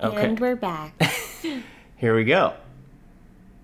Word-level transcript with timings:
Okay. 0.00 0.26
And 0.26 0.38
we're 0.38 0.54
back. 0.54 0.94
Here 1.96 2.14
we 2.14 2.22
go. 2.22 2.54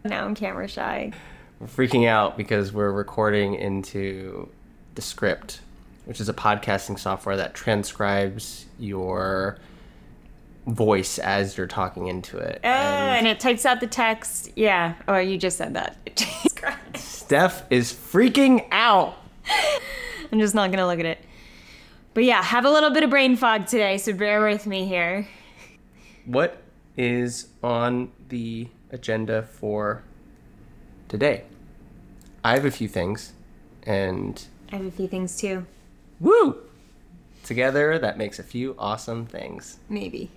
now 0.02 0.24
I'm 0.24 0.34
camera 0.34 0.66
shy. 0.66 1.12
We're 1.60 1.68
freaking 1.68 2.08
out 2.08 2.36
because 2.36 2.72
we're 2.72 2.90
recording 2.90 3.54
into 3.54 4.48
Descript, 4.96 5.60
which 6.06 6.20
is 6.20 6.28
a 6.28 6.32
podcasting 6.32 6.98
software 6.98 7.36
that 7.36 7.54
transcribes 7.54 8.66
your 8.80 9.58
voice 10.66 11.20
as 11.20 11.56
you're 11.56 11.68
talking 11.68 12.08
into 12.08 12.36
it. 12.38 12.60
Oh, 12.64 12.68
and 12.68 13.28
it 13.28 13.38
types 13.38 13.64
out 13.64 13.78
the 13.78 13.86
text. 13.86 14.50
Yeah. 14.56 14.94
Oh, 15.06 15.18
you 15.18 15.38
just 15.38 15.56
said 15.56 15.74
that. 15.74 15.96
Steph 16.96 17.64
is 17.70 17.92
freaking 17.92 18.66
out. 18.72 19.16
I'm 20.32 20.40
just 20.40 20.54
not 20.56 20.72
gonna 20.72 20.86
look 20.88 20.98
at 20.98 21.06
it. 21.06 21.18
But 22.12 22.24
yeah, 22.24 22.42
have 22.42 22.64
a 22.64 22.70
little 22.70 22.90
bit 22.90 23.04
of 23.04 23.10
brain 23.10 23.36
fog 23.36 23.66
today, 23.66 23.98
so 23.98 24.12
bear 24.12 24.44
with 24.44 24.66
me 24.66 24.84
here. 24.86 25.28
What 26.24 26.62
is 26.96 27.48
on 27.62 28.12
the 28.28 28.68
agenda 28.90 29.42
for 29.42 30.02
today? 31.08 31.44
I 32.42 32.54
have 32.54 32.64
a 32.64 32.70
few 32.70 32.88
things, 32.88 33.32
and 33.84 34.42
I 34.72 34.76
have 34.76 34.86
a 34.86 34.90
few 34.90 35.08
things 35.08 35.36
too. 35.36 35.66
woo! 36.20 36.58
Together, 37.44 37.98
that 37.98 38.16
makes 38.16 38.38
a 38.38 38.42
few 38.42 38.74
awesome 38.78 39.26
things. 39.26 39.78
Maybe. 39.88 40.30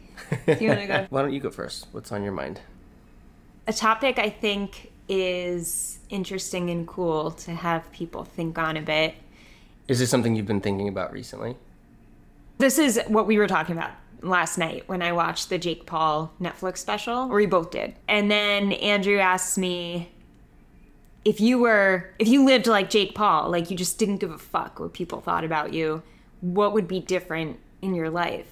Do 0.46 0.54
you 0.60 0.88
go? 0.88 1.08
Why 1.10 1.22
don't 1.22 1.32
you 1.32 1.40
go 1.40 1.52
first? 1.52 1.88
What's 1.92 2.12
on 2.12 2.24
your 2.24 2.34
mind? 2.34 2.60
a 3.68 3.74
topic 3.74 4.18
I 4.18 4.30
think 4.30 4.92
is 5.10 6.00
interesting 6.10 6.70
and 6.70 6.88
cool 6.88 7.32
to 7.32 7.52
have 7.52 7.92
people 7.92 8.24
think 8.24 8.58
on 8.58 8.78
a 8.78 8.82
bit. 8.82 9.16
Is 9.88 10.00
this 10.00 10.10
something 10.10 10.36
you've 10.36 10.48
been 10.48 10.62
thinking 10.62 10.88
about 10.88 11.12
recently? 11.12 11.56
This 12.58 12.80
is 12.80 13.00
what 13.08 13.28
we 13.28 13.38
were 13.38 13.48
talking 13.48 13.78
about 13.78 13.92
last 14.22 14.58
night 14.58 14.84
when 14.88 15.02
I 15.02 15.12
watched 15.12 15.50
the 15.50 15.58
Jake 15.58 15.86
Paul 15.86 16.34
Netflix 16.42 16.78
special, 16.78 17.32
or 17.32 17.36
we 17.36 17.46
both 17.46 17.72
did. 17.72 17.96
And 18.08 18.30
then 18.32 18.74
Andrew 18.74 19.20
asked 19.20 19.58
me 19.58 20.10
if 21.26 21.42
you 21.42 21.60
were, 21.60 22.14
if 22.20 22.28
you 22.28 22.46
lived 22.46 22.68
like 22.68 22.90
Jake 22.90 23.14
Paul, 23.14 23.50
like 23.50 23.70
you 23.70 23.78
just 23.78 24.00
didn't 24.00 24.18
give 24.18 24.32
a 24.32 24.38
fuck 24.38 24.80
what 24.80 24.94
people 24.94 25.20
thought 25.20 25.44
about 25.44 25.74
you, 25.74 26.02
what 26.42 26.74
would 26.74 26.88
be 26.88 27.00
different 27.00 27.60
in 27.82 27.94
your 27.94 28.10
life? 28.10 28.48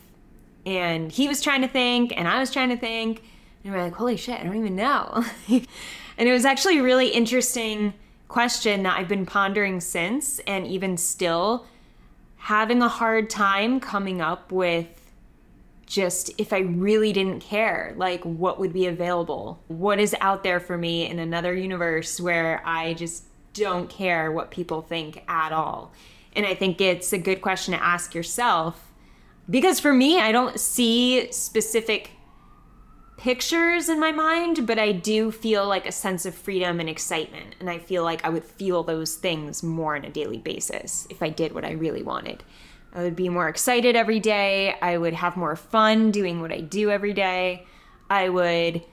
And 0.66 1.12
he 1.12 1.28
was 1.28 1.42
trying 1.42 1.62
to 1.62 1.68
think, 1.68 2.14
and 2.18 2.28
I 2.28 2.40
was 2.40 2.52
trying 2.52 2.70
to 2.70 2.78
think, 2.78 3.24
and 3.64 3.74
we're 3.74 3.82
like, 3.82 3.94
holy 3.94 4.18
shit, 4.18 4.40
I 4.40 4.44
don't 4.44 4.58
even 4.58 4.76
know. 4.76 5.24
and 5.48 6.30
it 6.30 6.32
was 6.32 6.46
actually 6.46 6.80
a 6.80 6.84
really 6.84 7.10
interesting 7.10 7.94
question 8.28 8.84
that 8.84 8.98
I've 8.98 9.08
been 9.08 9.26
pondering 9.26 9.80
since, 9.80 10.40
and 10.40 10.68
even 10.68 10.98
still 10.98 11.66
having 12.38 12.82
a 12.82 12.90
hard 12.90 13.30
time 13.30 13.80
coming 13.80 14.22
up 14.22 14.52
with 14.52 15.05
just 15.86 16.32
if 16.38 16.52
I 16.52 16.60
really 16.60 17.14
didn't 17.14 17.42
care, 17.42 17.94
like 17.98 18.24
what 18.24 18.60
would 18.60 18.74
be 18.74 18.88
available? 18.88 19.62
What 19.68 20.00
is 20.00 20.16
out 20.20 20.44
there 20.44 20.60
for 20.60 20.78
me 20.78 21.08
in 21.08 21.20
another 21.20 21.54
universe 21.54 22.20
where 22.20 22.62
I 22.66 22.94
just 22.96 23.26
don't 23.54 23.90
care 23.90 24.32
what 24.32 24.52
people 24.52 24.82
think 24.82 25.24
at 25.28 25.52
all? 25.52 25.92
And 26.36 26.46
I 26.46 26.56
think 26.56 26.82
it's 26.82 27.14
a 27.14 27.18
good 27.18 27.42
question 27.42 27.74
to 27.74 27.84
ask 27.84 28.14
yourself 28.14 28.92
because 29.50 29.80
for 29.80 29.94
me, 29.94 30.20
I 30.20 30.32
don't 30.32 30.60
see 30.60 31.32
specific 31.32 32.12
pictures 33.18 33.90
in 33.90 34.00
my 34.00 34.12
mind, 34.12 34.68
but 34.68 34.80
I 34.80 34.92
do 34.92 35.32
feel 35.32 35.68
like 35.68 35.88
a 35.88 35.92
sense 35.92 36.26
of 36.26 36.36
freedom 36.36 36.80
and 36.80 36.90
excitement. 36.90 37.56
And 37.60 37.70
I 37.70 37.80
feel 37.80 38.04
like 38.04 38.26
I 38.26 38.30
would 38.30 38.44
feel 38.44 38.84
those 38.84 39.16
things 39.16 39.64
more 39.64 39.96
on 39.96 40.04
a 40.04 40.10
daily 40.10 40.40
basis 40.40 41.08
if 41.10 41.22
I 41.22 41.30
did 41.30 41.54
what 41.54 41.64
I 41.64 41.72
really 41.72 42.04
wanted. 42.04 42.44
I 42.96 43.04
would 43.04 43.16
be 43.16 43.28
more 43.28 43.50
excited 43.50 43.98
every 43.98 44.22
day. 44.22 44.74
I 44.82 44.98
would 44.98 45.14
have 45.14 45.36
more 45.36 45.58
fun 45.58 46.12
doing 46.12 46.40
what 46.40 46.54
I 46.54 46.62
do 46.62 46.90
every 46.90 47.14
day. 47.14 47.68
I 48.10 48.30
would 48.30 48.84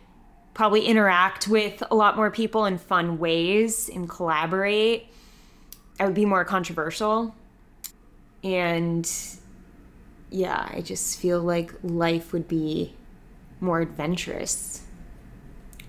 probably 0.55 0.87
interact 0.87 1.47
with 1.47 1.85
a 1.89 1.95
lot 1.95 2.17
more 2.17 2.31
people 2.31 2.67
in 2.67 2.79
fun 2.79 3.19
ways 3.19 3.89
and 3.89 4.09
collaborate. 4.09 5.07
I 6.01 6.07
would 6.07 6.15
be 6.15 6.25
more 6.25 6.45
controversial. 6.45 7.33
And 8.43 9.09
yeah, 10.31 10.69
I 10.69 10.81
just 10.81 11.21
feel 11.21 11.41
like 11.41 11.73
life 11.85 12.33
would 12.33 12.49
be 12.49 12.95
more 13.61 13.81
adventurous. 13.81 14.83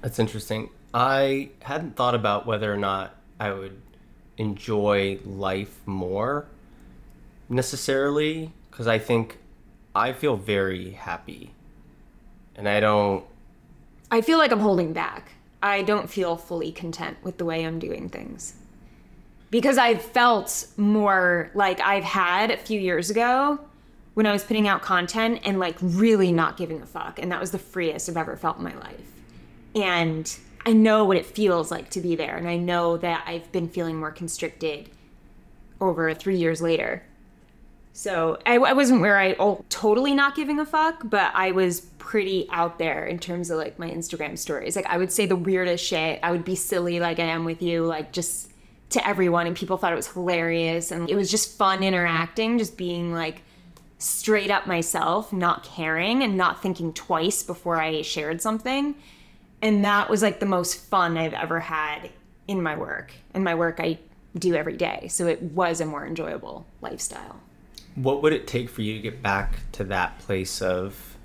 That's 0.02 0.19
interesting. 0.19 0.69
I 0.94 1.50
hadn't 1.63 1.96
thought 1.96 2.13
about 2.13 2.46
whether 2.46 2.72
or 2.72 2.78
not 2.78 3.16
I 3.40 3.52
would 3.53 3.81
enjoy 4.38 5.18
life 5.25 5.81
more 5.88 6.47
necessarily 7.50 8.52
because 8.70 8.88
I 8.88 9.00
think 9.00 9.38
I 9.96 10.14
feel 10.14 10.36
very 10.36 10.92
happy. 10.92 11.54
And 12.56 12.68
I 12.68 12.80
don't 12.80 13.26
I 14.12 14.22
feel 14.22 14.38
like 14.38 14.52
I'm 14.52 14.59
holding 14.59 14.94
back. 14.94 15.31
I 15.64 15.82
don't 15.82 16.09
feel 16.09 16.38
fully 16.38 16.72
content 16.72 17.18
with 17.24 17.40
the 17.40 17.46
way 17.46 17.66
I'm 17.66 17.80
doing 17.80 18.09
things. 18.09 18.53
Because 19.50 19.78
I've 19.78 20.02
felt 20.02 20.68
more 20.78 21.50
like 21.56 21.80
I've 21.80 22.03
had 22.03 22.52
a 22.52 22.58
few 22.58 22.80
years 22.80 23.09
ago 23.09 23.59
when 24.14 24.28
I 24.28 24.32
was 24.32 24.44
putting 24.44 24.68
out 24.68 24.82
content 24.82 25.42
and 25.44 25.59
like 25.59 25.78
really 25.80 26.32
not 26.32 26.58
giving 26.58 26.82
a 26.82 26.86
fuck. 26.86 27.18
And 27.18 27.32
that 27.32 27.40
was 27.40 27.52
the 27.52 27.58
freest 27.59 28.09
I've 28.09 28.18
ever 28.18 28.36
felt 28.36 28.58
in 28.58 28.64
my 28.64 28.76
life. 28.76 29.12
And 29.74 30.32
I 30.66 30.74
know 30.74 31.06
what 31.06 31.18
it 31.18 31.26
feels 31.26 31.72
like 31.72 31.90
to 31.92 32.00
be 32.00 32.16
there. 32.16 32.36
And 32.36 32.48
I 32.48 32.58
know 32.58 32.98
that 32.98 33.24
I've 33.26 33.52
been 33.52 33.68
feeling 33.68 33.96
more 33.96 34.12
constricted 34.12 34.90
over 35.82 36.14
three 36.14 36.38
years 36.38 36.62
later. 36.62 37.03
So 37.94 38.40
I, 38.46 38.56
I 38.56 38.74
wasn't 38.74 39.02
where 39.02 39.20
I 39.20 39.36
oh, 39.40 39.64
totally 39.70 40.16
not 40.16 40.36
giving 40.36 40.59
a 40.59 40.66
fuck, 40.66 41.02
but 41.06 41.31
I 41.36 41.52
was 41.52 41.81
pretty 42.00 42.48
out 42.50 42.80
there 42.80 43.06
in 43.06 43.20
terms 43.20 43.52
of 43.52 43.59
like 43.59 43.78
my 43.78 43.90
Instagram 43.90 44.38
stories. 44.38 44.76
Like 44.76 44.88
I 44.88 44.98
would 44.98 45.12
say 45.12 45.28
the 45.28 45.36
weirdest 45.36 45.86
shit. 45.86 46.20
I 46.24 46.32
would 46.32 46.44
be 46.44 46.56
silly 46.56 47.00
like 47.00 47.20
I 47.20 47.26
am 47.26 47.46
with 47.46 47.62
you, 47.62 47.86
like 47.86 48.12
just 48.12 48.52
to 48.90 49.08
everyone, 49.08 49.46
and 49.46 49.56
people 49.56 49.78
thought 49.78 49.94
it 49.94 49.96
was 49.96 50.08
hilarious, 50.08 50.92
and 50.92 51.09
it 51.09 51.16
was 51.16 51.30
just 51.30 51.58
fun 51.58 51.84
interacting, 51.84 52.58
just 52.58 52.78
being 52.78 53.14
like 53.14 53.44
straight 54.00 54.52
up 54.52 54.66
myself, 54.68 55.32
not 55.32 55.64
caring 55.64 56.24
and 56.24 56.36
not 56.36 56.62
thinking 56.62 56.94
twice 56.94 57.44
before 57.44 57.80
I 57.80 58.02
shared 58.02 58.42
something. 58.42 58.96
And 59.62 59.86
that 59.86 60.09
was 60.09 60.22
like 60.22 60.40
the 60.40 60.46
most 60.46 60.80
fun 60.80 61.16
I've 61.16 61.34
ever 61.34 61.59
had 61.59 62.09
in 62.48 62.62
my 62.64 62.76
work, 62.76 63.14
and 63.36 63.44
my 63.44 63.53
work 63.53 63.80
I 63.80 64.00
do 64.38 64.56
every 64.56 64.78
day. 64.78 65.08
So 65.09 65.28
it 65.28 65.42
was 65.42 65.80
a 65.80 65.86
more 65.86 66.06
enjoyable 66.08 66.66
lifestyle. 66.82 67.40
What 67.96 68.22
would 68.24 68.34
it 68.34 68.48
take 68.48 68.70
for 68.70 68.81
you 68.81 68.94
to 68.94 69.00
get 69.00 69.22
back 69.22 69.59
to 69.74 69.84
that 69.86 70.20
place 70.20 70.62
of 70.62 71.18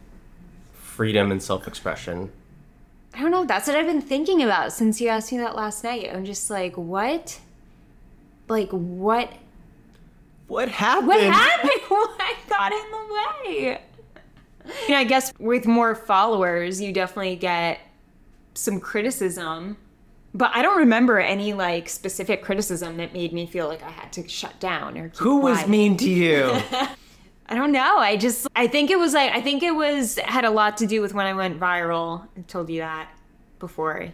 freedom 0.73 1.31
and 1.31 1.43
self-expression? 1.43 2.31
I 3.15 3.23
don't 3.23 3.31
know. 3.31 3.45
That's 3.45 3.67
what 3.67 3.77
I've 3.77 3.87
been 3.87 4.03
thinking 4.03 4.43
about 4.43 4.73
since 4.73 5.01
you 5.01 5.09
asked 5.09 5.33
me 5.33 5.39
that 5.39 5.57
last 5.57 5.83
night. 5.83 6.11
I'm 6.13 6.25
just 6.25 6.51
like, 6.51 6.77
what? 6.77 7.41
Like, 8.49 8.71
what? 8.71 9.33
What 10.47 10.69
happened? 10.69 11.09
What 11.09 11.21
happened? 11.21 11.71
What 11.89 12.21
I 12.21 12.35
got 12.49 12.73
in 12.73 12.91
the 12.91 13.55
way? 13.55 13.81
You 14.87 14.91
know, 14.91 14.99
I 14.99 15.05
guess 15.05 15.33
with 15.39 15.67
more 15.67 15.95
followers, 15.95 16.81
you 16.81 16.93
definitely 16.93 17.37
get 17.37 17.81
some 18.55 18.79
criticism. 18.79 19.79
But 20.35 20.51
I 20.55 20.63
don't 20.63 20.79
remember 20.79 21.19
any 21.19 21.55
like 21.55 21.89
specific 21.89 22.43
criticism 22.43 22.97
that 22.99 23.13
made 23.13 23.33
me 23.33 23.47
feel 23.47 23.67
like 23.67 23.83
I 23.83 23.91
had 23.91 24.13
to 24.13 24.29
shut 24.29 24.59
down 24.61 24.99
or 24.99 25.11
Who 25.19 25.39
was 25.41 25.67
mean 25.67 25.97
to 25.99 26.11
you? 26.11 26.45
I 27.51 27.55
don't 27.55 27.73
know. 27.73 27.97
I 27.99 28.17
just 28.17 28.47
I 28.55 28.67
think 28.67 28.91
it 28.91 28.99
was 28.99 29.15
like 29.15 29.33
I 29.33 29.41
think 29.41 29.63
it 29.63 29.75
was 29.75 30.19
had 30.19 30.45
a 30.45 30.51
lot 30.51 30.77
to 30.79 30.87
do 30.87 31.01
with 31.01 31.15
when 31.15 31.27
I 31.27 31.33
went 31.33 31.59
viral. 31.59 32.27
I 32.37 32.43
told 32.43 32.69
you 32.69 32.81
that 32.81 33.11
before. 33.59 34.09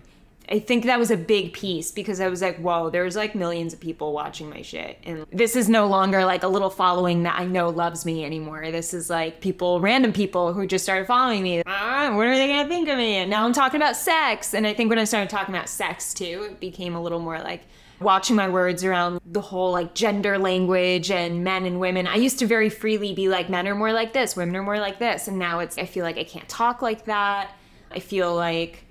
I 0.49 0.59
think 0.59 0.85
that 0.85 0.99
was 0.99 1.11
a 1.11 1.17
big 1.17 1.53
piece 1.53 1.91
because 1.91 2.21
I 2.21 2.29
was 2.29 2.43
like, 2.43 2.59
whoa, 2.59 2.91
there's 2.91 3.17
like 3.17 3.35
millions 3.35 3.73
of 3.73 3.81
people 3.81 4.13
watching 4.13 4.51
my 4.51 4.61
shit. 4.63 4.99
And 5.05 5.27
this 5.33 5.57
is 5.57 5.69
no 5.69 5.87
longer 5.87 6.25
like 6.25 6.43
a 6.43 6.49
little 6.49 6.71
following 6.71 7.23
that 7.23 7.39
I 7.39 7.47
know 7.47 7.71
loves 7.71 8.05
me 8.05 8.25
anymore. 8.25 8.71
This 8.71 8.93
is 8.93 9.09
like 9.09 9.41
people, 9.41 9.81
random 9.81 10.13
people 10.13 10.53
who 10.53 10.67
just 10.67 10.85
started 10.85 11.07
following 11.07 11.43
me. 11.43 11.63
Ah, 11.67 12.13
what 12.15 12.27
are 12.27 12.35
they 12.35 12.47
gonna 12.47 12.69
think 12.69 12.89
of 12.89 12.99
me? 12.99 13.17
And 13.17 13.31
now 13.31 13.45
I'm 13.47 13.55
talking 13.55 13.81
about 13.81 13.97
sex. 13.97 14.53
And 14.53 14.67
I 14.67 14.75
think 14.75 14.91
when 14.91 14.99
I 14.99 15.05
started 15.05 15.31
talking 15.31 15.55
about 15.55 15.69
sex 15.69 16.13
too, 16.13 16.49
it 16.51 16.61
became 16.61 16.95
a 16.95 17.01
little 17.01 17.21
more 17.21 17.39
like 17.39 17.63
watching 18.01 18.37
my 18.37 18.49
words 18.49 18.85
around 18.85 19.21
the 19.25 19.41
whole 19.41 19.73
like 19.73 19.95
gender 19.95 20.37
language 20.37 21.11
and 21.11 21.43
men 21.43 21.65
and 21.65 21.81
women. 21.81 22.07
I 22.07 22.17
used 22.17 22.39
to 22.41 22.47
very 22.47 22.69
freely 22.69 23.15
be 23.15 23.29
like, 23.29 23.49
men 23.49 23.67
are 23.67 23.75
more 23.75 23.93
like 23.93 24.13
this, 24.13 24.37
women 24.37 24.57
are 24.57 24.63
more 24.63 24.79
like 24.79 24.99
this. 24.99 25.27
And 25.27 25.39
now 25.39 25.61
it's, 25.61 25.79
I 25.79 25.87
feel 25.87 26.05
like 26.05 26.19
I 26.19 26.25
can't 26.25 26.49
talk 26.49 26.83
like 26.83 27.07
that. 27.07 27.53
I 27.91 28.01
feel 28.01 28.35
like 28.35 28.85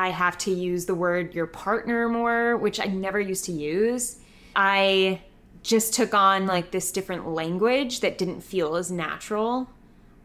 I 0.00 0.08
have 0.08 0.38
to 0.38 0.50
use 0.50 0.86
the 0.86 0.94
word 0.94 1.34
your 1.34 1.46
partner 1.46 2.08
more, 2.08 2.56
which 2.56 2.80
I 2.80 2.86
never 2.86 3.20
used 3.20 3.44
to 3.44 3.52
use. 3.52 4.16
I 4.56 5.20
just 5.62 5.92
took 5.92 6.14
on 6.14 6.46
like 6.46 6.70
this 6.70 6.90
different 6.90 7.28
language 7.28 8.00
that 8.00 8.16
didn't 8.16 8.40
feel 8.40 8.76
as 8.76 8.90
natural, 8.90 9.68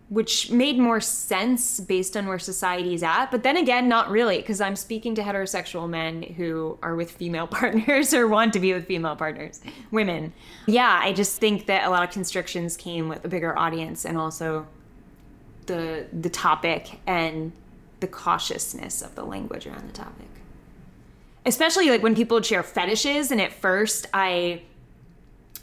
which 0.08 0.50
made 0.50 0.80
more 0.80 1.02
sense 1.02 1.82
based 1.82 2.16
on 2.16 2.26
where 2.26 2.40
society's 2.40 3.04
at. 3.04 3.32
But 3.32 3.44
then 3.44 3.58
again, 3.58 3.90
not 3.90 4.10
really, 4.10 4.38
because 4.38 4.62
I'm 4.62 4.78
speaking 4.78 5.14
to 5.16 5.22
heterosexual 5.22 5.90
men 5.90 6.24
who 6.24 6.80
are 6.82 6.96
with 6.96 7.12
female 7.12 7.48
partners 7.60 8.14
or 8.14 8.30
want 8.30 8.54
to 8.54 8.62
be 8.62 8.72
with 8.72 8.86
female 8.88 9.18
partners, 9.18 9.60
women. 9.92 10.32
Yeah, 10.68 11.02
I 11.04 11.12
just 11.12 11.42
think 11.42 11.66
that 11.66 11.86
a 11.86 11.90
lot 11.90 12.02
of 12.02 12.12
constrictions 12.12 12.78
came 12.78 13.10
with 13.10 13.26
a 13.26 13.28
bigger 13.28 13.60
audience 13.60 14.06
and 14.06 14.18
also 14.18 14.68
the 15.66 16.08
the 16.14 16.30
topic 16.30 17.02
and 17.08 17.52
the 18.06 18.12
cautiousness 18.12 19.02
of 19.02 19.16
the 19.16 19.24
language 19.24 19.66
around 19.66 19.90
the 19.90 19.94
topic. 19.94 20.28
Especially 21.44 21.90
like 21.90 22.04
when 22.04 22.14
people 22.14 22.36
would 22.36 22.46
share 22.46 22.62
fetishes, 22.62 23.32
and 23.32 23.42
at 23.42 23.52
first 23.52 24.06
I 24.14 24.62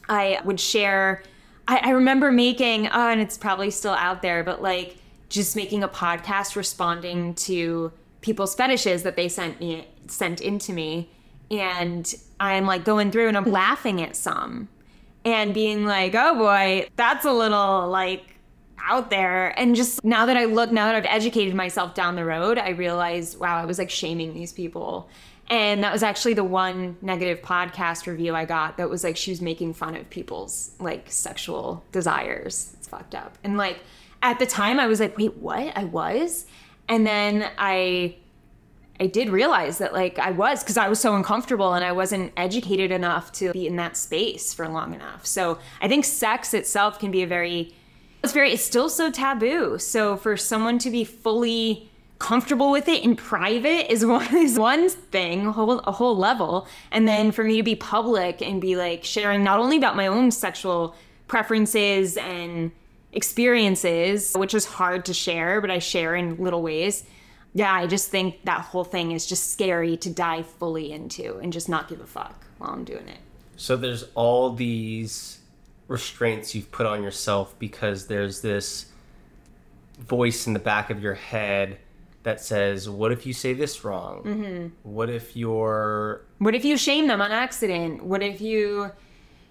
I 0.08 0.40
would 0.44 0.58
share. 0.58 1.22
I, 1.68 1.80
I 1.84 1.90
remember 1.90 2.32
making, 2.32 2.88
oh, 2.88 3.08
and 3.08 3.20
it's 3.20 3.38
probably 3.38 3.70
still 3.70 3.92
out 3.92 4.22
there, 4.22 4.42
but 4.42 4.60
like 4.60 4.96
just 5.28 5.54
making 5.54 5.84
a 5.84 5.88
podcast 5.88 6.56
responding 6.56 7.34
to 7.34 7.92
people's 8.20 8.56
fetishes 8.56 9.04
that 9.04 9.14
they 9.14 9.28
sent 9.28 9.60
me 9.60 9.86
sent 10.08 10.40
into 10.40 10.72
me, 10.72 11.10
and 11.48 12.12
I'm 12.40 12.66
like 12.66 12.84
going 12.84 13.12
through 13.12 13.28
and 13.28 13.36
I'm 13.36 13.52
laughing 13.52 14.02
at 14.02 14.16
some, 14.16 14.68
and 15.24 15.54
being 15.54 15.84
like, 15.84 16.16
oh 16.16 16.34
boy, 16.34 16.88
that's 16.96 17.24
a 17.24 17.32
little 17.32 17.88
like 17.88 18.31
out 18.88 19.10
there 19.10 19.58
and 19.58 19.76
just 19.76 20.04
now 20.04 20.26
that 20.26 20.36
i 20.36 20.44
look 20.44 20.70
now 20.72 20.86
that 20.86 20.94
i've 20.94 21.06
educated 21.06 21.54
myself 21.54 21.94
down 21.94 22.16
the 22.16 22.24
road 22.24 22.58
i 22.58 22.70
realize 22.70 23.36
wow 23.36 23.56
i 23.56 23.64
was 23.64 23.78
like 23.78 23.90
shaming 23.90 24.34
these 24.34 24.52
people 24.52 25.08
and 25.52 25.84
that 25.84 25.92
was 25.92 26.02
actually 26.02 26.34
the 26.34 26.44
one 26.44 26.96
negative 27.02 27.42
podcast 27.42 28.06
review 28.06 28.34
I 28.34 28.46
got 28.46 28.78
that 28.78 28.88
was 28.88 29.04
like 29.04 29.16
she 29.18 29.30
was 29.30 29.42
making 29.42 29.74
fun 29.74 29.94
of 29.96 30.08
people's 30.08 30.70
like 30.78 31.10
sexual 31.10 31.84
desires. 31.92 32.74
It's 32.78 32.88
fucked 32.88 33.14
up. 33.14 33.36
And 33.44 33.58
like 33.58 33.80
at 34.22 34.38
the 34.38 34.46
time 34.46 34.80
I 34.80 34.86
was 34.86 35.00
like, 35.00 35.18
wait, 35.18 35.36
what? 35.36 35.76
I 35.76 35.84
was? 35.84 36.46
And 36.88 37.06
then 37.06 37.50
I 37.58 38.16
I 39.00 39.06
did 39.08 39.30
realize 39.30 39.78
that 39.78 39.92
like 39.92 40.18
I 40.18 40.30
was 40.30 40.62
because 40.62 40.76
I 40.76 40.88
was 40.88 41.00
so 41.00 41.14
uncomfortable 41.16 41.74
and 41.74 41.84
I 41.84 41.92
wasn't 41.92 42.32
educated 42.36 42.90
enough 42.90 43.32
to 43.32 43.52
be 43.52 43.66
in 43.66 43.76
that 43.76 43.96
space 43.96 44.54
for 44.54 44.68
long 44.68 44.94
enough. 44.94 45.26
So 45.26 45.58
I 45.80 45.88
think 45.88 46.04
sex 46.04 46.54
itself 46.54 46.98
can 46.98 47.10
be 47.10 47.22
a 47.22 47.26
very 47.26 47.74
it's 48.22 48.32
very 48.32 48.52
it's 48.52 48.62
still 48.62 48.88
so 48.88 49.10
taboo. 49.10 49.78
So 49.78 50.16
for 50.16 50.36
someone 50.36 50.78
to 50.80 50.90
be 50.90 51.04
fully 51.04 51.90
comfortable 52.18 52.70
with 52.70 52.88
it 52.88 53.02
in 53.02 53.16
private 53.16 53.92
is 53.92 54.06
one 54.06 54.34
is 54.36 54.58
one 54.58 54.88
thing, 54.88 55.46
a 55.46 55.52
whole, 55.52 55.78
a 55.80 55.92
whole 55.92 56.16
level. 56.16 56.68
And 56.90 57.06
then 57.06 57.32
for 57.32 57.42
me 57.44 57.56
to 57.56 57.62
be 57.62 57.74
public 57.74 58.40
and 58.40 58.60
be 58.60 58.76
like 58.76 59.04
sharing 59.04 59.42
not 59.42 59.58
only 59.58 59.76
about 59.76 59.96
my 59.96 60.06
own 60.06 60.30
sexual 60.30 60.94
preferences 61.26 62.16
and 62.16 62.70
experiences, 63.12 64.34
which 64.34 64.54
is 64.54 64.64
hard 64.64 65.04
to 65.06 65.14
share, 65.14 65.60
but 65.60 65.70
I 65.70 65.80
share 65.80 66.14
in 66.14 66.36
little 66.36 66.62
ways. 66.62 67.04
Yeah, 67.54 67.72
I 67.72 67.86
just 67.86 68.08
think 68.08 68.44
that 68.44 68.62
whole 68.62 68.84
thing 68.84 69.10
is 69.10 69.26
just 69.26 69.52
scary 69.52 69.96
to 69.98 70.10
dive 70.10 70.46
fully 70.46 70.92
into 70.92 71.36
and 71.38 71.52
just 71.52 71.68
not 71.68 71.88
give 71.88 72.00
a 72.00 72.06
fuck 72.06 72.46
while 72.58 72.70
I'm 72.70 72.84
doing 72.84 73.08
it. 73.08 73.18
So 73.56 73.76
there's 73.76 74.04
all 74.14 74.54
these 74.54 75.38
restraints 75.88 76.54
you've 76.54 76.70
put 76.70 76.86
on 76.86 77.02
yourself 77.02 77.54
because 77.58 78.06
there's 78.06 78.40
this 78.40 78.86
voice 79.98 80.46
in 80.46 80.52
the 80.52 80.58
back 80.58 80.90
of 80.90 81.02
your 81.02 81.14
head 81.14 81.78
that 82.22 82.40
says, 82.40 82.88
"What 82.88 83.12
if 83.12 83.26
you 83.26 83.32
say 83.32 83.52
this 83.52 83.84
wrong? 83.84 84.22
Mm-hmm. 84.22 84.66
What 84.82 85.10
if 85.10 85.36
you're? 85.36 86.22
What 86.38 86.54
if 86.54 86.64
you 86.64 86.76
shame 86.76 87.08
them 87.08 87.20
on 87.20 87.32
accident? 87.32 88.04
What 88.04 88.22
if 88.22 88.40
you? 88.40 88.90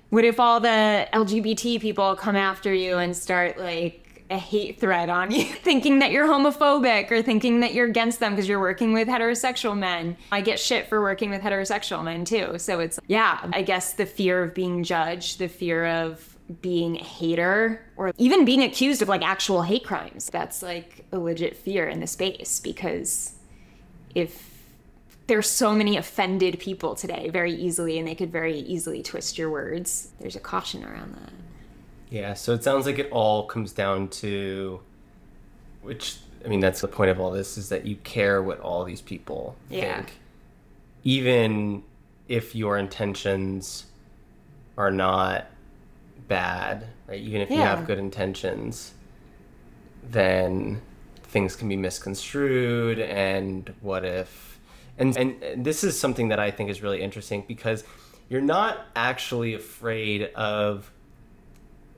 What 0.09 0.25
if 0.25 0.39
all 0.39 0.59
the 0.59 1.07
LGBT 1.13 1.79
people 1.79 2.15
come 2.15 2.35
after 2.35 2.73
you 2.73 2.97
and 2.97 3.15
start 3.15 3.57
like 3.57 4.00
a 4.31 4.37
hate 4.37 4.79
thread 4.79 5.09
on 5.09 5.31
you, 5.31 5.43
thinking 5.63 5.99
that 5.99 6.11
you're 6.11 6.27
homophobic 6.27 7.11
or 7.11 7.21
thinking 7.21 7.59
that 7.59 7.73
you're 7.73 7.87
against 7.87 8.19
them 8.19 8.33
because 8.33 8.47
you're 8.47 8.59
working 8.59 8.93
with 8.93 9.07
heterosexual 9.07 9.77
men? 9.77 10.17
I 10.31 10.41
get 10.41 10.59
shit 10.59 10.87
for 10.87 11.01
working 11.01 11.29
with 11.29 11.41
heterosexual 11.41 12.03
men 12.03 12.25
too. 12.25 12.57
So 12.57 12.79
it's 12.79 12.99
yeah, 13.07 13.39
I 13.53 13.61
guess 13.61 13.93
the 13.93 14.05
fear 14.05 14.43
of 14.43 14.53
being 14.53 14.83
judged, 14.83 15.39
the 15.39 15.47
fear 15.47 15.85
of 15.85 16.37
being 16.61 16.97
a 16.97 17.03
hater 17.03 17.81
or 17.95 18.11
even 18.17 18.43
being 18.43 18.61
accused 18.63 19.01
of 19.01 19.07
like 19.07 19.21
actual 19.21 19.61
hate 19.61 19.85
crimes. 19.85 20.29
That's 20.29 20.61
like 20.61 21.05
a 21.11 21.19
legit 21.19 21.55
fear 21.55 21.87
in 21.87 21.99
the 21.99 22.07
space 22.07 22.59
because 22.59 23.35
if 24.15 24.49
there's 25.27 25.49
so 25.49 25.73
many 25.73 25.95
offended 25.95 26.59
people 26.59 26.95
today 26.95 27.29
very 27.29 27.53
easily 27.53 27.97
and 27.97 28.07
they 28.07 28.15
could 28.15 28.31
very 28.31 28.59
easily 28.59 29.01
twist 29.01 29.37
your 29.37 29.49
words, 29.49 30.11
there's 30.19 30.35
a 30.35 30.39
caution 30.39 30.83
around 30.83 31.15
that. 31.15 31.31
Yeah, 32.11 32.33
so 32.33 32.53
it 32.53 32.63
sounds 32.63 32.85
like 32.85 32.99
it 32.99 33.09
all 33.09 33.45
comes 33.45 33.71
down 33.71 34.09
to 34.09 34.81
which 35.81 36.17
I 36.45 36.49
mean 36.49 36.59
that's 36.59 36.81
the 36.81 36.87
point 36.87 37.09
of 37.09 37.19
all 37.19 37.31
this 37.31 37.57
is 37.57 37.69
that 37.69 37.85
you 37.85 37.95
care 37.95 38.43
what 38.43 38.59
all 38.59 38.83
these 38.83 39.01
people 39.01 39.55
yeah. 39.69 39.95
think. 39.95 40.19
Even 41.03 41.83
if 42.27 42.53
your 42.53 42.77
intentions 42.77 43.85
are 44.77 44.91
not 44.91 45.47
bad, 46.27 46.87
right? 47.07 47.19
Even 47.19 47.41
if 47.41 47.49
yeah. 47.49 47.55
you 47.55 47.61
have 47.63 47.87
good 47.87 47.97
intentions, 47.97 48.93
then 50.03 50.81
things 51.23 51.55
can 51.55 51.69
be 51.69 51.77
misconstrued. 51.77 52.99
And 52.99 53.73
what 53.81 54.03
if? 54.03 54.59
And 54.97 55.15
and 55.17 55.65
this 55.65 55.83
is 55.83 55.97
something 55.97 56.27
that 56.27 56.39
I 56.39 56.51
think 56.51 56.69
is 56.69 56.81
really 56.81 57.01
interesting 57.01 57.45
because 57.47 57.83
you're 58.29 58.41
not 58.41 58.85
actually 58.95 59.53
afraid 59.53 60.25
of 60.35 60.91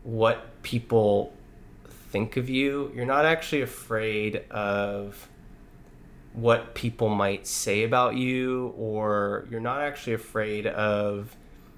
what 0.03 0.61
people 0.63 1.33
think 1.87 2.37
of 2.37 2.49
you. 2.49 2.91
You're 2.95 3.05
not 3.05 3.25
actually 3.25 3.61
afraid 3.61 4.43
of 4.51 5.27
what 6.33 6.75
people 6.75 7.09
might 7.09 7.45
say 7.47 7.83
about 7.83 8.15
you, 8.15 8.73
or 8.77 9.47
you're 9.49 9.59
not 9.59 9.81
actually 9.81 10.13
afraid 10.13 10.67
of 10.67 11.35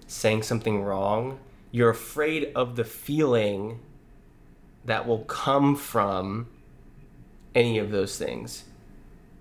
saying 0.07 0.43
something 0.43 0.83
wrong 0.83 1.39
you're 1.75 1.89
afraid 1.89 2.53
of 2.55 2.77
the 2.77 2.85
feeling 2.85 3.81
that 4.85 5.05
will 5.05 5.25
come 5.25 5.75
from 5.75 6.47
any 7.53 7.79
of 7.79 7.91
those 7.91 8.17
things. 8.17 8.63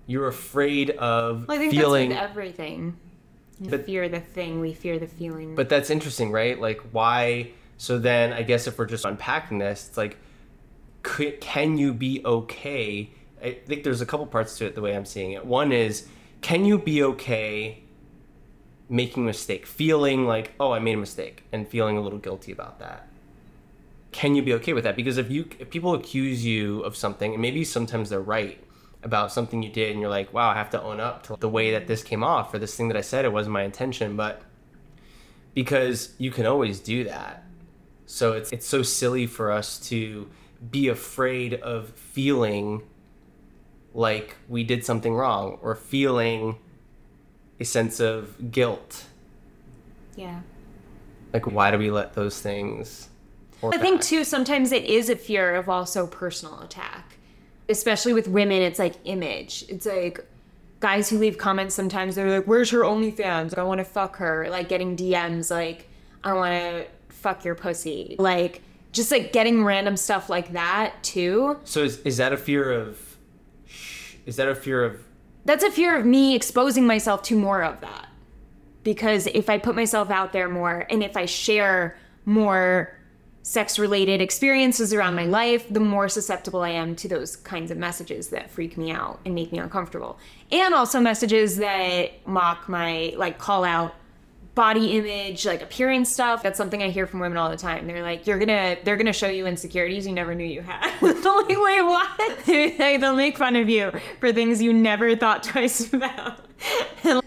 You're 0.05 0.27
afraid 0.27 0.89
of 0.89 1.47
well, 1.47 1.55
I 1.55 1.59
think 1.61 1.71
feeling 1.71 2.09
that's 2.09 2.21
with 2.21 2.31
everything. 2.31 2.97
You 3.61 3.69
but, 3.69 3.85
fear 3.85 4.09
the 4.09 4.19
thing, 4.19 4.59
we 4.59 4.73
fear 4.73 4.99
the 4.99 5.07
feeling. 5.07 5.55
But 5.55 5.69
that's 5.69 5.89
interesting, 5.89 6.29
right? 6.29 6.59
Like 6.59 6.81
why 6.91 7.51
so 7.77 7.99
then 7.99 8.33
I 8.33 8.43
guess 8.43 8.67
if 8.67 8.77
we're 8.77 8.85
just 8.85 9.05
unpacking 9.05 9.59
this, 9.59 9.87
it's 9.89 9.97
like 9.97 10.17
could, 11.03 11.39
can 11.39 11.77
you 11.77 11.93
be 11.93 12.21
okay? 12.25 13.11
I 13.43 13.57
think 13.65 13.83
there's 13.83 14.01
a 14.01 14.05
couple 14.05 14.25
parts 14.25 14.57
to 14.57 14.65
it 14.65 14.75
the 14.75 14.81
way 14.81 14.95
I'm 14.95 15.05
seeing 15.05 15.33
it. 15.33 15.45
One 15.45 15.71
is 15.71 16.07
can 16.41 16.65
you 16.65 16.77
be 16.77 17.03
okay 17.03 17.83
making 18.89 19.23
a 19.23 19.25
mistake, 19.25 19.65
feeling 19.65 20.25
like, 20.25 20.53
oh, 20.59 20.71
I 20.71 20.79
made 20.79 20.93
a 20.93 20.97
mistake, 20.97 21.43
and 21.51 21.67
feeling 21.67 21.97
a 21.97 22.01
little 22.01 22.19
guilty 22.19 22.51
about 22.51 22.79
that. 22.79 23.07
Can 24.11 24.35
you 24.35 24.41
be 24.41 24.53
okay 24.53 24.73
with 24.73 24.83
that? 24.83 24.95
Because 24.95 25.17
if 25.17 25.29
you 25.29 25.49
if 25.59 25.69
people 25.69 25.93
accuse 25.93 26.45
you 26.45 26.81
of 26.81 26.95
something, 26.95 27.33
and 27.33 27.41
maybe 27.41 27.63
sometimes 27.63 28.09
they're 28.09 28.21
right 28.21 28.61
about 29.03 29.31
something 29.31 29.61
you 29.61 29.71
did, 29.71 29.91
and 29.91 29.99
you're 29.99 30.09
like, 30.09 30.33
wow, 30.33 30.49
I 30.49 30.55
have 30.55 30.69
to 30.71 30.81
own 30.81 30.99
up 30.99 31.23
to 31.23 31.35
the 31.39 31.49
way 31.49 31.71
that 31.71 31.87
this 31.87 32.03
came 32.03 32.23
off, 32.23 32.53
or 32.53 32.59
this 32.59 32.75
thing 32.75 32.87
that 32.89 32.97
I 32.97 33.01
said, 33.01 33.25
it 33.25 33.33
wasn't 33.33 33.53
my 33.53 33.63
intention, 33.63 34.15
but 34.15 34.41
because 35.53 36.13
you 36.17 36.31
can 36.31 36.45
always 36.45 36.79
do 36.79 37.03
that. 37.05 37.44
So 38.05 38.33
it's 38.33 38.51
it's 38.51 38.67
so 38.67 38.83
silly 38.83 39.27
for 39.27 39.51
us 39.51 39.79
to 39.89 40.29
be 40.71 40.87
afraid 40.87 41.55
of 41.55 41.89
feeling 41.89 42.83
like 43.93 44.35
we 44.49 44.63
did 44.63 44.85
something 44.85 45.13
wrong 45.13 45.57
or 45.61 45.75
feeling 45.75 46.57
a 47.59 47.65
sense 47.65 47.99
of 47.99 48.51
guilt. 48.51 49.05
Yeah. 50.15 50.41
Like, 51.33 51.47
why 51.47 51.71
do 51.71 51.77
we 51.77 51.91
let 51.91 52.13
those 52.13 52.41
things? 52.41 53.09
I 53.63 53.77
think, 53.77 54.01
too, 54.01 54.23
sometimes 54.23 54.71
it 54.71 54.83
is 54.85 55.09
a 55.09 55.15
fear 55.15 55.55
of 55.55 55.69
also 55.69 56.05
personal 56.05 56.59
attack. 56.61 57.17
Especially 57.67 58.13
with 58.13 58.27
women, 58.27 58.61
it's 58.61 58.77
like 58.77 58.95
image. 59.05 59.65
It's 59.69 59.85
like 59.85 60.23
guys 60.81 61.09
who 61.09 61.17
leave 61.17 61.37
comments 61.37 61.73
sometimes, 61.73 62.15
they're 62.15 62.29
like, 62.29 62.45
Where's 62.45 62.69
her 62.69 62.81
OnlyFans? 62.81 63.57
I 63.57 63.63
want 63.63 63.79
to 63.79 63.85
fuck 63.85 64.17
her. 64.17 64.47
Like, 64.49 64.69
getting 64.69 64.95
DMs, 64.95 65.49
like, 65.49 65.89
I 66.23 66.33
want 66.33 66.53
to 66.53 66.85
fuck 67.15 67.45
your 67.45 67.55
pussy. 67.55 68.15
Like, 68.19 68.61
just 68.91 69.11
like 69.11 69.33
getting 69.33 69.63
random 69.63 69.97
stuff 69.97 70.29
like 70.29 70.53
that, 70.53 71.03
too. 71.03 71.59
So, 71.63 71.83
is, 71.83 71.99
is 71.99 72.17
that 72.17 72.33
a 72.33 72.37
fear 72.37 72.71
of. 72.71 73.17
Is 74.25 74.37
that 74.37 74.47
a 74.47 74.55
fear 74.55 74.83
of 74.83 75.05
that's 75.45 75.63
a 75.63 75.69
fear 75.69 75.95
of 75.95 76.05
me 76.05 76.35
exposing 76.35 76.87
myself 76.87 77.21
to 77.23 77.37
more 77.37 77.63
of 77.63 77.79
that. 77.81 78.09
Because 78.83 79.27
if 79.27 79.49
I 79.49 79.59
put 79.59 79.75
myself 79.75 80.09
out 80.09 80.33
there 80.33 80.49
more 80.49 80.85
and 80.89 81.03
if 81.03 81.15
I 81.15 81.25
share 81.25 81.97
more 82.25 82.91
sex 83.43 83.77
related 83.77 84.21
experiences 84.21 84.91
around 84.91 85.15
my 85.15 85.25
life, 85.25 85.67
the 85.69 85.79
more 85.79 86.09
susceptible 86.09 86.61
I 86.63 86.69
am 86.69 86.95
to 86.97 87.07
those 87.07 87.35
kinds 87.35 87.69
of 87.69 87.77
messages 87.77 88.29
that 88.29 88.49
freak 88.49 88.75
me 88.75 88.89
out 88.89 89.19
and 89.23 89.35
make 89.35 89.51
me 89.51 89.59
uncomfortable. 89.59 90.17
And 90.51 90.73
also 90.73 90.99
messages 90.99 91.57
that 91.57 92.27
mock 92.27 92.67
my, 92.67 93.13
like, 93.15 93.37
call 93.37 93.63
out 93.63 93.93
body 94.55 94.97
image, 94.97 95.45
like 95.45 95.61
appearance 95.61 96.11
stuff. 96.11 96.41
That's 96.41 96.57
something 96.57 96.81
I 96.81 96.89
hear 96.89 97.05
from 97.05 97.19
women 97.19 97.37
all 97.37 97.49
the 97.49 97.57
time. 97.57 97.85
They're 97.85 98.01
like, 98.01 98.25
"You're 98.25 98.39
gonna, 98.39 98.77
they're 98.83 98.95
gonna 98.95 99.13
show 99.13 99.27
you 99.27 99.45
insecurities 99.45 100.07
you 100.07 100.13
never 100.13 100.33
knew 100.33 100.45
you 100.45 100.61
had." 100.61 100.93
like, 101.01 101.49
wait, 101.49 101.81
what? 101.81 102.45
They'll 102.45 103.15
make 103.15 103.37
fun 103.37 103.55
of 103.55 103.69
you 103.69 103.91
for 104.19 104.31
things 104.31 104.61
you 104.61 104.73
never 104.73 105.15
thought 105.15 105.43
twice 105.51 105.93
about. 105.93 106.39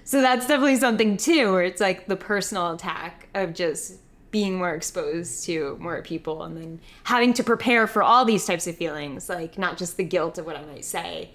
so 0.04 0.20
that's 0.20 0.47
definitely 0.47 0.76
something 0.76 1.16
too, 1.16 1.52
where 1.52 1.62
it's 1.62 1.80
like 1.80 2.06
the 2.06 2.16
personal 2.16 2.73
attack 2.73 3.28
of 3.35 3.54
just 3.54 4.00
being 4.30 4.58
more 4.58 4.75
exposed 4.75 5.44
to 5.44 5.76
more 5.80 6.02
people 6.02 6.42
and 6.42 6.56
then 6.56 6.80
having 7.04 7.32
to 7.32 7.42
prepare 7.42 7.87
for 7.87 8.02
all 8.02 8.25
these 8.25 8.44
types 8.44 8.66
of 8.66 8.76
feelings, 8.76 9.28
like 9.28 9.56
not 9.58 9.78
just 9.78 9.97
the 9.97 10.04
guilt 10.04 10.38
of 10.38 10.47
what 10.47 10.56
I 10.56 10.64
might 10.64 10.85
say 10.85 11.30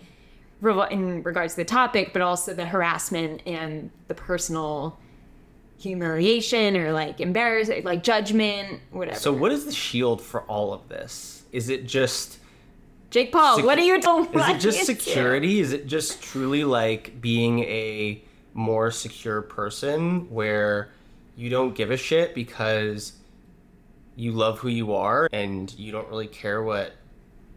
in 0.91 1.23
regards 1.23 1.53
to 1.53 1.57
the 1.57 1.65
topic, 1.65 2.13
but 2.13 2.21
also 2.21 2.53
the 2.53 2.65
harassment 2.65 3.41
and 3.45 3.91
the 4.07 4.13
personal 4.13 4.97
humiliation 5.83 6.75
or 6.77 6.91
like 6.91 7.19
embarrassment, 7.19 7.85
like 7.85 8.03
judgment, 8.03 8.79
whatever. 8.91 9.19
So, 9.19 9.31
what 9.31 9.51
is 9.51 9.65
the 9.65 9.71
shield 9.71 10.21
for 10.21 10.41
all 10.43 10.73
of 10.73 10.87
this? 10.89 11.43
Is 11.51 11.69
it 11.69 11.85
just 11.85 12.39
Jake 13.11 13.31
Paul? 13.31 13.57
Sec- 13.57 13.65
what 13.65 13.77
are 13.77 13.83
you 13.83 14.01
doing? 14.01 14.25
Is 14.33 14.49
it 14.49 14.59
just 14.59 14.85
security? 14.85 15.59
Is 15.59 15.73
it 15.73 15.85
just 15.85 16.23
truly 16.23 16.63
like 16.63 17.21
being 17.21 17.59
a 17.59 18.23
more 18.53 18.89
secure 18.89 19.41
person 19.41 20.31
where 20.31 20.89
you 21.35 21.49
don't 21.49 21.75
give 21.75 21.91
a 21.91 21.97
shit 21.97 22.33
because 22.33 23.13
you 24.15 24.31
love 24.31 24.59
who 24.59 24.69
you 24.69 24.93
are 24.93 25.27
and 25.33 25.73
you 25.77 25.91
don't 25.91 26.07
really 26.07 26.27
care 26.27 26.61
what 26.63 26.93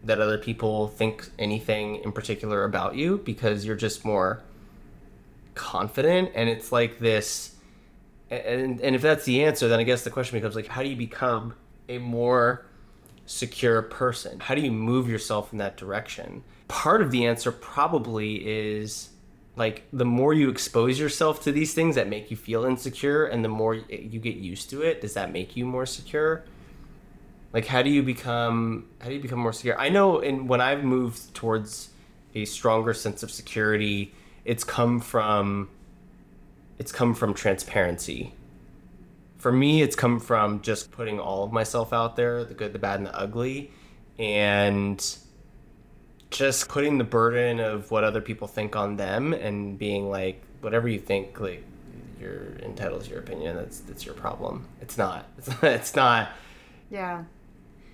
that 0.03 0.19
other 0.19 0.37
people 0.37 0.87
think 0.87 1.29
anything 1.37 1.97
in 1.97 2.11
particular 2.11 2.63
about 2.63 2.95
you 2.95 3.17
because 3.19 3.65
you're 3.65 3.75
just 3.75 4.03
more 4.03 4.41
confident 5.53 6.31
and 6.33 6.49
it's 6.49 6.71
like 6.71 6.99
this 6.99 7.56
and 8.29 8.81
and 8.81 8.95
if 8.95 9.01
that's 9.01 9.25
the 9.25 9.43
answer 9.43 9.67
then 9.67 9.79
i 9.79 9.83
guess 9.83 10.03
the 10.03 10.09
question 10.09 10.37
becomes 10.37 10.55
like 10.55 10.67
how 10.67 10.83
do 10.83 10.89
you 10.89 10.95
become 10.95 11.53
a 11.89 11.97
more 11.97 12.65
secure 13.27 13.81
person? 13.81 14.39
How 14.39 14.55
do 14.55 14.61
you 14.61 14.71
move 14.71 15.07
yourself 15.07 15.51
in 15.51 15.59
that 15.59 15.77
direction? 15.77 16.43
Part 16.67 17.01
of 17.01 17.11
the 17.11 17.25
answer 17.27 17.51
probably 17.51 18.35
is 18.47 19.09
like 19.55 19.83
the 19.91 20.05
more 20.05 20.33
you 20.33 20.49
expose 20.49 20.99
yourself 20.99 21.43
to 21.43 21.51
these 21.51 21.73
things 21.73 21.95
that 21.95 22.07
make 22.07 22.31
you 22.31 22.37
feel 22.37 22.65
insecure 22.65 23.25
and 23.25 23.43
the 23.43 23.49
more 23.49 23.75
you 23.75 24.19
get 24.19 24.35
used 24.35 24.69
to 24.69 24.81
it 24.81 25.01
does 25.01 25.13
that 25.13 25.31
make 25.31 25.55
you 25.55 25.65
more 25.65 25.85
secure? 25.85 26.43
Like 27.53 27.65
how 27.65 27.81
do 27.81 27.89
you 27.89 28.01
become 28.01 28.87
how 28.99 29.09
do 29.09 29.15
you 29.15 29.21
become 29.21 29.39
more 29.39 29.53
secure? 29.53 29.79
I 29.79 29.89
know 29.89 30.19
in 30.19 30.47
when 30.47 30.61
i've 30.61 30.83
moved 30.83 31.33
towards 31.33 31.89
a 32.35 32.45
stronger 32.45 32.93
sense 32.93 33.23
of 33.23 33.31
security 33.31 34.13
it's 34.45 34.63
come 34.63 34.99
from 34.99 35.69
it's 36.79 36.91
come 36.91 37.13
from 37.13 37.33
transparency. 37.33 38.33
For 39.37 39.51
me 39.51 39.81
it's 39.81 39.95
come 39.95 40.19
from 40.19 40.61
just 40.61 40.91
putting 40.91 41.19
all 41.19 41.43
of 41.43 41.51
myself 41.51 41.93
out 41.93 42.15
there 42.15 42.43
the 42.43 42.53
good 42.53 42.73
the 42.73 42.79
bad 42.79 42.99
and 42.99 43.07
the 43.07 43.17
ugly 43.17 43.71
and 44.19 45.17
just 46.29 46.67
putting 46.67 46.97
the 46.97 47.03
burden 47.03 47.59
of 47.59 47.91
what 47.91 48.03
other 48.03 48.21
people 48.21 48.47
think 48.47 48.75
on 48.75 48.97
them 48.97 49.33
and 49.33 49.77
being 49.77 50.09
like 50.09 50.41
whatever 50.61 50.87
you 50.87 50.99
think 50.99 51.39
like 51.39 51.63
you're 52.19 52.57
entitled 52.63 53.03
to 53.03 53.09
your 53.09 53.19
opinion. 53.19 53.55
That's 53.55 53.79
that's 53.81 54.05
your 54.05 54.15
problem. 54.15 54.65
It's 54.81 54.97
not. 54.97 55.27
It's 55.37 55.47
not, 55.47 55.63
it's 55.63 55.95
not. 55.95 56.29
Yeah. 56.89 57.23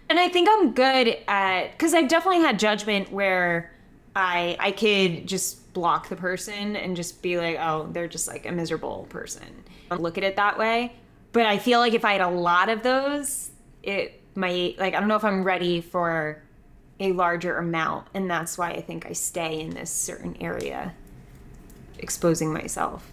And 0.09 0.19
I 0.19 0.29
think 0.29 0.47
I'm 0.51 0.73
good 0.73 1.17
at 1.27 1.71
because 1.71 1.93
I've 1.93 2.07
definitely 2.07 2.41
had 2.41 2.59
judgment 2.59 3.11
where 3.11 3.71
I 4.15 4.57
I 4.59 4.71
could 4.71 5.27
just 5.27 5.59
block 5.73 6.09
the 6.09 6.15
person 6.15 6.75
and 6.75 6.95
just 6.95 7.21
be 7.21 7.37
like, 7.37 7.57
oh, 7.59 7.89
they're 7.91 8.07
just 8.07 8.27
like 8.27 8.45
a 8.45 8.51
miserable 8.51 9.07
person. 9.09 9.63
Look 9.91 10.17
at 10.17 10.23
it 10.23 10.35
that 10.37 10.57
way. 10.57 10.93
But 11.31 11.45
I 11.45 11.57
feel 11.57 11.79
like 11.79 11.93
if 11.93 12.05
I 12.05 12.13
had 12.13 12.21
a 12.21 12.29
lot 12.29 12.69
of 12.69 12.83
those, 12.83 13.51
it 13.81 14.21
might 14.35 14.79
like 14.79 14.93
I 14.93 14.99
don't 14.99 15.09
know 15.09 15.15
if 15.15 15.23
I'm 15.23 15.43
ready 15.43 15.81
for 15.81 16.41
a 16.99 17.11
larger 17.11 17.57
amount, 17.57 18.07
and 18.13 18.29
that's 18.29 18.57
why 18.57 18.71
I 18.71 18.81
think 18.81 19.05
I 19.05 19.13
stay 19.13 19.59
in 19.59 19.71
this 19.71 19.91
certain 19.91 20.37
area, 20.39 20.93
exposing 21.99 22.53
myself. 22.53 23.11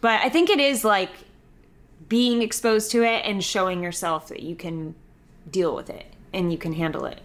But 0.00 0.20
I 0.22 0.28
think 0.28 0.50
it 0.50 0.58
is 0.58 0.84
like 0.84 1.10
being 2.08 2.42
exposed 2.42 2.90
to 2.92 3.02
it 3.02 3.24
and 3.24 3.44
showing 3.44 3.82
yourself 3.82 4.28
that 4.28 4.42
you 4.42 4.56
can 4.56 4.94
deal 5.50 5.74
with 5.74 5.90
it 5.90 6.06
and 6.32 6.50
you 6.50 6.58
can 6.58 6.72
handle 6.72 7.04
it. 7.04 7.20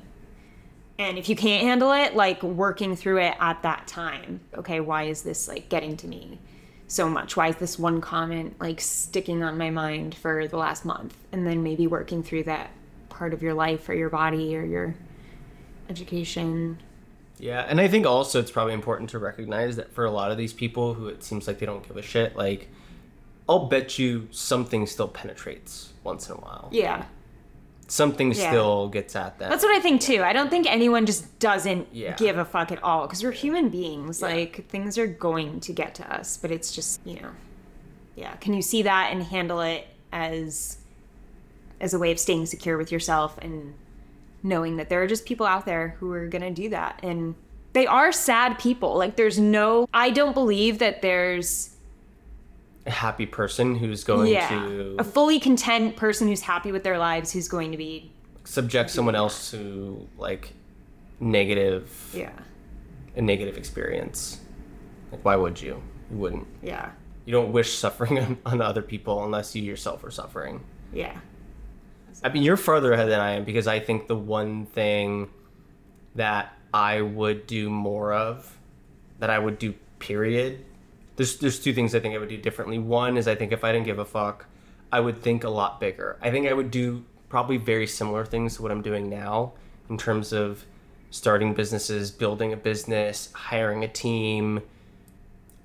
And 1.00 1.18
if 1.18 1.28
you 1.28 1.36
can't 1.36 1.64
handle 1.64 1.92
it, 1.92 2.16
like 2.16 2.44
working 2.44 2.96
through 2.96 3.20
it 3.20 3.36
at 3.40 3.64
that 3.64 3.88
time. 3.88 4.42
Okay, 4.56 4.80
why 4.80 5.04
is 5.04 5.24
this 5.24 5.48
like 5.48 5.70
getting 5.70 5.98
to 5.98 6.08
me 6.08 6.40
so 6.88 7.10
much? 7.10 7.36
Why 7.36 7.50
is 7.50 7.56
this 7.56 7.80
one 7.80 8.00
comment 8.00 8.56
like 8.60 8.80
sticking 8.80 9.44
on 9.44 9.58
my 9.58 9.70
mind 9.70 10.14
for 10.16 10.48
the 10.48 10.58
last 10.58 10.86
month? 10.86 11.16
And 11.32 11.48
then 11.48 11.64
maybe 11.64 11.88
working 11.88 12.22
through 12.22 12.44
that 12.44 12.70
part 13.10 13.34
of 13.34 13.42
your 13.42 13.54
life 13.54 13.90
or 13.90 13.96
your 13.96 14.10
body 14.10 14.56
or 14.56 14.64
your 14.64 14.96
education. 15.90 16.78
Yeah, 17.40 17.66
and 17.68 17.82
I 17.82 17.88
think 17.88 18.06
also 18.06 18.40
it's 18.40 18.52
probably 18.52 18.76
important 18.76 19.10
to 19.12 19.20
recognize 19.20 19.76
that 19.78 19.92
for 19.92 20.06
a 20.06 20.12
lot 20.12 20.32
of 20.32 20.38
these 20.38 20.54
people 20.54 20.94
who 20.94 21.08
it 21.08 21.24
seems 21.24 21.48
like 21.48 21.58
they 21.58 21.66
don't 21.66 21.86
give 21.86 21.98
a 21.98 22.04
shit, 22.04 22.36
like 22.36 22.70
I'll 23.50 23.66
bet 23.66 23.98
you 23.98 24.28
something 24.30 24.86
still 24.86 25.08
penetrates 25.08 25.94
once 26.04 26.30
in 26.30 26.36
a 26.36 26.38
while. 26.38 26.70
Yeah 26.72 27.06
something 27.88 28.34
yeah. 28.34 28.50
still 28.50 28.90
gets 28.90 29.16
at 29.16 29.40
that. 29.40 29.50
That's 29.50 29.64
what 29.64 29.76
I 29.76 29.80
think 29.80 30.02
too. 30.02 30.24
I 30.24 30.34
don't 30.34 30.50
think 30.50 30.66
anyone 30.70 31.06
just 31.06 31.40
doesn't 31.40 31.88
yeah. 31.92 32.16
give 32.16 32.38
a 32.38 32.46
fuck 32.46 32.72
at 32.72 32.84
all 32.84 33.08
because 33.08 33.24
we're 33.24 33.32
human 33.32 33.70
beings. 33.70 34.22
Yeah. 34.22 34.28
Like 34.28 34.68
things 34.70 34.98
are 34.98 35.08
going 35.08 35.60
to 35.62 35.74
get 35.74 35.96
to 35.96 36.14
us, 36.16 36.38
but 36.38 36.52
it's 36.52 36.72
just 36.72 37.06
you 37.06 37.20
know, 37.20 37.32
yeah. 38.16 38.36
Can 38.38 38.54
you 38.54 38.62
see 38.62 38.84
that 38.84 39.10
and 39.12 39.24
handle 39.24 39.62
it 39.62 39.88
as 40.12 40.78
as 41.80 41.94
a 41.94 42.00
way 42.00 42.12
of 42.12 42.20
staying 42.20 42.46
secure 42.46 42.78
with 42.78 42.92
yourself 42.92 43.38
and 43.40 43.74
knowing 44.42 44.78
that 44.78 44.90
there 44.90 45.02
are 45.02 45.08
just 45.08 45.26
people 45.26 45.46
out 45.46 45.66
there 45.66 45.96
who 46.00 46.12
are 46.12 46.28
gonna 46.28 46.52
do 46.52 46.70
that 46.70 47.00
and 47.04 47.36
they 47.74 47.88
are 47.88 48.12
sad 48.12 48.60
people. 48.60 48.96
Like 48.98 49.16
there's 49.16 49.40
no. 49.40 49.88
I 49.94 50.12
don't 50.12 50.34
believe 50.34 50.80
that 50.80 51.02
there's 51.02 51.73
happy 52.90 53.26
person 53.26 53.76
who's 53.76 54.04
going 54.04 54.32
yeah. 54.32 54.50
to 54.50 54.96
a 55.00 55.04
fully 55.04 55.40
content 55.40 55.96
person 55.96 56.28
who's 56.28 56.42
happy 56.42 56.72
with 56.72 56.84
their 56.84 56.98
lives 56.98 57.32
who's 57.32 57.48
going 57.48 57.72
to 57.72 57.78
be 57.78 58.12
subject 58.44 58.90
someone 58.90 59.16
else 59.16 59.52
to 59.52 60.08
like 60.18 60.54
negative 61.20 62.12
yeah. 62.14 62.32
a 63.16 63.22
negative 63.22 63.58
experience. 63.58 64.42
Like 65.12 65.24
why 65.24 65.36
would 65.36 65.62
you? 65.62 65.82
You 66.12 66.18
wouldn't. 66.18 66.48
Yeah. 66.62 66.92
You 67.26 67.32
don't 67.32 67.54
wish 67.54 67.74
suffering 67.74 68.20
on, 68.20 68.38
on 68.46 68.62
other 68.62 68.82
people 68.82 69.24
unless 69.24 69.56
you 69.56 69.64
yourself 69.64 70.04
are 70.04 70.12
suffering. 70.12 70.62
Yeah. 70.92 71.18
I 72.24 72.30
mean 72.30 72.44
you're 72.44 72.58
farther 72.58 72.94
ahead 72.94 73.10
than 73.10 73.20
i 73.20 73.32
am 73.32 73.44
because 73.44 73.68
i 73.68 73.80
think 73.80 74.08
the 74.08 74.16
one 74.16 74.66
thing 74.68 75.30
that 76.16 76.54
i 76.74 77.02
would 77.02 77.48
do 77.48 77.70
more 77.70 78.14
of 78.14 78.58
that 79.20 79.30
i 79.30 79.40
would 79.40 79.58
do 79.58 79.74
period 80.00 80.64
there's 81.16 81.38
there's 81.38 81.60
two 81.60 81.74
things 81.74 81.94
I 81.94 82.00
think 82.00 82.16
I 82.16 82.18
would 82.18 82.30
do 82.30 82.38
differently. 82.38 82.80
One 82.80 83.18
is 83.18 83.28
I 83.28 83.36
think 83.36 83.52
if 83.52 83.64
I 83.64 83.72
didn't 83.72 83.86
give 83.86 84.00
a 84.00 84.06
fuck, 84.06 84.46
I 84.92 85.00
would 85.00 85.22
think 85.22 85.44
a 85.44 85.50
lot 85.50 85.80
bigger. 85.80 86.18
I 86.22 86.32
think 86.32 86.48
I 86.48 86.54
would 86.54 86.72
do 86.72 87.04
probably 87.30 87.58
very 87.58 87.88
similar 87.88 88.26
things 88.26 88.56
to 88.56 88.62
what 88.62 88.72
I'm 88.72 88.82
doing 88.82 89.10
now 89.10 89.54
in 89.90 89.98
terms 89.98 90.34
of 90.34 90.66
starting 91.10 91.54
businesses, 91.54 92.12
building 92.12 92.54
a 92.54 92.58
business, 92.58 93.32
hiring 93.34 93.84
a 93.84 93.88
team. 93.88 94.62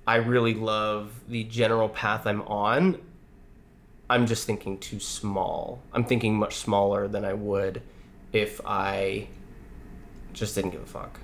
I 0.05 0.15
really 0.15 0.53
love 0.53 1.11
the 1.27 1.43
general 1.43 1.89
path 1.89 2.25
I'm 2.25 2.41
on. 2.43 2.99
I'm 4.09 4.25
just 4.25 4.47
thinking 4.47 4.79
too 4.79 4.99
small. 4.99 5.81
I'm 5.93 6.03
thinking 6.03 6.35
much 6.35 6.55
smaller 6.55 7.07
than 7.07 7.23
I 7.23 7.33
would 7.33 7.83
if 8.33 8.59
I 8.65 9.27
just 10.33 10.55
didn't 10.55 10.71
give 10.71 10.81
a 10.81 10.85
fuck. 10.85 11.19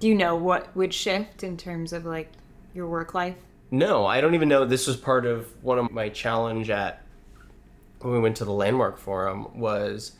Do 0.00 0.08
you 0.08 0.14
know 0.14 0.34
what 0.36 0.74
would 0.74 0.94
shift 0.94 1.42
in 1.42 1.56
terms 1.56 1.92
of 1.92 2.04
like 2.04 2.30
your 2.74 2.88
work 2.88 3.14
life? 3.14 3.36
No, 3.70 4.04
I 4.04 4.20
don't 4.20 4.34
even 4.34 4.48
know. 4.48 4.64
This 4.64 4.86
was 4.86 4.96
part 4.96 5.24
of 5.24 5.46
one 5.62 5.78
of 5.78 5.90
my 5.90 6.08
challenge 6.08 6.70
at 6.70 7.02
when 8.00 8.12
we 8.12 8.20
went 8.20 8.36
to 8.36 8.44
the 8.44 8.52
Landmark 8.52 8.98
Forum 8.98 9.58
was 9.58 10.12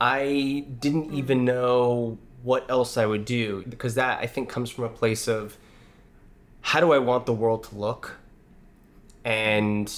I 0.00 0.66
didn't 0.78 1.12
even 1.12 1.44
know 1.44 2.18
what 2.42 2.70
else 2.70 2.96
I 2.96 3.06
would 3.06 3.24
do 3.24 3.64
because 3.68 3.94
that 3.96 4.20
I 4.20 4.26
think 4.26 4.48
comes 4.48 4.70
from 4.70 4.84
a 4.84 4.88
place 4.88 5.28
of 5.28 5.56
how 6.60 6.80
do 6.80 6.92
I 6.92 6.98
want 6.98 7.26
the 7.26 7.32
world 7.32 7.64
to 7.64 7.74
look 7.76 8.16
and 9.24 9.92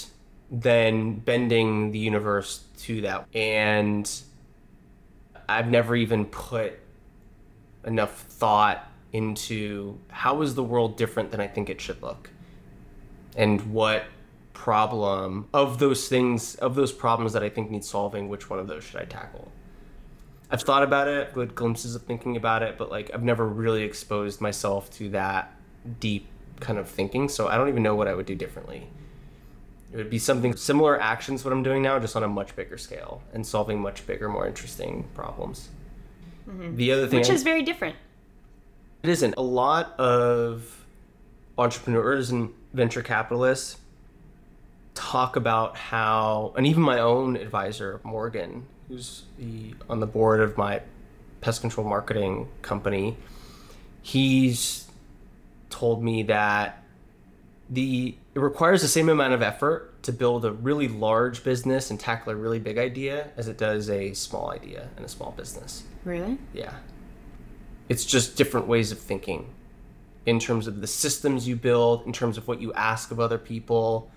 then 0.51 1.17
bending 1.17 1.91
the 1.91 1.99
universe 1.99 2.65
to 2.81 3.03
that 3.03 3.27
and 3.35 4.11
I've 5.49 5.69
never 5.69 5.97
even 5.97 6.27
put 6.27 6.79
enough 7.85 8.21
thought 8.23 8.87
into 9.15 9.97
how 10.09 10.43
is 10.43 10.57
the 10.57 10.63
world 10.63 10.97
different 10.97 11.31
than 11.31 11.41
I 11.41 11.47
think 11.47 11.71
it 11.71 11.81
should 11.81 12.03
look? 12.03 12.31
And 13.37 13.73
what 13.73 14.05
problem 14.53 15.49
of 15.55 15.79
those 15.79 16.09
things, 16.09 16.57
of 16.57 16.75
those 16.75 16.93
problems 16.93 17.33
that 17.33 17.43
I 17.43 17.49
think 17.49 17.71
need 17.71 17.85
solving, 17.85 18.29
which 18.29 18.51
one 18.51 18.59
of 18.59 18.67
those 18.67 18.83
should 18.85 19.01
I 19.01 19.05
tackle? 19.05 19.51
I've 20.51 20.63
thought 20.63 20.83
about 20.83 21.09
it, 21.09 21.33
good 21.33 21.55
glimpses 21.55 21.95
of 21.95 22.03
thinking 22.03 22.37
about 22.37 22.63
it, 22.63 22.77
but 22.77 22.91
like 22.91 23.11
I've 23.15 23.23
never 23.23 23.47
really 23.47 23.85
exposed 23.85 24.41
myself 24.41 24.91
to 24.95 25.09
that 25.11 25.55
deep 26.01 26.27
kind 26.59 26.79
of 26.79 26.89
thinking, 26.89 27.29
so 27.29 27.47
I 27.49 27.57
don't 27.57 27.69
even 27.69 27.83
know 27.83 27.95
what 27.95 28.09
I 28.09 28.15
would 28.15 28.27
do 28.27 28.35
differently. 28.35 28.89
It 29.93 29.97
would 29.97 30.11
be 30.11 30.19
something 30.19 30.57
similar 30.57 31.01
actions 31.01 31.45
what 31.45 31.53
I'm 31.53 31.63
doing 31.63 31.83
now, 31.83 32.01
just 32.01 32.17
on 32.17 32.25
a 32.25 32.29
much 32.29 32.57
bigger 32.57 32.79
scale 32.79 33.23
and 33.33 33.47
solving 33.47 33.81
much 33.81 34.05
bigger, 34.09 34.29
more 34.29 34.47
interesting 34.47 35.05
problems. 35.15 35.69
Mm-hmm. 36.49 36.75
The 36.75 36.91
other 36.91 37.07
thing, 37.07 37.21
which 37.21 37.31
is 37.31 37.45
very 37.45 37.63
different. 37.63 37.95
It 39.05 39.11
isn't. 39.11 39.35
A 39.37 39.43
lot 39.43 40.01
of 40.01 40.83
entrepreneurs 41.59 42.31
and 42.31 42.55
venture 42.73 43.03
capitalists 43.03 43.77
talk 44.95 45.37
about 45.37 45.77
how, 45.77 46.55
and 46.57 46.67
even 46.67 46.83
my 46.83 47.01
own 47.01 47.37
advisor, 47.37 48.01
Morgan, 48.03 48.65
who's 48.89 49.25
the, 49.39 49.75
on 49.91 50.01
the 50.01 50.07
board 50.07 50.41
of 50.41 50.57
my 50.57 50.81
pest 51.43 51.61
control 51.61 51.87
marketing 51.87 52.49
company, 52.63 53.19
he's 54.01 54.91
told 55.69 56.03
me 56.03 56.23
that 56.23 56.83
the 57.69 58.17
it 58.35 58.39
requires 58.39 58.81
the 58.81 58.89
same 58.89 59.11
amount 59.11 59.35
of 59.35 59.43
effort 59.43 60.03
to 60.05 60.13
build 60.13 60.47
a 60.47 60.53
really 60.53 60.89
large 60.89 61.45
business 61.45 61.91
and 61.91 62.01
tackle 62.01 62.33
a 62.33 62.37
really 62.37 62.59
big 62.59 62.79
idea 62.79 63.29
as 63.37 63.49
it 63.49 63.59
does 63.59 63.91
a 63.91 64.15
small 64.15 64.51
idea 64.51 64.89
and 64.97 65.05
a 65.05 65.09
small 65.11 65.33
business. 65.33 65.83
Really? 66.05 66.39
Yeah. 66.55 66.73
It's 67.89 68.05
just 68.05 68.37
different 68.37 68.67
ways 68.67 68.93
of 68.93 68.99
thinking 68.99 69.47
in 70.27 70.39
terms 70.39 70.67
of 70.67 70.81
the 70.81 70.87
systems 70.87 71.47
you 71.47 71.57
build, 71.57 72.07
in 72.07 72.13
terms 72.13 72.39
of 72.39 72.49
what 72.49 72.61
you 72.61 72.73
ask 72.73 73.11
of 73.11 73.21
other 73.21 73.39
people. 73.39 74.11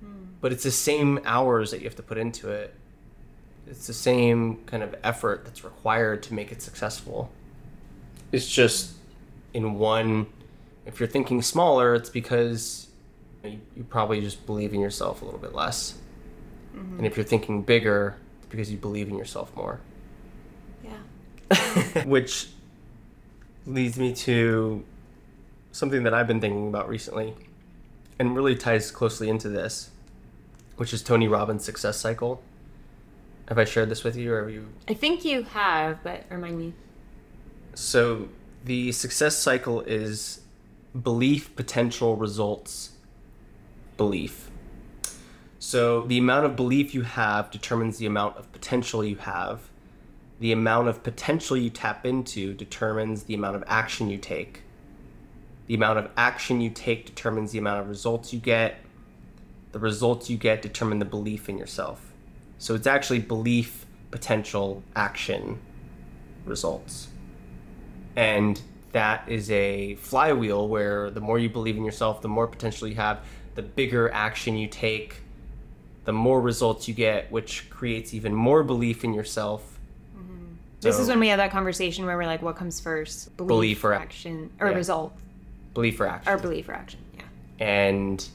Hmm. 0.00 0.26
But 0.40 0.52
it's 0.52 0.62
the 0.62 0.70
same 0.70 1.18
hours 1.24 1.70
that 1.72 1.78
you 1.78 1.84
have 1.84 1.96
to 1.96 2.02
put 2.02 2.18
into 2.18 2.50
it. 2.50 2.74
It's 3.66 3.86
the 3.86 3.94
same 3.94 4.58
kind 4.66 4.82
of 4.82 4.94
effort 5.02 5.44
that's 5.44 5.64
required 5.64 6.22
to 6.24 6.34
make 6.34 6.52
it 6.52 6.62
successful. 6.62 7.30
It's 8.32 8.48
just 8.48 8.94
in 9.52 9.74
one, 9.74 10.26
if 10.86 11.00
you're 11.00 11.08
thinking 11.08 11.42
smaller, 11.42 11.94
it's 11.94 12.10
because 12.10 12.88
you, 13.44 13.60
probably 13.88 14.20
just 14.20 14.46
believe 14.46 14.72
in 14.72 14.80
yourself 14.80 15.22
a 15.22 15.24
little 15.24 15.40
bit 15.40 15.54
less. 15.54 15.94
Mm-hmm. 16.76 16.98
And 16.98 17.06
if 17.06 17.16
you're 17.16 17.24
thinking 17.24 17.62
bigger, 17.62 18.16
it's 18.38 18.46
because 18.46 18.70
you 18.70 18.78
believe 18.78 19.08
in 19.08 19.16
yourself 19.16 19.54
more 19.56 19.80
Yeah. 20.84 22.04
which 22.04 22.48
leads 23.66 23.98
me 23.98 24.12
to 24.14 24.84
something 25.72 26.02
that 26.02 26.14
I've 26.14 26.26
been 26.26 26.40
thinking 26.40 26.68
about 26.68 26.88
recently 26.88 27.34
and 28.18 28.34
really 28.34 28.54
ties 28.54 28.90
closely 28.90 29.28
into 29.28 29.48
this, 29.48 29.90
which 30.76 30.92
is 30.92 31.02
Tony 31.02 31.28
Robbins' 31.28 31.64
success 31.64 31.98
cycle. 31.98 32.42
Have 33.48 33.58
I 33.58 33.64
shared 33.64 33.88
this 33.88 34.04
with 34.04 34.16
you 34.16 34.32
or 34.32 34.42
have 34.42 34.50
you? 34.50 34.68
I 34.88 34.94
think 34.94 35.24
you 35.24 35.42
have, 35.42 36.02
but 36.02 36.24
remind 36.30 36.58
me. 36.58 36.74
So, 37.74 38.28
the 38.64 38.92
success 38.92 39.38
cycle 39.38 39.80
is 39.80 40.42
belief, 41.02 41.54
potential, 41.56 42.16
results, 42.16 42.92
belief. 43.96 44.50
So, 45.58 46.02
the 46.02 46.18
amount 46.18 46.46
of 46.46 46.56
belief 46.56 46.94
you 46.94 47.02
have 47.02 47.50
determines 47.50 47.98
the 47.98 48.06
amount 48.06 48.36
of 48.36 48.52
potential 48.52 49.04
you 49.04 49.16
have. 49.16 49.69
The 50.40 50.52
amount 50.52 50.88
of 50.88 51.02
potential 51.02 51.56
you 51.56 51.70
tap 51.70 52.04
into 52.04 52.54
determines 52.54 53.24
the 53.24 53.34
amount 53.34 53.56
of 53.56 53.64
action 53.66 54.10
you 54.10 54.18
take. 54.18 54.62
The 55.66 55.74
amount 55.74 55.98
of 55.98 56.10
action 56.16 56.60
you 56.60 56.70
take 56.70 57.06
determines 57.06 57.52
the 57.52 57.58
amount 57.58 57.80
of 57.80 57.88
results 57.88 58.32
you 58.32 58.40
get. 58.40 58.80
The 59.72 59.78
results 59.78 60.28
you 60.28 60.36
get 60.36 60.62
determine 60.62 60.98
the 60.98 61.04
belief 61.04 61.48
in 61.48 61.56
yourself. 61.56 62.12
So, 62.58 62.74
it's 62.74 62.86
actually 62.86 63.20
belief, 63.20 63.86
potential, 64.10 64.82
action, 64.96 65.60
results 66.44 67.08
and 68.16 68.60
that 68.92 69.28
is 69.28 69.50
a 69.50 69.94
flywheel 69.96 70.68
where 70.68 71.10
the 71.10 71.20
more 71.20 71.38
you 71.38 71.48
believe 71.48 71.76
in 71.76 71.84
yourself 71.84 72.22
the 72.22 72.28
more 72.28 72.46
potential 72.46 72.88
you 72.88 72.94
have 72.94 73.24
the 73.54 73.62
bigger 73.62 74.12
action 74.12 74.56
you 74.56 74.66
take 74.66 75.16
the 76.04 76.12
more 76.12 76.40
results 76.40 76.88
you 76.88 76.94
get 76.94 77.30
which 77.30 77.68
creates 77.70 78.12
even 78.14 78.34
more 78.34 78.62
belief 78.62 79.04
in 79.04 79.14
yourself 79.14 79.69
This 80.80 80.98
is 80.98 81.08
when 81.08 81.20
we 81.20 81.28
had 81.28 81.38
that 81.40 81.50
conversation 81.50 82.06
where 82.06 82.16
we're 82.16 82.26
like, 82.26 82.42
what 82.42 82.56
comes 82.56 82.80
first? 82.80 83.36
Belief 83.36 83.84
or- 83.84 83.92
action 83.92 84.50
or 84.60 84.70
yeah. 84.70 84.76
result 84.76 85.12
belief 85.74 86.00
or 86.00 86.06
action 86.06 86.32
or 86.32 86.38
belief 86.38 86.68
or 86.68 86.72
action. 86.72 87.00
Yeah. 87.16 87.22
and 87.64 88.28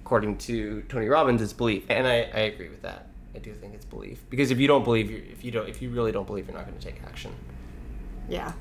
according 0.00 0.38
to 0.38 0.82
tony 0.88 1.06
robbins 1.06 1.42
it's 1.42 1.52
belief 1.52 1.84
and 1.88 2.06
i, 2.06 2.14
I 2.14 2.40
agree 2.48 2.68
with 2.68 2.82
that 2.82 3.08
i 3.34 3.38
do 3.38 3.52
think 3.52 3.74
it's 3.74 3.84
belief 3.84 4.24
because 4.30 4.50
if 4.50 4.58
you 4.58 4.66
don't 4.66 4.84
believe 4.84 5.10
if 5.10 5.44
you 5.44 5.50
don't 5.50 5.68
if 5.68 5.82
you 5.82 5.90
really 5.90 6.12
don't 6.12 6.26
believe 6.26 6.46
you're 6.46 6.56
not 6.56 6.66
going 6.66 6.78
to 6.78 6.84
take 6.84 7.02
action 7.04 7.32
Yeah. 8.28 8.52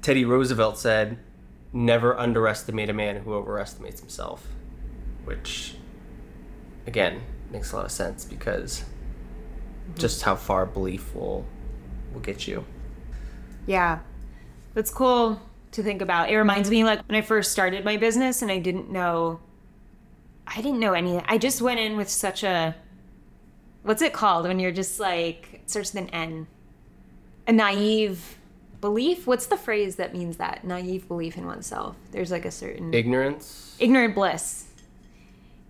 Teddy 0.00 0.24
Roosevelt 0.24 0.78
said, 0.78 1.18
"Never 1.72 2.18
underestimate 2.18 2.90
a 2.90 2.92
man 2.92 3.18
who 3.22 3.34
overestimates 3.34 4.00
himself," 4.00 4.48
which, 5.24 5.76
again, 6.86 7.22
makes 7.52 7.70
a 7.72 7.76
lot 7.76 7.84
of 7.84 7.92
sense 7.92 8.24
because 8.24 8.80
mm-hmm. 8.80 9.98
just 9.98 10.22
how 10.22 10.34
far 10.34 10.66
belief 10.66 11.14
will 11.14 11.44
will 12.12 12.20
get 12.20 12.46
you. 12.46 12.64
Yeah. 13.66 14.00
That's 14.74 14.90
cool 14.90 15.40
to 15.72 15.82
think 15.82 16.02
about. 16.02 16.30
It 16.30 16.36
reminds 16.36 16.70
me 16.70 16.84
like 16.84 17.06
when 17.08 17.16
I 17.16 17.22
first 17.22 17.52
started 17.52 17.84
my 17.84 17.96
business 17.96 18.42
and 18.42 18.50
I 18.50 18.58
didn't 18.58 18.90
know 18.90 19.40
I 20.46 20.56
didn't 20.60 20.80
know 20.80 20.92
anything. 20.92 21.24
I 21.28 21.38
just 21.38 21.62
went 21.62 21.80
in 21.80 21.96
with 21.96 22.08
such 22.08 22.42
a 22.42 22.74
what's 23.82 24.02
it 24.02 24.12
called 24.12 24.46
when 24.46 24.58
you're 24.58 24.72
just 24.72 25.00
like 25.00 25.48
it 25.54 25.70
starts 25.70 25.94
with 25.94 26.04
an 26.04 26.10
N. 26.10 26.46
A 27.46 27.52
naive 27.52 28.38
belief? 28.80 29.26
What's 29.26 29.46
the 29.46 29.56
phrase 29.56 29.96
that 29.96 30.12
means 30.12 30.36
that? 30.36 30.64
Naive 30.64 31.08
belief 31.08 31.36
in 31.36 31.46
oneself. 31.46 31.96
There's 32.10 32.30
like 32.30 32.44
a 32.44 32.50
certain 32.50 32.92
Ignorance. 32.94 33.76
ignorant 33.78 34.14
bliss. 34.14 34.68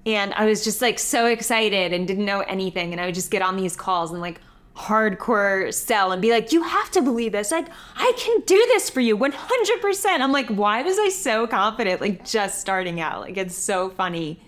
And 0.04 0.34
I 0.34 0.46
was 0.46 0.64
just 0.64 0.82
like 0.82 0.98
so 0.98 1.26
excited 1.26 1.92
and 1.92 2.08
didn't 2.08 2.24
know 2.24 2.40
anything. 2.40 2.92
And 2.92 3.00
I 3.00 3.06
would 3.06 3.14
just 3.14 3.30
get 3.30 3.40
on 3.40 3.56
these 3.56 3.76
calls 3.76 4.10
and 4.10 4.20
like 4.20 4.40
hardcore 4.76 5.72
sell 5.72 6.12
and 6.12 6.22
be 6.22 6.30
like, 6.30 6.52
you 6.52 6.62
have 6.62 6.90
to 6.92 7.02
believe 7.02 7.32
this. 7.32 7.50
Like, 7.50 7.68
I 7.96 8.12
can 8.16 8.40
do 8.40 8.56
this 8.68 8.88
for 8.88 9.00
you 9.00 9.16
100%. 9.16 10.06
I'm 10.06 10.32
like, 10.32 10.48
why 10.48 10.82
was 10.82 10.98
I 10.98 11.10
so 11.10 11.46
confident? 11.46 12.00
Like, 12.00 12.24
just 12.24 12.60
starting 12.60 13.00
out. 13.00 13.20
Like, 13.20 13.36
it's 13.36 13.56
so 13.56 13.90
funny 13.90 14.40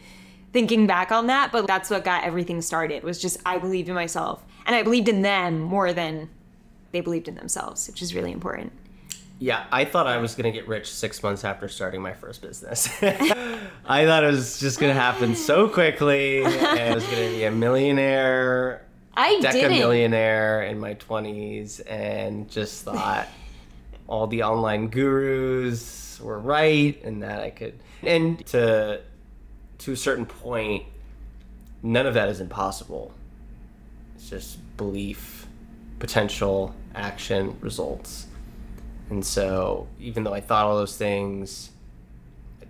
thinking 0.53 0.87
back 0.87 1.13
on 1.13 1.27
that. 1.27 1.53
But 1.53 1.67
that's 1.67 1.91
what 1.91 2.05
got 2.05 2.25
everything 2.25 2.63
started 2.63 3.03
was 3.03 3.21
just 3.21 3.39
I 3.45 3.59
believed 3.59 3.89
in 3.89 3.95
myself. 3.95 4.43
And 4.67 4.75
I 4.75 4.83
believed 4.83 5.09
in 5.09 5.23
them 5.23 5.61
more 5.61 5.93
than 5.93 6.31
they 6.93 7.01
believed 7.01 7.29
in 7.29 7.35
themselves, 7.35 7.87
which 7.87 8.01
is 8.01 8.15
really 8.15 8.33
important. 8.33 8.73
Yeah, 9.41 9.67
I 9.73 9.85
thought 9.85 10.07
I 10.07 10.19
was 10.19 10.37
gonna 10.37 10.53
get 10.53 10.69
rich 10.69 10.91
six 10.91 11.23
months 11.23 11.45
after 11.45 11.69
starting 11.69 12.01
my 12.01 12.15
first 12.15 12.41
business. 12.41 12.89
I 13.03 14.07
thought 14.07 14.23
it 14.23 14.29
was 14.29 14.61
just 14.61 14.79
gonna 14.79 14.95
happen 14.95 15.35
so 15.35 15.69
quickly, 15.69 16.45
and 16.45 16.65
I 16.65 16.95
was 16.95 17.05
gonna 17.05 17.29
be 17.29 17.45
a 17.45 17.51
millionaire 17.51 18.84
I 19.17 19.41
deca 19.41 19.69
millionaire 19.69 20.63
in 20.63 20.79
my 20.79 20.95
20s 20.95 21.81
and 21.87 22.51
just 22.51 22.85
thought 22.85 23.29
all 24.07 24.27
the 24.27 24.43
online 24.43 24.89
gurus 24.89 26.21
were 26.21 26.39
right 26.39 27.03
and 27.05 27.23
that 27.23 27.41
I 27.41 27.51
could 27.51 27.79
and 28.03 28.45
to 28.47 29.01
to 29.79 29.93
a 29.93 29.97
certain 29.97 30.27
point 30.27 30.85
none 31.83 32.07
of 32.07 32.15
that 32.15 32.29
is 32.29 32.41
impossible. 32.41 33.13
It's 34.15 34.31
just 34.31 34.77
belief 34.77 35.47
potential 35.99 36.75
action 36.95 37.57
results. 37.61 38.27
And 39.11 39.25
so 39.25 39.87
even 40.01 40.25
though 40.25 40.35
I 40.35 40.41
thought 40.41 40.67
all 40.67 40.77
those 40.77 40.97
things 40.97 41.71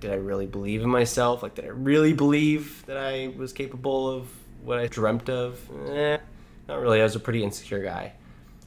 did 0.01 0.11
I 0.13 0.17
really 0.17 0.47
believe 0.47 0.83
in 0.83 0.91
myself? 0.91 1.43
Like 1.43 1.55
did 1.55 1.65
I 1.65 1.69
really 1.69 2.13
believe 2.13 2.85
that 2.87 2.99
I 2.99 3.33
was 3.37 3.53
capable 3.53 4.11
of 4.11 4.29
what 4.63 4.79
I 4.79 4.87
dreamt 4.87 5.31
of? 5.31 5.59
Eh, 5.89 6.19
not 6.69 6.81
really. 6.81 7.01
I 7.01 7.05
was 7.05 7.17
a 7.17 7.21
pretty 7.21 7.43
insecure 7.43 7.83
guy. 7.83 8.13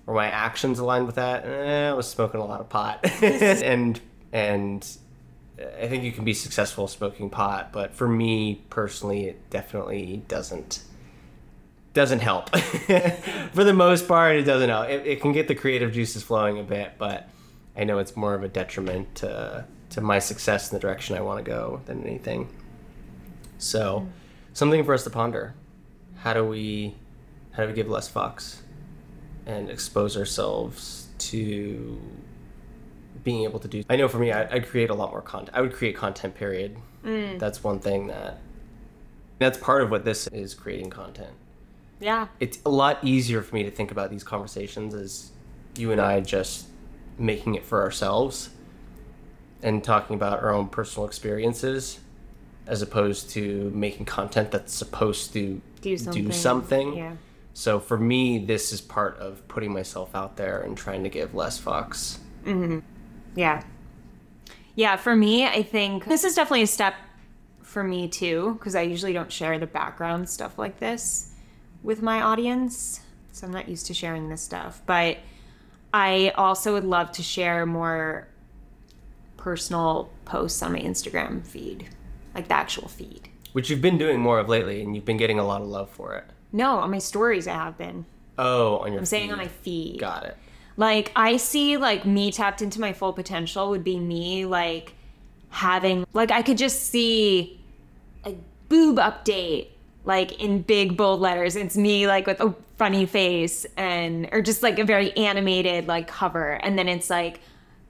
Were 0.06 0.14
my 0.14 0.28
actions 0.28 0.80
aligned 0.80 1.06
with 1.06 1.16
that? 1.16 1.46
Eh, 1.46 1.90
I 1.90 1.94
was 1.94 2.10
smoking 2.10 2.40
a 2.40 2.46
lot 2.46 2.62
of 2.62 2.70
pot, 2.70 3.00
and 3.22 4.00
and 4.32 4.98
I 5.60 5.88
think 5.88 6.04
you 6.04 6.12
can 6.12 6.24
be 6.24 6.34
successful 6.34 6.88
smoking 6.88 7.30
pot, 7.30 7.72
but 7.72 7.94
for 7.94 8.08
me 8.08 8.62
personally, 8.70 9.26
it 9.26 9.50
definitely 9.50 10.24
doesn't 10.28 10.84
doesn't 11.94 12.20
help. 12.20 12.56
for 13.54 13.64
the 13.64 13.74
most 13.74 14.08
part, 14.08 14.36
it 14.36 14.44
doesn't 14.44 14.70
help. 14.70 14.88
It, 14.88 15.08
it 15.08 15.22
can 15.22 15.32
get 15.32 15.48
the 15.48 15.56
creative 15.56 15.92
juices 15.92 16.22
flowing 16.22 16.60
a 16.60 16.64
bit, 16.64 16.94
but 17.00 17.28
I 17.76 17.86
know 17.86 17.98
it's 17.98 18.16
more 18.16 18.36
of 18.36 18.44
a 18.44 18.48
detriment 18.48 19.16
to 19.16 19.66
to 19.90 20.02
my 20.02 20.20
success 20.20 20.72
in 20.72 20.76
the 20.76 20.80
direction 20.80 21.18
I 21.18 21.22
want 21.22 21.44
to 21.44 21.50
go 21.50 21.82
than 21.86 22.04
anything. 22.04 22.50
So, 23.58 24.08
something 24.54 24.84
for 24.84 24.94
us 24.94 25.04
to 25.06 25.10
ponder. 25.10 25.56
How 26.18 26.34
do 26.34 26.46
we 26.46 26.96
how 27.58 27.64
do 27.64 27.70
we 27.70 27.74
give 27.76 27.90
less 27.90 28.10
fucks 28.10 28.58
and 29.46 29.70
expose 29.70 30.16
ourselves 30.16 31.08
to 31.18 32.00
being 33.24 33.44
able 33.44 33.60
to 33.60 33.68
do 33.68 33.84
i 33.90 33.96
know 33.96 34.08
for 34.08 34.20
me 34.20 34.32
I, 34.32 34.50
i'd 34.54 34.68
create 34.68 34.90
a 34.90 34.94
lot 34.94 35.12
more 35.12 35.22
content 35.22 35.58
i 35.58 35.62
would 35.62 35.74
create 35.74 35.96
content 35.96 36.36
period 36.36 36.78
mm. 37.04 37.38
that's 37.40 37.64
one 37.64 37.80
thing 37.80 38.08
that 38.08 38.40
that's 39.40 39.58
part 39.58 39.82
of 39.82 39.92
what 39.92 40.06
this 40.06 40.28
is 40.28 40.54
creating 40.54 40.90
content 40.92 41.34
Yeah. 42.00 42.28
it's 42.40 42.60
a 42.66 42.70
lot 42.70 43.04
easier 43.04 43.42
for 43.42 43.56
me 43.56 43.64
to 43.64 43.72
think 43.72 43.92
about 43.92 44.12
these 44.12 44.24
conversations 44.24 44.94
as 44.94 45.32
you 45.76 45.92
and 45.92 46.00
i 46.00 46.22
just 46.22 46.68
making 47.18 47.56
it 47.56 47.66
for 47.66 47.82
ourselves 47.82 48.52
and 49.64 49.84
talking 49.84 50.16
about 50.16 50.44
our 50.44 50.54
own 50.54 50.68
personal 50.68 51.08
experiences 51.08 52.00
as 52.68 52.82
opposed 52.82 53.30
to 53.32 53.72
making 53.74 54.06
content 54.06 54.52
that's 54.52 54.74
supposed 54.74 55.34
to 55.34 55.62
Do 55.82 55.98
something. 55.98 56.32
something. 56.32 56.98
Yeah. 56.98 57.16
So 57.58 57.80
for 57.80 57.98
me, 57.98 58.38
this 58.38 58.72
is 58.72 58.82
part 58.82 59.18
of 59.18 59.48
putting 59.48 59.74
myself 59.74 60.14
out 60.14 60.38
there 60.38 60.62
and 60.62 60.78
trying 60.78 61.02
to 61.02 61.10
give 61.10 61.34
less 61.34 61.60
fucks. 61.60 62.20
Mm-hmm. 62.46 62.82
Yeah. 63.36 63.64
Yeah, 64.76 64.96
for 64.96 65.16
me, 65.16 65.44
I 65.48 65.64
think 65.64 66.06
this 66.06 66.24
is 66.24 66.36
definitely 66.36 66.62
a 66.62 66.68
step 66.68 66.94
for 67.64 67.84
me 67.84 68.10
too, 68.10 68.54
because 68.60 68.76
I 68.76 68.84
usually 68.84 69.12
don't 69.12 69.32
share 69.32 69.58
the 69.58 69.66
background 69.66 70.30
stuff 70.30 70.60
like 70.60 70.78
this 70.80 71.34
with 71.82 72.04
my 72.04 72.22
audience. 72.22 73.00
So 73.32 73.48
I'm 73.48 73.54
not 73.54 73.68
used 73.68 73.88
to 73.88 73.94
sharing 73.96 74.30
this 74.30 74.44
stuff. 74.44 74.84
But 74.86 75.18
I 75.92 76.34
also 76.36 76.74
would 76.74 76.86
love 76.86 77.12
to 77.14 77.24
share 77.24 77.66
more 77.66 78.28
personal 79.36 80.12
posts 80.26 80.62
on 80.62 80.74
my 80.74 80.80
Instagram 80.80 81.44
feed, 81.44 81.90
like 82.36 82.50
the 82.50 82.54
actual 82.54 82.88
feed. 82.88 83.30
Which 83.54 83.72
you've 83.72 83.82
been 83.82 83.98
doing 83.98 84.20
more 84.20 84.38
of 84.38 84.48
lately, 84.48 84.84
and 84.84 84.96
you've 84.96 85.06
been 85.06 85.18
getting 85.18 85.40
a 85.40 85.44
lot 85.44 85.64
of 85.64 85.68
love 85.68 85.90
for 85.90 86.14
it. 86.14 86.26
No, 86.52 86.78
on 86.80 86.92
my 86.92 87.00
stories 87.00 87.48
I 87.48 87.54
have 87.54 87.78
been. 87.78 88.06
Oh, 88.38 88.78
on 88.80 88.92
your 88.92 89.00
I'm 89.00 89.06
saying 89.06 89.32
on 89.32 89.38
my 89.38 89.48
feed. 89.48 90.00
Got 90.00 90.26
it. 90.26 90.38
Like 90.76 91.12
I 91.16 91.38
see 91.38 91.78
like 91.78 92.06
me 92.06 92.32
tapped 92.32 92.62
into 92.62 92.80
my 92.80 92.94
full 92.94 93.14
potential 93.14 93.70
would 93.70 93.84
be 93.84 94.00
me 94.00 94.46
like 94.46 94.94
having 95.50 96.06
like 96.14 96.32
I 96.32 96.42
could 96.42 96.58
just 96.58 96.88
see 96.88 97.60
a 98.26 98.36
boob 98.70 98.98
update 98.98 99.70
like 100.06 100.42
in 100.42 100.62
big 100.62 100.96
bold 100.96 101.20
letters. 101.20 101.56
It's 101.56 101.76
me 101.76 102.08
like 102.08 102.28
with 102.28 102.40
a 102.40 102.54
funny 102.78 103.08
face 103.08 103.66
and 103.76 104.30
or 104.32 104.42
just 104.42 104.62
like 104.62 104.78
a 104.78 104.86
very 104.86 105.16
animated 105.18 105.88
like 105.88 106.08
cover 106.08 106.54
and 106.64 106.78
then 106.78 106.88
it's 106.88 107.10
like 107.10 107.40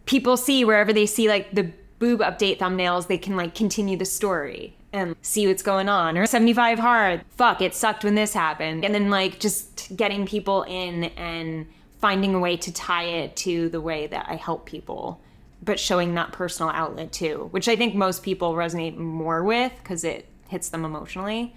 people 0.05 0.37
see 0.37 0.63
wherever 0.63 0.93
they 0.93 1.05
see 1.05 1.27
like 1.27 1.51
the 1.53 1.69
boob 1.99 2.21
update 2.21 2.57
thumbnails 2.57 3.07
they 3.07 3.17
can 3.17 3.35
like 3.35 3.53
continue 3.53 3.97
the 3.97 4.05
story 4.05 4.73
and 4.93 5.15
see 5.21 5.47
what's 5.47 5.63
going 5.63 5.89
on. 5.89 6.17
Or 6.17 6.25
75 6.25 6.79
hard. 6.79 7.21
Fuck 7.31 7.61
it 7.61 7.75
sucked 7.75 8.03
when 8.03 8.15
this 8.15 8.33
happened. 8.33 8.85
And 8.85 8.93
then 8.93 9.09
like 9.09 9.39
just 9.39 9.95
getting 9.95 10.25
people 10.25 10.63
in 10.63 11.05
and 11.15 11.67
finding 11.99 12.35
a 12.35 12.39
way 12.39 12.57
to 12.57 12.71
tie 12.71 13.03
it 13.03 13.35
to 13.35 13.69
the 13.69 13.81
way 13.81 14.07
that 14.07 14.27
I 14.29 14.35
help 14.35 14.65
people 14.65 15.21
but 15.63 15.79
showing 15.79 16.13
that 16.13 16.31
personal 16.31 16.71
outlet 16.71 17.11
too 17.11 17.47
which 17.51 17.67
I 17.67 17.75
think 17.75 17.95
most 17.95 18.21
people 18.21 18.53
resonate 18.53 18.95
more 18.95 19.43
with 19.43 19.73
cuz 19.83 20.03
it 20.03 20.27
hits 20.49 20.69
them 20.69 20.85
emotionally. 20.85 21.55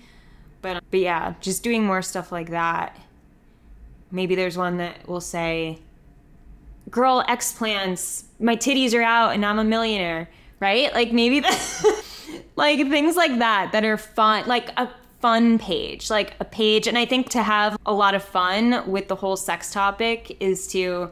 But 0.62 0.77
um, 0.77 0.83
but 0.90 1.01
yeah 1.01 1.35
just 1.40 1.62
doing 1.62 1.85
more 1.85 2.03
stuff 2.03 2.33
like 2.33 2.51
that. 2.51 2.97
Maybe 4.11 4.35
there's 4.35 4.57
one 4.57 4.79
that 4.79 5.07
will 5.07 5.21
say 5.21 5.79
girl 6.90 7.23
X 7.29 7.53
plans, 7.53 8.25
my 8.40 8.57
titties 8.57 8.95
are 8.95 9.03
out 9.03 9.35
and 9.35 9.45
I'm 9.45 9.59
a 9.59 9.64
millionaire, 9.64 10.29
right? 10.59 10.93
Like 10.95 11.12
maybe 11.12 11.47
like 12.57 12.79
things 12.88 13.16
like 13.16 13.38
that 13.38 13.73
that 13.73 13.85
are 13.85 13.97
fun, 13.97 14.47
like 14.47 14.71
a 14.77 14.88
fun 15.21 15.59
page, 15.59 16.11
like 16.11 16.35
a 16.40 16.45
page. 16.45 16.87
And 16.87 16.97
I 16.97 17.05
think 17.05 17.31
to 17.31 17.43
have 17.43 17.77
a 17.87 17.93
lot 17.93 18.14
of 18.14 18.25
fun 18.25 18.90
with 18.90 19.09
the 19.09 19.16
whole 19.16 19.37
sex 19.37 19.73
topic 19.73 20.37
is 20.40 20.66
to, 20.69 21.11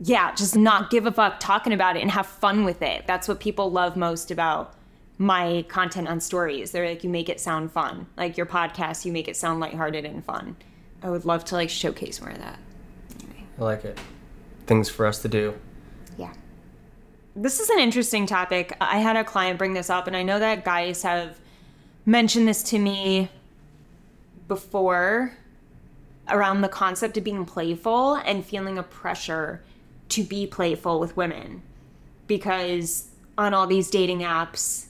yeah, 0.00 0.34
just 0.34 0.56
not 0.56 0.90
give 0.90 1.06
a 1.06 1.12
fuck 1.12 1.40
talking 1.40 1.72
about 1.72 1.96
it 1.96 2.02
and 2.02 2.10
have 2.10 2.26
fun 2.26 2.64
with 2.64 2.82
it. 2.82 3.06
That's 3.06 3.26
what 3.26 3.40
people 3.40 3.70
love 3.70 3.96
most 3.96 4.30
about 4.30 4.74
my 5.18 5.64
content 5.68 6.06
on 6.06 6.20
stories. 6.20 6.70
They're 6.70 6.88
like, 6.88 7.02
you 7.02 7.10
make 7.10 7.28
it 7.28 7.40
sound 7.40 7.72
fun. 7.72 8.06
Like 8.16 8.36
your 8.36 8.46
podcast, 8.46 9.04
you 9.04 9.12
make 9.12 9.26
it 9.26 9.36
sound 9.36 9.58
lighthearted 9.60 10.04
and 10.04 10.24
fun. 10.24 10.56
I 11.02 11.10
would 11.10 11.24
love 11.24 11.44
to 11.46 11.54
like 11.54 11.70
showcase 11.70 12.20
more 12.20 12.30
of 12.30 12.38
that. 12.38 12.58
I 13.58 13.64
like 13.64 13.84
it. 13.84 13.98
Things 14.66 14.88
for 14.88 15.06
us 15.06 15.20
to 15.22 15.28
do. 15.28 15.54
Yeah. 16.16 16.32
This 17.40 17.60
is 17.60 17.70
an 17.70 17.78
interesting 17.78 18.26
topic. 18.26 18.76
I 18.80 18.98
had 18.98 19.14
a 19.14 19.22
client 19.22 19.58
bring 19.58 19.72
this 19.72 19.90
up, 19.90 20.08
and 20.08 20.16
I 20.16 20.24
know 20.24 20.40
that 20.40 20.64
guys 20.64 21.04
have 21.04 21.38
mentioned 22.04 22.48
this 22.48 22.64
to 22.64 22.80
me 22.80 23.30
before 24.48 25.36
around 26.28 26.62
the 26.62 26.68
concept 26.68 27.16
of 27.16 27.22
being 27.22 27.44
playful 27.44 28.16
and 28.16 28.44
feeling 28.44 28.76
a 28.76 28.82
pressure 28.82 29.62
to 30.08 30.24
be 30.24 30.48
playful 30.48 30.98
with 30.98 31.16
women. 31.16 31.62
Because 32.26 33.06
on 33.38 33.54
all 33.54 33.68
these 33.68 33.88
dating 33.88 34.22
apps, 34.22 34.86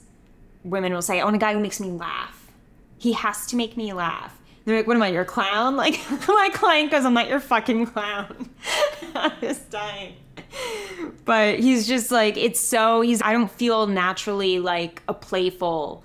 women 0.65 0.95
will 0.95 1.03
say, 1.03 1.19
oh, 1.19 1.23
I 1.23 1.25
want 1.25 1.37
a 1.37 1.39
guy 1.39 1.53
who 1.53 1.61
makes 1.61 1.81
me 1.81 1.91
laugh. 1.91 2.51
He 2.97 3.13
has 3.13 3.47
to 3.49 3.57
make 3.57 3.77
me 3.77 3.93
laugh. 3.93 4.41
They're 4.65 4.79
like, 4.79 4.87
what 4.87 4.97
am 4.97 5.03
I, 5.03 5.09
your 5.09 5.27
clown? 5.27 5.77
Like, 5.77 6.01
my 6.29 6.49
client 6.55 6.93
goes, 6.93 7.05
I'm 7.05 7.13
not 7.13 7.29
your 7.29 7.41
fucking 7.41 7.89
clown. 7.89 8.49
I'm 9.15 9.39
just 9.39 9.69
dying. 9.69 10.15
But 11.25 11.61
he's 11.61 11.87
just 11.87 12.11
like, 12.11 12.39
it's 12.39 12.59
so, 12.59 13.03
he's, 13.03 13.21
I 13.21 13.33
don't 13.33 13.51
feel 13.51 13.87
naturally 13.87 14.59
like 14.61 15.03
a 15.09 15.13
playful 15.13 16.03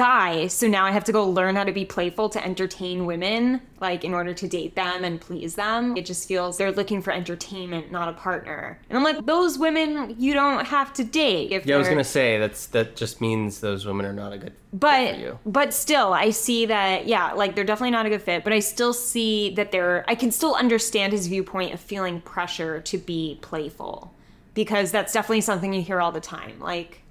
guy. 0.00 0.46
So 0.46 0.66
now 0.66 0.84
I 0.86 0.92
have 0.92 1.04
to 1.04 1.12
go 1.12 1.28
learn 1.28 1.56
how 1.56 1.64
to 1.64 1.72
be 1.72 1.84
playful 1.84 2.28
to 2.30 2.42
entertain 2.44 3.04
women, 3.04 3.60
like 3.80 4.02
in 4.02 4.14
order 4.14 4.32
to 4.32 4.48
date 4.48 4.74
them 4.74 5.04
and 5.04 5.20
please 5.20 5.56
them. 5.56 5.94
It 5.96 6.06
just 6.06 6.26
feels 6.26 6.56
they're 6.56 6.72
looking 6.72 7.02
for 7.02 7.12
entertainment, 7.12 7.92
not 7.92 8.08
a 8.08 8.14
partner. 8.14 8.78
And 8.88 8.96
I'm 8.96 9.04
like, 9.04 9.26
those 9.26 9.58
women 9.58 10.14
you 10.18 10.32
don't 10.32 10.64
have 10.66 10.92
to 10.94 11.04
date. 11.04 11.52
If 11.52 11.66
Yeah, 11.66 11.74
I 11.74 11.78
was 11.78 11.88
gonna 11.88 12.02
say 12.04 12.38
that's 12.38 12.66
that 12.68 12.96
just 12.96 13.20
means 13.20 13.60
those 13.60 13.84
women 13.84 14.06
are 14.06 14.12
not 14.12 14.32
a 14.32 14.38
good 14.38 14.52
fit 14.52 14.80
but 14.80 15.14
for 15.14 15.20
you. 15.20 15.38
but 15.44 15.74
still 15.74 16.12
i 16.12 16.30
see 16.30 16.64
that 16.66 17.06
yeah 17.06 17.32
like 17.32 17.56
they're 17.56 17.64
definitely 17.64 17.90
not 17.90 18.06
a 18.06 18.08
good 18.08 18.22
fit 18.22 18.44
but 18.44 18.52
i 18.52 18.60
still 18.60 18.92
see 18.92 19.50
that 19.56 19.72
they're 19.72 20.04
i 20.06 20.14
can 20.14 20.30
still 20.30 20.54
understand 20.54 21.12
his 21.12 21.26
viewpoint 21.26 21.74
of 21.74 21.80
feeling 21.80 22.20
pressure 22.20 22.80
to 22.80 22.96
be 22.96 23.36
playful 23.42 24.14
because 24.54 24.92
that's 24.92 25.12
definitely 25.12 25.40
something 25.40 25.72
you 25.72 25.82
hear 25.82 26.00
all 26.00 26.12
the 26.12 26.20
time 26.20 26.58
like 26.60 27.02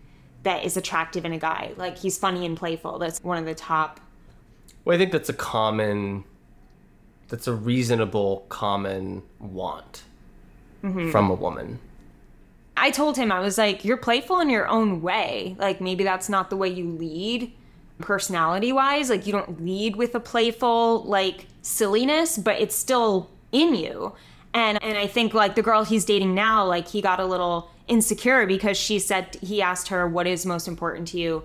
that 0.43 0.63
is 0.63 0.77
attractive 0.77 1.25
in 1.25 1.33
a 1.33 1.37
guy 1.39 1.71
like 1.77 1.97
he's 1.97 2.17
funny 2.17 2.45
and 2.45 2.57
playful 2.57 2.97
that's 2.99 3.21
one 3.23 3.37
of 3.37 3.45
the 3.45 3.55
top 3.55 3.99
Well, 4.85 4.95
I 4.95 4.97
think 4.97 5.11
that's 5.11 5.29
a 5.29 5.33
common, 5.33 6.23
that's 7.27 7.47
a 7.47 7.53
reasonable 7.53 8.45
common 8.49 9.23
want 9.39 10.03
Mm-hmm. 10.83 11.11
from 11.11 11.29
a 11.29 11.33
woman. 11.33 11.79
I 12.77 12.89
told 12.91 13.17
him, 13.17 13.33
I 13.33 13.41
was 13.41 13.57
like, 13.57 13.83
you're 13.83 13.97
playful 13.97 14.39
in 14.39 14.49
your 14.49 14.65
own 14.69 15.01
way. 15.01 15.57
Like, 15.59 15.81
maybe 15.81 16.05
that's 16.05 16.29
not 16.29 16.49
the 16.49 16.55
way 16.55 16.69
you 16.69 16.89
lead 16.89 17.51
personality 17.99 18.71
wise. 18.71 19.09
Like, 19.09 19.27
you 19.27 19.33
don't 19.33 19.61
lead 19.61 19.97
with 19.97 20.15
a 20.15 20.21
playful, 20.21 21.03
like, 21.03 21.47
silliness, 21.61 22.37
but 22.37 22.61
it's 22.61 22.75
still 22.75 23.29
in 23.51 23.75
you. 23.75 24.13
And, 24.53 24.81
and 24.81 24.97
I 24.97 25.05
think, 25.07 25.33
like, 25.33 25.55
the 25.55 25.61
girl 25.61 25.83
he's 25.83 26.05
dating 26.05 26.33
now, 26.33 26.65
like, 26.65 26.87
he 26.87 27.01
got 27.01 27.19
a 27.19 27.25
little 27.25 27.69
insecure 27.89 28.45
because 28.45 28.77
she 28.77 28.99
said, 28.99 29.37
he 29.41 29.61
asked 29.61 29.89
her, 29.89 30.07
what 30.07 30.27
is 30.27 30.45
most 30.45 30.67
important 30.67 31.07
to 31.09 31.19
you 31.19 31.43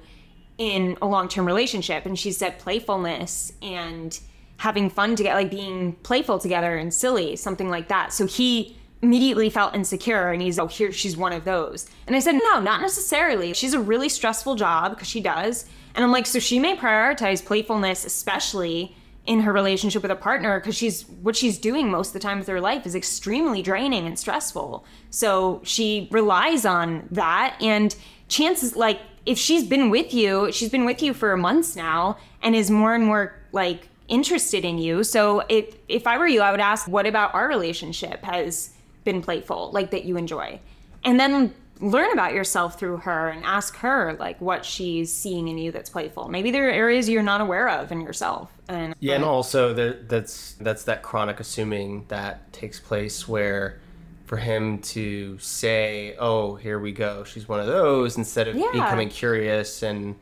in 0.59 0.97
a 1.03 1.07
long 1.07 1.29
term 1.29 1.47
relationship? 1.47 2.07
And 2.07 2.17
she 2.17 2.31
said, 2.31 2.59
playfulness 2.61 3.53
and 3.61 4.19
having 4.59 4.89
fun 4.89 5.17
together, 5.17 5.41
like 5.41 5.51
being 5.51 5.95
playful 6.05 6.39
together 6.39 6.77
and 6.77 6.95
silly, 6.95 7.35
something 7.35 7.69
like 7.69 7.89
that. 7.89 8.13
So 8.13 8.27
he 8.27 8.77
immediately 9.03 9.51
felt 9.51 9.75
insecure 9.75 10.31
and 10.31 10.41
he's, 10.41 10.59
oh, 10.59 10.67
here, 10.67 10.93
she's 10.93 11.17
one 11.17 11.33
of 11.33 11.45
those. 11.45 11.89
And 12.07 12.15
I 12.15 12.21
said, 12.21 12.39
no, 12.43 12.61
not 12.61 12.81
necessarily. 12.81 13.53
She's 13.53 13.75
a 13.75 13.81
really 13.81 14.09
stressful 14.09 14.55
job 14.55 14.93
because 14.93 15.09
she 15.09 15.21
does. 15.21 15.67
And 15.95 16.05
I'm 16.05 16.13
like, 16.13 16.27
so 16.27 16.39
she 16.39 16.59
may 16.59 16.77
prioritize 16.77 17.45
playfulness, 17.45 18.05
especially 18.05 18.97
in 19.27 19.41
her 19.41 19.53
relationship 19.53 20.03
with 20.03 20.11
a 20.11 20.17
partner, 20.17 20.61
because 20.61 20.77
she's 20.77 21.07
what 21.23 21.35
she's 21.35 21.59
doing 21.59 21.91
most 21.91 22.09
of 22.09 22.13
the 22.13 22.19
time 22.19 22.39
with 22.39 22.49
her 22.49 22.61
life 22.61 22.85
is 22.87 22.95
extremely 22.95 23.63
draining 23.63 24.07
and 24.07 24.19
stressful. 24.19 24.85
So 25.11 25.61
she 25.65 26.09
relies 26.11 26.67
on 26.67 27.09
that. 27.11 27.57
And 27.61 27.95
chances, 28.29 28.77
like, 28.77 29.01
if 29.25 29.39
she's 29.39 29.65
been 29.67 29.89
with 29.89 30.13
you, 30.13 30.53
she's 30.53 30.69
been 30.69 30.85
with 30.85 31.03
you 31.03 31.15
for 31.15 31.37
months 31.37 31.75
now 31.75 32.19
and 32.43 32.55
is 32.55 32.71
more 32.71 32.95
and 32.95 33.07
more 33.07 33.35
like 33.53 33.89
interested 34.09 34.65
in 34.65 34.77
you. 34.77 35.03
So 35.03 35.43
if 35.49 35.75
if 35.89 36.07
I 36.07 36.19
were 36.19 36.27
you, 36.27 36.43
I 36.43 36.51
would 36.51 36.61
ask, 36.61 36.87
what 36.87 37.07
about 37.07 37.35
our 37.35 37.49
relationship 37.49 38.23
has 38.25 38.71
been 39.05 39.23
playful, 39.23 39.71
like 39.73 39.91
that 39.93 40.05
you 40.05 40.19
enjoy? 40.19 40.61
And 41.03 41.19
then 41.19 41.55
learn 41.81 42.13
about 42.13 42.33
yourself 42.33 42.79
through 42.79 42.99
her 42.99 43.29
and 43.29 43.45
ask 43.45 43.77
her 43.77 44.17
like 44.21 44.41
what 44.41 44.65
she's 44.65 45.13
seeing 45.13 45.49
in 45.49 45.59
you 45.59 45.73
that's 45.73 45.91
playful. 45.91 46.29
Maybe 46.29 46.51
there 46.51 46.69
are 46.69 46.73
areas 46.73 47.09
you're 47.09 47.23
not 47.23 47.41
aware 47.41 47.69
of 47.69 47.91
in 47.91 48.01
yourself. 48.01 48.51
And 48.69 48.95
Yeah, 49.01 49.17
and 49.17 49.25
also 49.25 49.75
there, 49.75 49.95
that's 49.95 50.53
that's 50.55 50.85
that 50.85 51.03
chronic 51.03 51.41
assuming 51.41 52.05
that 52.09 52.53
takes 52.53 52.79
place 52.81 53.27
where 53.29 53.81
for 54.27 54.39
him 54.39 54.79
to 54.79 55.39
say, 55.39 56.17
"Oh, 56.19 56.55
here 56.55 56.79
we 56.79 56.93
go, 56.93 57.25
she's 57.25 57.47
one 57.49 57.61
of 57.61 57.67
those," 57.67 58.17
instead 58.17 58.49
of 58.49 58.57
Yeah. 58.57 58.71
becoming 58.73 59.09
curious 59.11 59.83
and 59.83 60.15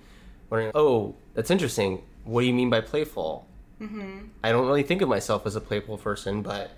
wondering, 0.51 0.73
"Oh, 0.75 1.15
that's 1.35 1.51
interesting. 1.51 2.03
What 2.25 2.41
do 2.41 2.47
you 2.47 2.53
mean 2.55 2.71
by 2.71 2.81
playful?" 2.81 3.47
Mm-hmm. 3.81 4.19
I 4.43 4.51
don't 4.53 4.67
really 4.67 4.83
think 4.83 5.03
of 5.03 5.09
myself 5.09 5.47
as 5.47 5.55
a 5.55 5.61
playful 5.61 5.99
person, 5.99 6.43
but 6.43 6.71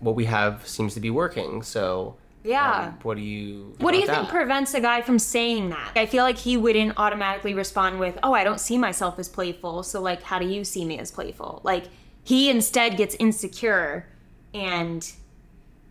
what 0.00 0.14
we 0.14 0.24
have 0.24 0.66
seems 0.66 0.94
to 0.94 1.00
be 1.00 1.10
working. 1.10 1.62
So, 1.62 2.16
Yeah. 2.44 2.88
um, 2.88 2.98
what 3.02 3.16
do 3.16 3.22
you? 3.22 3.74
What 3.78 3.92
do 3.92 3.98
you 3.98 4.04
about 4.04 4.16
think 4.16 4.28
prevents 4.30 4.74
a 4.74 4.80
guy 4.80 5.02
from 5.02 5.18
saying 5.18 5.70
that? 5.70 5.92
I 5.94 6.06
feel 6.06 6.24
like 6.24 6.38
he 6.38 6.56
wouldn't 6.56 6.94
automatically 6.96 7.54
respond 7.54 8.00
with, 8.00 8.18
"Oh, 8.22 8.32
I 8.32 8.44
don't 8.44 8.60
see 8.60 8.78
myself 8.78 9.18
as 9.18 9.28
playful." 9.28 9.82
So 9.82 10.00
like, 10.00 10.22
how 10.22 10.38
do 10.38 10.46
you 10.46 10.64
see 10.64 10.84
me 10.84 10.98
as 10.98 11.10
playful? 11.10 11.60
Like 11.62 11.84
he 12.24 12.50
instead 12.50 12.96
gets 12.96 13.14
insecure 13.16 14.08
and 14.54 15.10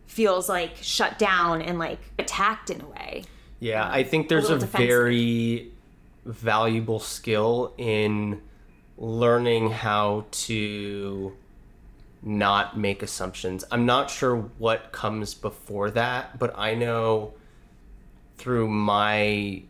feels 0.06 0.50
like 0.50 0.76
shut 0.82 1.18
down 1.18 1.62
and 1.62 1.80
like 1.80 2.00
attacked 2.20 2.70
in 2.70 2.82
a 2.82 2.88
way. 2.88 3.24
Yeah, 3.60 3.88
I 3.90 4.04
think 4.04 4.28
there's 4.28 4.50
a, 4.50 4.60
defensive. 4.60 4.88
very 4.88 5.72
valuable 6.26 7.00
skill 7.00 7.74
in 7.78 8.42
learning 8.98 9.72
how 9.72 10.26
to 10.32 11.36
not 12.24 12.78
make 12.78 13.02
assumptions. 13.02 13.64
I'm 13.72 13.86
not 13.86 14.10
sure 14.10 14.36
what 14.58 14.92
comes 14.92 15.34
before 15.34 15.92
that, 15.92 16.38
but 16.38 16.58
I 16.58 16.76
know 16.76 17.34
through 18.38 18.68
my 18.68 19.64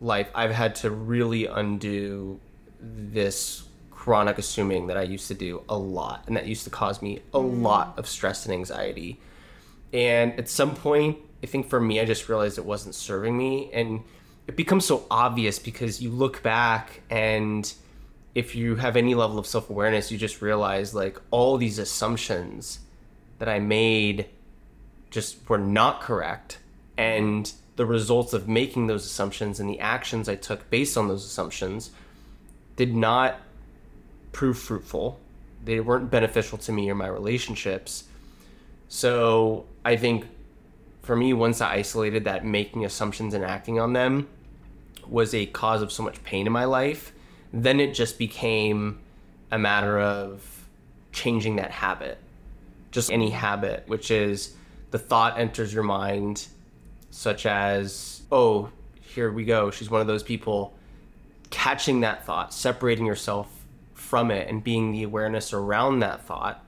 life, 0.00 0.28
I've 0.34 0.50
had 0.50 0.74
to 0.76 0.90
really 0.90 1.46
undo 1.46 2.40
this 2.80 3.64
chronic 3.90 4.38
assuming 4.38 4.86
that 4.86 4.96
I 4.96 5.02
used 5.02 5.28
to 5.28 5.34
do 5.34 5.62
a 5.68 5.76
lot, 5.76 6.24
and 6.26 6.36
that 6.36 6.46
used 6.46 6.64
to 6.64 6.70
cause 6.70 7.02
me 7.02 7.20
a 7.34 7.38
mm. 7.38 7.62
lot 7.62 7.98
of 7.98 8.08
stress 8.08 8.46
and 8.46 8.54
anxiety. 8.54 9.20
And 9.92 10.38
at 10.38 10.48
some 10.48 10.74
point, 10.74 11.18
I 11.42 11.46
think 11.46 11.68
for 11.68 11.80
me, 11.80 12.00
I 12.00 12.04
just 12.04 12.28
realized 12.28 12.58
it 12.58 12.64
wasn't 12.64 12.94
serving 12.94 13.36
me. 13.36 13.70
And 13.72 14.02
it 14.46 14.56
becomes 14.56 14.84
so 14.84 15.04
obvious 15.10 15.58
because 15.58 16.00
you 16.00 16.10
look 16.10 16.42
back 16.42 17.02
and 17.10 17.72
if 18.34 18.54
you 18.54 18.76
have 18.76 18.96
any 18.96 19.14
level 19.14 19.38
of 19.38 19.46
self 19.46 19.70
awareness, 19.70 20.10
you 20.10 20.18
just 20.18 20.40
realize 20.42 20.94
like 20.94 21.18
all 21.30 21.56
these 21.56 21.78
assumptions 21.78 22.80
that 23.38 23.48
I 23.48 23.58
made 23.58 24.26
just 25.10 25.48
were 25.48 25.58
not 25.58 26.00
correct. 26.00 26.58
And 26.96 27.50
the 27.76 27.86
results 27.86 28.32
of 28.32 28.46
making 28.46 28.86
those 28.86 29.06
assumptions 29.06 29.58
and 29.58 29.68
the 29.68 29.80
actions 29.80 30.28
I 30.28 30.34
took 30.36 30.68
based 30.70 30.96
on 30.96 31.08
those 31.08 31.24
assumptions 31.24 31.90
did 32.76 32.94
not 32.94 33.40
prove 34.32 34.58
fruitful. 34.58 35.18
They 35.64 35.80
weren't 35.80 36.10
beneficial 36.10 36.58
to 36.58 36.72
me 36.72 36.90
or 36.90 36.94
my 36.94 37.06
relationships. 37.06 38.04
So 38.88 39.66
I 39.84 39.96
think 39.96 40.26
for 41.02 41.16
me, 41.16 41.32
once 41.32 41.60
I 41.60 41.74
isolated 41.74 42.24
that 42.24 42.44
making 42.44 42.84
assumptions 42.84 43.34
and 43.34 43.44
acting 43.44 43.80
on 43.80 43.92
them 43.92 44.28
was 45.08 45.34
a 45.34 45.46
cause 45.46 45.82
of 45.82 45.90
so 45.90 46.02
much 46.02 46.22
pain 46.22 46.46
in 46.46 46.52
my 46.52 46.64
life, 46.64 47.12
then 47.52 47.80
it 47.80 47.94
just 47.94 48.18
became 48.18 48.98
a 49.50 49.58
matter 49.58 49.98
of 49.98 50.66
changing 51.12 51.56
that 51.56 51.70
habit. 51.70 52.18
Just 52.90 53.10
any 53.12 53.30
habit, 53.30 53.84
which 53.86 54.10
is 54.10 54.54
the 54.90 54.98
thought 54.98 55.38
enters 55.38 55.72
your 55.72 55.82
mind, 55.82 56.48
such 57.10 57.46
as, 57.46 58.22
oh, 58.30 58.70
here 59.00 59.30
we 59.30 59.44
go. 59.44 59.70
She's 59.70 59.90
one 59.90 60.00
of 60.00 60.06
those 60.06 60.22
people. 60.22 60.74
Catching 61.50 62.00
that 62.00 62.24
thought, 62.24 62.54
separating 62.54 63.06
yourself 63.06 63.48
from 63.94 64.30
it, 64.30 64.48
and 64.48 64.62
being 64.62 64.92
the 64.92 65.02
awareness 65.02 65.52
around 65.52 66.00
that 66.00 66.24
thought, 66.24 66.64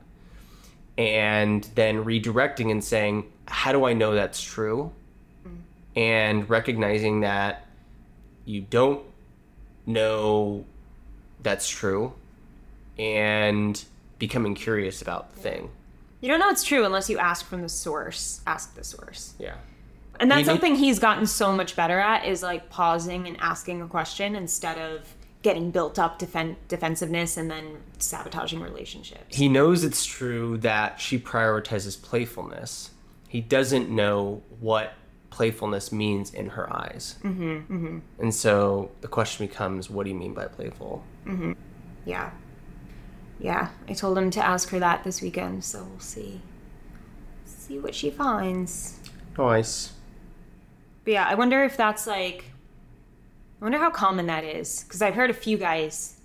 and 0.99 1.65
then 1.75 2.05
redirecting 2.05 2.71
and 2.71 2.83
saying, 2.83 3.31
how 3.47 3.73
do 3.73 3.85
I 3.85 3.93
know 3.93 4.15
that's 4.15 4.43
true? 4.43 4.93
Mm. 5.47 5.57
And 5.97 6.51
recognizing 6.51 7.21
that 7.21 7.67
you 8.45 8.61
don't 8.61 9.03
know 9.87 10.65
that's 11.43 11.69
true 11.69 12.15
and 12.99 13.85
becoming 14.19 14.55
curious 14.55 15.03
about 15.03 15.35
the 15.35 15.41
thing. 15.41 15.71
You 16.21 16.29
don't 16.29 16.39
know 16.39 16.49
it's 16.51 16.65
true 16.65 16.85
unless 16.85 17.11
you 17.11 17.19
ask 17.19 17.45
from 17.45 17.63
the 17.63 17.69
source. 17.69 18.41
Ask 18.47 18.75
the 18.77 18.85
source. 18.85 19.35
Yeah. 19.39 19.57
And 20.21 20.31
that's 20.31 20.47
something 20.47 20.77
he's 20.77 21.01
gotten 21.01 21.27
so 21.27 21.53
much 21.53 21.75
better 21.75 21.99
at 21.99 22.27
is 22.27 22.43
like 22.43 22.71
pausing 22.71 23.27
and 23.27 23.37
asking 23.41 23.83
a 23.83 23.89
question 23.89 24.37
instead 24.37 24.79
of 24.79 25.15
getting 25.43 25.73
built 25.73 25.99
up 25.99 26.21
defen- 26.21 26.55
defensiveness 26.69 27.37
and 27.37 27.51
then 27.51 27.79
sabotaging 27.99 28.61
relationships. 28.61 29.37
He 29.37 29.49
knows 29.49 29.83
it's 29.83 30.05
true 30.05 30.59
that 30.59 31.01
she 31.01 31.19
prioritizes 31.19 32.01
playfulness. 32.01 32.91
He 33.29 33.41
doesn't 33.41 33.91
know 33.91 34.43
what 34.61 34.95
playfulness 35.33 35.91
means 35.91 36.33
in 36.35 36.51
her 36.51 36.71
eyes. 36.73 37.17
Mm-hmm, 37.25 37.99
And 38.19 38.35
so 38.35 38.91
the 39.01 39.09
question 39.09 39.47
becomes 39.47 39.89
what 39.91 40.05
do 40.05 40.11
you 40.11 40.17
mean 40.17 40.35
by 40.35 40.47
playful? 40.47 41.03
Yeah. 42.05 42.31
Yeah. 43.41 43.71
I 43.89 43.95
told 43.95 44.19
him 44.19 44.31
to 44.31 44.45
ask 44.45 44.69
her 44.69 44.79
that 44.79 45.03
this 45.05 45.23
weekend, 45.23 45.65
so 45.65 45.85
we'll 45.85 45.99
see. 46.01 46.41
See 47.47 47.79
what 47.79 47.95
she 47.95 48.11
finds. 48.11 48.99
Nice. 49.39 49.95
But 51.05 51.15
yeah, 51.15 51.27
I 51.27 51.35
wonder 51.35 51.65
if 51.65 51.77
that's 51.77 52.07
like 52.07 52.45
I 53.61 53.65
wonder 53.65 53.79
how 53.79 53.91
common 53.91 54.27
that 54.27 54.45
is 54.45 54.85
because 54.85 55.01
I've 55.01 55.15
heard 55.15 55.31
a 55.31 55.35
few 55.35 55.57
guys 55.57 56.19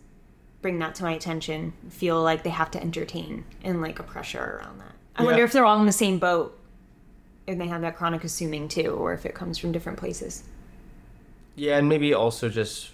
bring 0.62 0.80
that 0.80 0.96
to 0.96 1.04
my 1.04 1.14
attention, 1.14 1.72
feel 1.90 2.22
like 2.22 2.44
they 2.44 2.50
have 2.50 2.72
to 2.72 2.82
entertain 2.82 3.46
and 3.64 3.82
like 3.82 4.00
a 4.00 4.04
pressure 4.04 4.60
around 4.60 4.80
that. 4.80 4.92
I 5.16 5.24
wonder 5.24 5.44
if 5.44 5.52
they're 5.54 5.66
all 5.66 5.80
in 5.80 5.86
the 5.86 5.92
same 5.92 6.20
boat 6.20 6.57
and 7.48 7.60
they 7.60 7.68
have 7.68 7.82
that 7.82 7.96
chronic 7.96 8.24
assuming 8.24 8.68
too, 8.68 8.92
or 8.92 9.14
if 9.14 9.26
it 9.26 9.34
comes 9.34 9.58
from 9.58 9.72
different 9.72 9.98
places. 9.98 10.44
Yeah, 11.56 11.78
and 11.78 11.90
maybe 11.90 12.14
also 12.14 12.50
just 12.50 12.92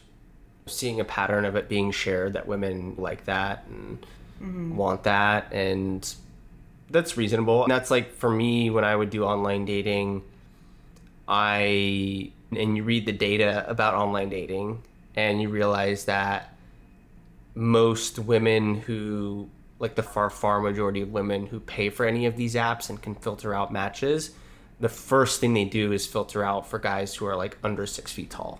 seeing 0.65 0.99
a 0.99 1.05
pattern 1.05 1.43
of 1.45 1.55
it 1.55 1.67
being 1.67 1.91
shared 1.91 2.33
that 2.33 2.47
women 2.47 2.95
like 2.97 3.25
that 3.25 3.65
and 3.67 4.05
mm-hmm. 4.41 4.75
want 4.75 5.03
that 5.03 5.51
and 5.51 6.15
that's 6.89 7.17
reasonable. 7.17 7.63
And 7.63 7.71
that's 7.71 7.91
like 7.91 8.13
for 8.13 8.29
me 8.29 8.69
when 8.69 8.85
I 8.85 8.95
would 8.95 9.09
do 9.09 9.25
online 9.25 9.65
dating, 9.65 10.23
I 11.27 12.31
and 12.55 12.77
you 12.77 12.83
read 12.83 13.05
the 13.05 13.11
data 13.11 13.65
about 13.67 13.95
online 13.95 14.29
dating 14.29 14.83
and 15.15 15.41
you 15.41 15.49
realize 15.49 16.05
that 16.05 16.55
most 17.55 18.19
women 18.19 18.75
who 18.75 19.49
like 19.79 19.95
the 19.95 20.03
far 20.03 20.29
far 20.29 20.61
majority 20.61 21.01
of 21.01 21.11
women 21.11 21.47
who 21.47 21.59
pay 21.59 21.89
for 21.89 22.05
any 22.05 22.25
of 22.25 22.37
these 22.37 22.55
apps 22.55 22.89
and 22.89 23.01
can 23.01 23.15
filter 23.15 23.53
out 23.53 23.73
matches 23.73 24.31
the 24.79 24.89
first 24.89 25.39
thing 25.39 25.53
they 25.53 25.65
do 25.65 25.91
is 25.91 26.05
filter 26.05 26.43
out 26.43 26.67
for 26.67 26.79
guys 26.79 27.15
who 27.15 27.25
are 27.25 27.35
like 27.35 27.57
under 27.63 27.85
six 27.85 28.11
feet 28.11 28.29
tall. 28.29 28.59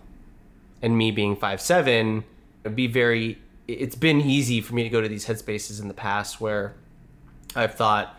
And 0.82 0.98
me 0.98 1.12
being 1.12 1.36
five 1.36 1.62
seven 1.62 2.24
it'd 2.64 2.76
be 2.76 2.88
very 2.88 3.38
it's 3.68 3.96
been 3.96 4.20
easy 4.22 4.62
for 4.62 4.74
me 4.76 4.84
to 4.84 4.90
go 4.90 5.02
to 5.02 5.08
these 5.08 5.26
headspaces 5.26 5.82
in 5.82 5.88
the 5.88 5.94
past 5.94 6.40
where 6.42 6.74
i've 7.56 7.76
thought 7.76 8.18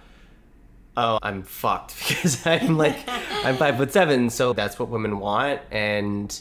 oh 0.96 1.18
i'm 1.22 1.42
fucked 1.42 1.94
because 2.08 2.46
i'm 2.46 2.76
like 2.78 2.96
i'm 3.44 3.56
five 3.56 3.76
foot 3.76 3.92
seven. 3.92 4.30
So 4.30 4.52
that's 4.54 4.78
what 4.78 4.88
women 4.88 5.18
want 5.18 5.60
and 5.70 6.38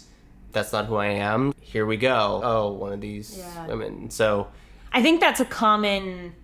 that's 0.51 0.71
not 0.71 0.85
who 0.85 0.95
i 0.95 1.07
am. 1.07 1.53
Here 1.59 1.85
we 1.85 1.97
go. 1.97 2.41
Oh 2.43 2.71
one 2.73 2.93
of 2.93 3.01
these 3.01 3.37
Yeah. 3.37 3.67
women. 3.67 4.09
So 4.09 4.47
I 4.91 5.01
think 5.01 5.19
that's 5.19 5.39
a 5.39 5.45
common 5.45 6.35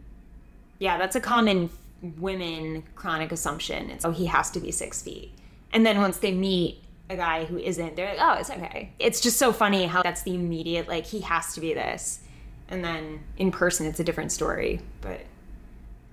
yeah, 0.80 0.98
that's 0.98 1.15
a 1.15 1.22
common 1.22 1.69
women 2.01 2.83
chronic 2.95 3.31
assumption. 3.31 3.89
It's 3.89 4.05
oh 4.05 4.12
he 4.12 4.25
has 4.27 4.51
to 4.51 4.59
be 4.59 4.71
six 4.71 5.01
feet. 5.01 5.33
And 5.71 5.85
then 5.85 5.99
once 5.99 6.17
they 6.17 6.31
meet 6.33 6.83
a 7.09 7.15
guy 7.15 7.45
who 7.45 7.57
isn't, 7.57 7.95
they're 7.95 8.09
like, 8.09 8.19
oh, 8.19 8.39
it's 8.39 8.49
okay. 8.49 8.91
It's 8.99 9.21
just 9.21 9.38
so 9.38 9.51
funny 9.51 9.85
how 9.85 10.03
that's 10.03 10.23
the 10.23 10.35
immediate 10.35 10.88
like 10.88 11.05
he 11.05 11.21
has 11.21 11.53
to 11.55 11.62
be 11.62 11.73
this. 11.73 12.21
And 12.67 12.83
then 12.83 13.21
in 13.38 13.51
person 13.51 13.85
it's 13.85 13.99
a 13.99 14.03
different 14.03 14.31
story. 14.31 14.81
But 15.01 15.21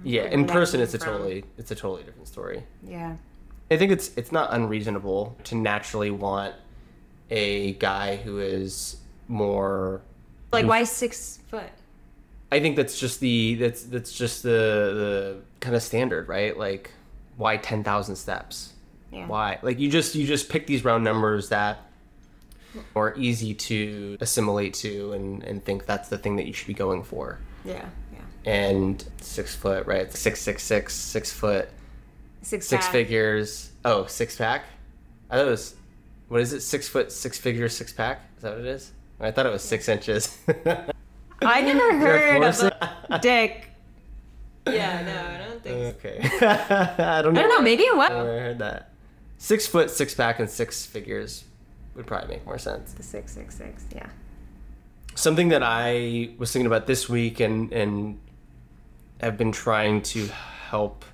yeah 0.05 0.25
in 0.25 0.47
person 0.47 0.81
it's 0.81 0.93
a 0.93 0.99
from. 0.99 1.15
totally 1.15 1.45
it's 1.57 1.71
a 1.71 1.75
totally 1.75 2.03
different 2.03 2.29
story 2.29 2.63
yeah. 2.87 3.17
I 3.71 3.77
think 3.77 3.91
it's 3.93 4.11
it's 4.17 4.31
not 4.31 4.53
unreasonable 4.53 5.37
to 5.45 5.57
naturally 5.57 6.11
want 6.11 6.55
a 7.31 7.73
guy 7.75 8.17
who 8.17 8.39
is 8.39 8.97
more. 9.29 10.03
Like 10.53 10.67
why 10.67 10.85
six 10.85 11.41
foot? 11.49 11.71
I 12.57 12.61
think 12.61 12.77
that's 12.77 12.99
just 12.99 13.21
the 13.21 13.55
that's 13.57 13.83
that's 13.83 14.17
just 14.17 14.43
the 14.43 14.49
the 14.49 15.37
kind 15.61 15.77
of 15.77 15.83
standard, 15.83 16.27
right? 16.27 16.57
Like, 16.57 16.91
why 17.37 17.59
ten 17.59 17.85
thousand 17.85 18.17
steps? 18.17 18.73
Yeah. 19.13 19.27
Why? 19.27 19.59
Like 19.61 19.79
you 19.79 19.91
just 19.91 20.15
you 20.15 20.27
just 20.27 20.49
pick 20.49 20.67
these 20.67 20.83
round 20.83 21.05
numbers 21.05 21.51
that 21.51 21.81
are 22.95 23.15
easy 23.17 23.53
to 23.55 24.17
assimilate 24.23 24.73
to 24.75 25.13
and 25.13 25.43
and 25.43 25.63
think 25.63 25.85
that's 25.85 26.09
the 26.09 26.17
thing 26.17 26.37
that 26.37 26.47
you 26.47 26.55
should 26.55 26.67
be 26.67 26.73
going 26.75 27.03
for. 27.05 27.39
Yeah. 27.63 27.85
Yeah. 28.13 28.21
And 28.51 29.05
six 29.21 29.55
foot, 29.55 29.87
right? 29.87 30.11
Six 30.11 30.41
six 30.41 30.63
six 30.63 30.95
six 30.95 31.31
foot 31.31 31.69
Six 32.41 32.67
six 32.69 32.87
pack. 32.87 32.93
figures. 32.93 33.71
Oh, 33.85 34.07
six 34.07 34.35
pack. 34.37 34.65
I 35.31 35.37
thought 35.37 35.47
it 35.49 35.51
was. 35.51 35.75
What 36.29 36.41
is 36.41 36.55
it? 36.55 36.61
Six 36.61 36.89
foot, 36.89 37.13
six 37.13 37.39
figure, 37.39 37.69
six 37.69 37.93
pack. 37.93 38.23
Is 38.39 38.43
that 38.45 38.53
what 38.53 38.61
it 38.61 38.67
is? 38.67 38.93
I 39.21 39.31
thought 39.31 39.45
it 39.47 39.53
was 39.53 39.63
six 39.63 39.89
inches. 39.91 40.39
I 41.57 41.61
never 41.63 41.99
heard 41.99 42.43
of 42.43 42.61
a 43.11 43.19
dick. 43.21 43.69
Yeah, 44.67 45.03
no, 45.03 45.35
I 45.35 45.49
don't 45.49 45.63
think 45.63 46.01
so. 46.03 46.09
okay. 46.09 46.47
I 47.03 47.23
don't 47.23 47.35
know. 47.35 47.41
I 47.41 47.43
don't 47.45 47.49
know, 47.51 47.61
maybe 47.63 47.85
it 47.85 47.95
I 47.95 47.97
was. 47.97 48.09
never 48.11 48.41
heard 48.41 48.59
that. 48.59 48.91
Six 49.39 49.67
foot, 49.67 49.91
six 49.91 50.15
pack, 50.15 50.39
and 50.41 50.51
six 50.51 50.85
figures 50.85 51.45
would 51.95 52.07
probably 52.07 52.29
make 52.29 52.45
more 52.45 52.59
sense. 52.59 52.93
The 52.93 53.03
six 53.03 53.33
six 53.33 53.55
six, 53.55 53.85
yeah. 53.95 54.09
Something 55.15 55.49
that 55.49 55.63
I 55.63 56.31
was 56.37 56.53
thinking 56.53 56.67
about 56.67 56.87
this 56.87 57.09
week 57.09 57.41
and 57.41 57.73
and 57.73 58.19
have 59.21 59.39
been 59.39 59.53
trying 59.53 60.03
to 60.03 60.27
help 60.69 61.05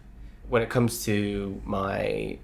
when 0.48 0.60
it 0.62 0.68
comes 0.70 1.04
to 1.04 1.60
my 1.64 2.38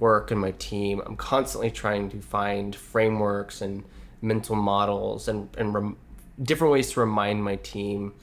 work 0.00 0.30
and 0.32 0.40
my 0.40 0.50
team. 0.52 1.00
I'm 1.06 1.16
constantly 1.16 1.70
trying 1.70 2.10
to 2.10 2.20
find 2.20 2.74
frameworks 2.74 3.60
and 3.60 3.84
mental 4.22 4.56
models 4.56 5.28
and 5.28 5.48
and 5.58 5.74
rem- 5.74 5.96
different 6.42 6.72
ways 6.72 6.92
to 6.92 7.00
remind 7.00 7.42
my 7.42 7.56
team 7.56 8.14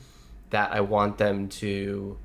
that 0.50 0.72
I 0.72 0.82
want 0.82 1.18
them 1.18 1.50
to 1.50 2.18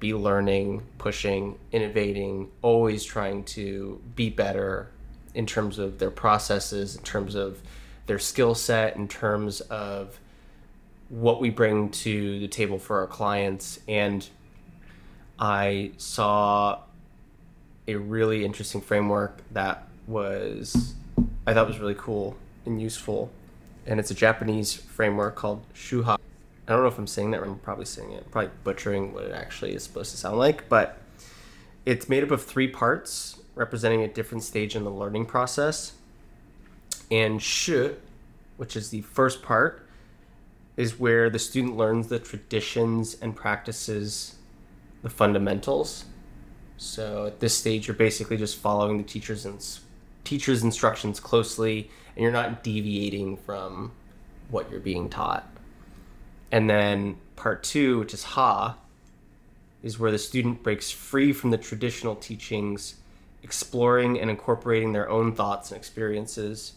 be 0.00 0.14
learning, 0.14 0.82
pushing, 0.98 1.58
innovating, 1.72 2.50
always 2.62 3.04
trying 3.04 3.44
to 3.44 4.00
be 4.14 4.30
better 4.30 4.90
in 5.34 5.46
terms 5.46 5.78
of 5.78 5.98
their 5.98 6.10
processes, 6.10 6.96
in 6.96 7.02
terms 7.02 7.34
of 7.34 7.60
their 8.06 8.18
skill 8.18 8.54
set, 8.54 8.96
in 8.96 9.08
terms 9.08 9.60
of 9.62 10.18
what 11.08 11.40
we 11.40 11.50
bring 11.50 11.90
to 11.90 12.38
the 12.38 12.48
table 12.48 12.78
for 12.78 13.00
our 13.00 13.06
clients. 13.06 13.80
And 13.88 14.28
I 15.38 15.92
saw 15.96 16.80
a 17.86 17.96
really 17.96 18.44
interesting 18.44 18.80
framework 18.80 19.42
that 19.52 19.86
was 20.06 20.94
I 21.46 21.54
thought 21.54 21.66
was 21.66 21.78
really 21.78 21.96
cool. 21.96 22.36
and 22.66 22.80
useful. 22.80 23.30
And 23.86 24.00
it's 24.00 24.10
a 24.10 24.14
Japanese 24.14 24.74
framework 24.74 25.34
called 25.34 25.64
Shuha. 25.74 26.18
I 26.66 26.72
don't 26.72 26.82
know 26.82 26.88
if 26.88 26.98
I'm 26.98 27.06
saying 27.06 27.32
that. 27.32 27.42
I'm 27.42 27.58
probably 27.58 27.84
saying 27.84 28.12
it, 28.12 28.30
probably 28.30 28.50
butchering 28.64 29.12
what 29.12 29.24
it 29.24 29.32
actually 29.32 29.74
is 29.74 29.82
supposed 29.82 30.10
to 30.12 30.16
sound 30.16 30.38
like, 30.38 30.68
but 30.68 30.98
it's 31.84 32.08
made 32.08 32.22
up 32.22 32.30
of 32.30 32.42
three 32.42 32.68
parts 32.68 33.40
representing 33.54 34.02
a 34.02 34.08
different 34.08 34.42
stage 34.42 34.74
in 34.74 34.84
the 34.84 34.90
learning 34.90 35.26
process. 35.26 35.92
And 37.10 37.42
Shu, 37.42 37.96
which 38.56 38.76
is 38.76 38.88
the 38.88 39.02
first 39.02 39.42
part, 39.42 39.86
is 40.76 40.98
where 40.98 41.28
the 41.28 41.38
student 41.38 41.76
learns 41.76 42.08
the 42.08 42.18
traditions 42.18 43.16
and 43.20 43.36
practices, 43.36 44.36
the 45.02 45.10
fundamentals. 45.10 46.06
So 46.78 47.26
at 47.26 47.40
this 47.40 47.56
stage, 47.56 47.86
you're 47.86 47.94
basically 47.94 48.36
just 48.36 48.56
following 48.56 48.96
the 48.96 49.04
teacher's 49.04 49.44
teacher's 50.24 50.62
instructions 50.62 51.20
closely, 51.20 51.90
and 52.16 52.22
you're 52.22 52.32
not 52.32 52.64
deviating 52.64 53.36
from 53.36 53.92
what 54.48 54.70
you're 54.70 54.80
being 54.80 55.08
taught. 55.08 55.48
And 56.50 56.68
then 56.68 57.16
part 57.36 57.62
two, 57.62 57.98
which 57.98 58.14
is 58.14 58.24
Ha, 58.24 58.76
is 59.82 59.98
where 59.98 60.10
the 60.10 60.18
student 60.18 60.62
breaks 60.62 60.90
free 60.90 61.32
from 61.32 61.50
the 61.50 61.58
traditional 61.58 62.16
teachings, 62.16 62.96
exploring 63.42 64.18
and 64.18 64.30
incorporating 64.30 64.92
their 64.92 65.08
own 65.10 65.34
thoughts 65.34 65.70
and 65.70 65.78
experiences. 65.78 66.72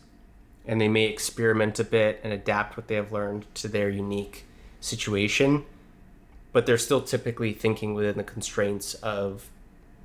And 0.66 0.82
they 0.82 0.90
may 0.90 1.06
experiment 1.06 1.80
a 1.80 1.86
bit 1.86 2.20
and 2.24 2.34
adapt 2.34 2.76
what 2.76 2.88
they 2.88 2.96
have 2.96 3.14
learned 3.14 3.46
to 3.56 3.70
their 3.70 3.90
unique 3.90 4.46
situation, 4.82 5.64
but 6.52 6.66
they're 6.66 6.78
still 6.78 7.02
typically 7.02 7.54
thinking 7.54 7.94
within 7.94 8.18
the 8.18 8.24
constraints 8.24 8.94
of 8.96 9.50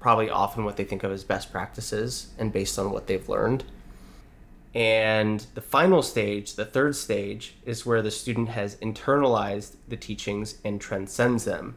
probably 0.02 0.28
often 0.28 0.64
what 0.64 0.76
they 0.76 0.84
think 0.84 1.04
of 1.04 1.12
as 1.12 1.22
best 1.22 1.52
practices 1.52 2.32
and 2.36 2.52
based 2.52 2.78
on 2.78 2.90
what 2.90 3.06
they've 3.06 3.28
learned. 3.28 3.64
And 4.74 5.46
the 5.54 5.60
final 5.60 6.02
stage, 6.02 6.54
the 6.54 6.64
third 6.64 6.96
stage, 6.96 7.54
is 7.64 7.86
where 7.86 8.02
the 8.02 8.10
student 8.10 8.48
has 8.48 8.76
internalized 8.76 9.76
the 9.86 9.96
teachings 9.96 10.56
and 10.64 10.80
transcends 10.80 11.44
them. 11.44 11.76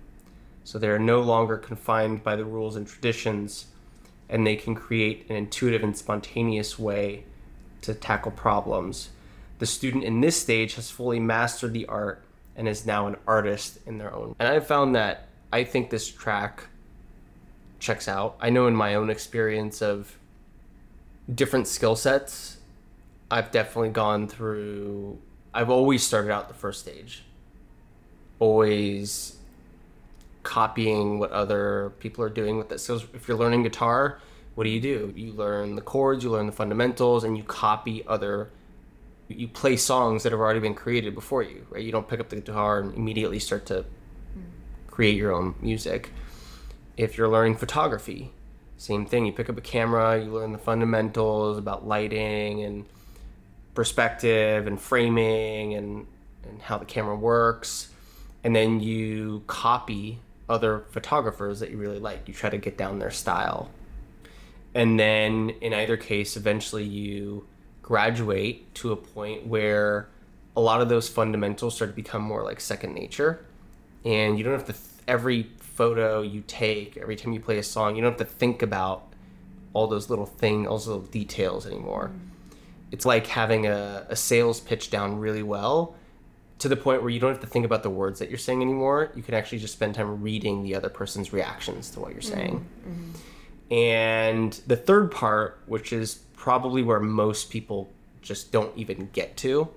So 0.63 0.79
they 0.79 0.89
are 0.89 0.99
no 0.99 1.21
longer 1.21 1.57
confined 1.57 2.23
by 2.23 2.35
the 2.35 2.45
rules 2.45 2.75
and 2.75 2.87
traditions, 2.87 3.67
and 4.27 4.47
they 4.47 4.55
can 4.55 4.73
create 4.73 5.29
an 5.29 5.35
intuitive 5.35 5.83
and 5.83 5.95
spontaneous 5.95 6.79
way 6.79 7.25
to 7.81 7.93
tackle 7.93 8.31
problems. 8.31 9.09
The 9.59 9.67
student 9.67 10.03
in 10.03 10.21
this 10.21 10.41
stage 10.41 10.75
has 10.75 10.89
fully 10.89 11.19
mastered 11.19 11.73
the 11.73 11.85
art 11.85 12.23
and 12.55 12.67
is 12.67 12.85
now 12.85 13.05
an 13.05 13.17
artist 13.27 13.77
in 13.85 13.99
their 13.99 14.13
own. 14.13 14.35
And 14.39 14.47
I 14.47 14.59
found 14.61 14.95
that 14.95 15.27
I 15.53 15.63
think 15.63 15.89
this 15.89 16.09
track 16.09 16.67
checks 17.79 18.07
out. 18.07 18.35
I 18.39 18.49
know 18.49 18.67
in 18.67 18.75
my 18.75 18.95
own 18.95 19.09
experience 19.09 19.81
of 19.81 20.17
different 21.33 21.67
skill 21.67 21.95
sets, 21.95 22.57
I've 23.29 23.51
definitely 23.51 23.89
gone 23.89 24.27
through. 24.27 25.19
I've 25.53 25.69
always 25.69 26.03
started 26.03 26.31
out 26.31 26.47
the 26.47 26.53
first 26.53 26.81
stage, 26.81 27.23
always 28.39 29.37
copying 30.43 31.17
what 31.19 31.31
other 31.31 31.91
people 31.99 32.23
are 32.23 32.29
doing 32.29 32.57
with 32.57 32.71
it. 32.71 32.79
So 32.79 33.01
if 33.13 33.27
you're 33.27 33.37
learning 33.37 33.63
guitar, 33.63 34.19
what 34.53 34.63
do 34.63 34.69
you 34.69 34.79
do? 34.79 35.13
You 35.15 35.33
learn 35.33 35.75
the 35.75 35.81
chords, 35.81 36.23
you 36.23 36.29
learn 36.29 36.45
the 36.45 36.51
fundamentals, 36.51 37.23
and 37.23 37.37
you 37.37 37.43
copy 37.43 38.05
other. 38.07 38.51
You 39.27 39.47
play 39.47 39.75
songs 39.75 40.23
that 40.23 40.31
have 40.31 40.39
already 40.39 40.59
been 40.59 40.75
created 40.75 41.15
before 41.15 41.41
you, 41.41 41.65
right? 41.69 41.83
You 41.83 41.91
don't 41.91 42.07
pick 42.07 42.19
up 42.19 42.29
the 42.29 42.35
guitar 42.37 42.79
and 42.79 42.93
immediately 42.93 43.39
start 43.39 43.65
to 43.67 43.81
hmm. 44.33 44.41
create 44.87 45.15
your 45.15 45.33
own 45.33 45.55
music. 45.61 46.11
If 46.97 47.17
you're 47.17 47.27
learning 47.27 47.57
photography, 47.57 48.31
same 48.77 49.05
thing. 49.05 49.25
You 49.25 49.33
pick 49.33 49.49
up 49.49 49.57
a 49.57 49.61
camera, 49.61 50.21
you 50.21 50.31
learn 50.31 50.51
the 50.51 50.57
fundamentals 50.57 51.57
about 51.57 51.87
lighting 51.87 52.63
and 52.63 52.85
perspective 53.73 54.67
and 54.67 54.79
framing 54.79 55.73
and, 55.73 56.07
and 56.47 56.61
how 56.61 56.77
the 56.77 56.85
camera 56.85 57.15
works. 57.15 57.89
And 58.43 58.55
then 58.55 58.79
you 58.79 59.43
copy 59.47 60.19
other 60.47 60.85
photographers 60.91 61.59
that 61.59 61.71
you 61.71 61.77
really 61.77 61.99
like. 61.99 62.27
You 62.27 62.33
try 62.33 62.49
to 62.49 62.57
get 62.57 62.77
down 62.77 62.99
their 62.99 63.11
style. 63.11 63.69
And 64.73 64.99
then 64.99 65.51
in 65.61 65.73
either 65.73 65.97
case, 65.97 66.37
eventually 66.37 66.83
you 66.83 67.47
graduate 67.81 68.73
to 68.75 68.91
a 68.91 68.95
point 68.95 69.47
where 69.47 70.09
a 70.55 70.61
lot 70.61 70.81
of 70.81 70.89
those 70.89 71.09
fundamentals 71.09 71.75
start 71.75 71.91
to 71.91 71.95
become 71.95 72.21
more 72.21 72.43
like 72.43 72.59
second 72.59 72.93
nature. 72.93 73.45
And 74.03 74.37
you 74.37 74.43
don't 74.43 74.53
have 74.53 74.65
to, 74.65 74.73
th- 74.73 74.85
every 75.07 75.43
photo 75.75 76.21
you 76.21 76.43
take, 76.47 76.97
every 76.97 77.15
time 77.15 77.33
you 77.33 77.39
play 77.39 77.57
a 77.57 77.63
song, 77.63 77.95
you 77.95 78.01
don't 78.01 78.17
have 78.17 78.27
to 78.27 78.33
think 78.33 78.61
about 78.61 79.13
all 79.73 79.87
those 79.87 80.09
little 80.09 80.25
things, 80.25 80.67
all 80.67 80.77
those 80.77 80.87
little 80.87 81.03
details 81.03 81.67
anymore. 81.67 82.07
Mm-hmm. 82.07 82.55
It's 82.91 83.05
like 83.05 83.27
having 83.27 83.67
a, 83.67 84.05
a 84.09 84.15
sales 84.15 84.59
pitch 84.59 84.89
down 84.89 85.19
really 85.19 85.43
well 85.43 85.95
to 86.59 86.69
the 86.69 86.77
point 86.77 87.01
where 87.01 87.11
you 87.11 87.19
don't 87.19 87.31
have 87.31 87.41
to 87.41 87.47
think 87.47 87.65
about 87.65 87.83
the 87.83 87.89
words 87.89 88.19
that 88.19 88.29
you're 88.29 88.37
saying 88.37 88.61
anymore. 88.61 89.11
You 89.15 89.21
can 89.21 89.33
actually 89.33 89.59
just 89.59 89.73
spend 89.73 89.95
time 89.95 90.21
reading 90.21 90.63
the 90.63 90.75
other 90.75 90.89
person's 90.89 91.33
reactions 91.33 91.89
to 91.91 91.99
what 91.99 92.11
you're 92.11 92.21
mm-hmm. 92.21 92.33
saying. 92.33 92.65
Mm-hmm. 92.87 93.73
And 93.73 94.53
the 94.67 94.77
third 94.77 95.11
part, 95.11 95.61
which 95.65 95.91
is 95.91 96.15
probably 96.35 96.83
where 96.83 96.99
most 96.99 97.49
people 97.49 97.89
just 98.21 98.51
don't 98.51 98.75
even 98.77 99.09
get 99.11 99.35
to, 99.37 99.67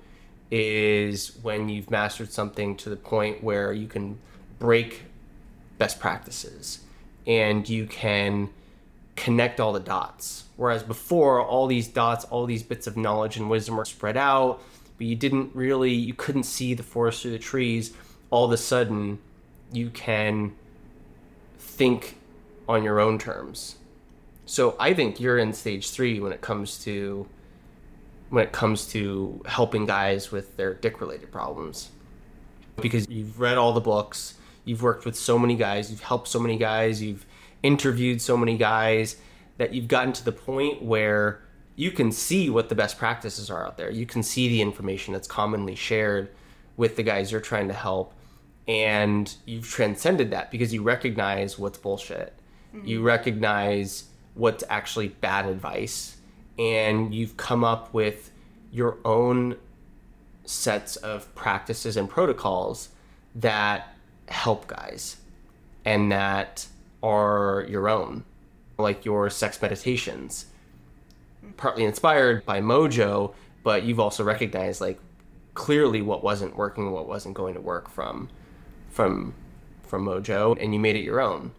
is 0.50 1.37
when 1.42 1.68
you've 1.68 1.90
mastered 1.90 2.32
something 2.32 2.76
to 2.76 2.90
the 2.90 2.96
point 2.96 3.42
where 3.42 3.72
you 3.72 3.88
can 3.88 4.18
break 4.58 5.02
best 5.78 6.00
practices 6.00 6.80
and 7.26 7.68
you 7.68 7.86
can 7.86 8.50
connect 9.16 9.60
all 9.60 9.72
the 9.72 9.80
dots. 9.80 10.44
Whereas 10.56 10.82
before, 10.82 11.44
all 11.44 11.66
these 11.66 11.88
dots, 11.88 12.24
all 12.26 12.46
these 12.46 12.62
bits 12.62 12.86
of 12.86 12.96
knowledge 12.96 13.36
and 13.36 13.50
wisdom 13.50 13.76
were 13.76 13.84
spread 13.84 14.16
out, 14.16 14.62
but 14.96 15.06
you 15.06 15.14
didn't 15.14 15.54
really, 15.54 15.92
you 15.92 16.14
couldn't 16.14 16.44
see 16.44 16.74
the 16.74 16.82
forest 16.82 17.22
through 17.22 17.32
the 17.32 17.38
trees. 17.38 17.92
All 18.30 18.44
of 18.44 18.52
a 18.52 18.56
sudden, 18.56 19.18
you 19.72 19.90
can 19.90 20.54
think 21.58 22.16
on 22.68 22.82
your 22.82 22.98
own 23.00 23.18
terms. 23.18 23.76
So 24.46 24.76
I 24.80 24.94
think 24.94 25.20
you're 25.20 25.38
in 25.38 25.52
stage 25.52 25.90
three 25.90 26.20
when 26.20 26.32
it 26.32 26.40
comes 26.40 26.78
to 26.84 27.28
when 28.30 28.44
it 28.44 28.52
comes 28.52 28.86
to 28.88 29.42
helping 29.46 29.86
guys 29.86 30.30
with 30.30 30.56
their 30.56 30.74
dick 30.74 31.00
related 31.00 31.32
problems. 31.32 31.90
Because 32.76 33.08
you've 33.08 33.40
read 33.40 33.56
all 33.56 33.72
the 33.72 33.80
books, 33.80 34.34
you've 34.68 34.83
worked 34.83 35.04
with 35.04 35.16
so 35.16 35.38
many 35.38 35.57
guys, 35.57 35.90
you've 35.90 36.02
helped 36.02 36.28
so 36.28 36.38
many 36.38 36.57
guys, 36.57 37.02
you've 37.02 37.24
interviewed 37.62 38.20
so 38.20 38.37
many 38.37 38.57
guys 38.57 39.16
that 39.57 39.74
you've 39.74 39.88
gotten 39.88 40.12
to 40.12 40.24
the 40.24 40.33
point 40.33 40.83
where 40.83 41.42
you 41.74 41.90
can 41.90 42.11
see 42.11 42.50
what 42.50 42.68
the 42.68 42.74
best 42.74 42.98
practices 42.98 43.50
are 43.50 43.66
out 43.66 43.76
there. 43.76 43.90
You 43.90 44.07
can 44.07 44.22
see 44.22 44.48
the 44.48 44.62
information 44.62 45.12
that's 45.14 45.28
commonly 45.28 45.74
shared 45.74 46.31
with 46.76 46.96
the 46.96 47.02
guys 47.02 47.31
you're 47.31 47.40
trying 47.40 47.68
to 47.68 47.74
help. 47.74 48.14
And 48.66 49.33
you've 49.46 49.68
transcended 49.68 50.31
that 50.33 50.50
because 50.50 50.74
you 50.74 50.83
recognize 50.83 51.59
what's 51.59 51.78
bullshit. 51.78 52.35
You 52.85 52.98
mm-hmm. 52.98 53.07
recognize 53.07 54.04
what's 54.35 54.62
actually 54.68 55.09
bad 55.09 55.46
advice. 55.46 56.16
And 56.59 57.14
you've 57.14 57.37
come 57.37 57.64
up 57.64 57.94
with 57.94 58.31
your 58.70 58.98
own 59.04 59.57
sets 60.44 60.96
of 60.96 61.33
practices 61.35 61.96
and 61.96 62.09
protocols 62.09 62.90
that 63.35 63.94
help 64.30 64.66
guys 64.66 65.16
and 65.84 66.12
that 66.12 66.66
are 67.02 67.66
your 67.68 67.88
own, 67.88 68.24
like 68.78 69.04
your 69.04 69.30
sex 69.30 69.60
meditations 69.60 70.46
partly 71.56 71.84
inspired 71.84 72.44
by 72.46 72.60
Mojo, 72.60 73.34
but 73.62 73.82
you've 73.84 74.00
also 74.00 74.24
recognized 74.24 74.80
like 74.80 74.98
clearly 75.54 76.00
what 76.00 76.22
wasn't 76.24 76.56
working, 76.56 76.90
what 76.90 77.06
wasn't 77.06 77.34
going 77.34 77.54
to 77.54 77.60
work 77.60 77.90
from 77.90 78.30
from 78.90 79.34
from 79.86 80.04
Mojo, 80.04 80.56
and 80.62 80.72
you 80.72 80.80
made 80.80 80.96
it 80.96 81.02
your 81.02 81.20
own. 81.20 81.50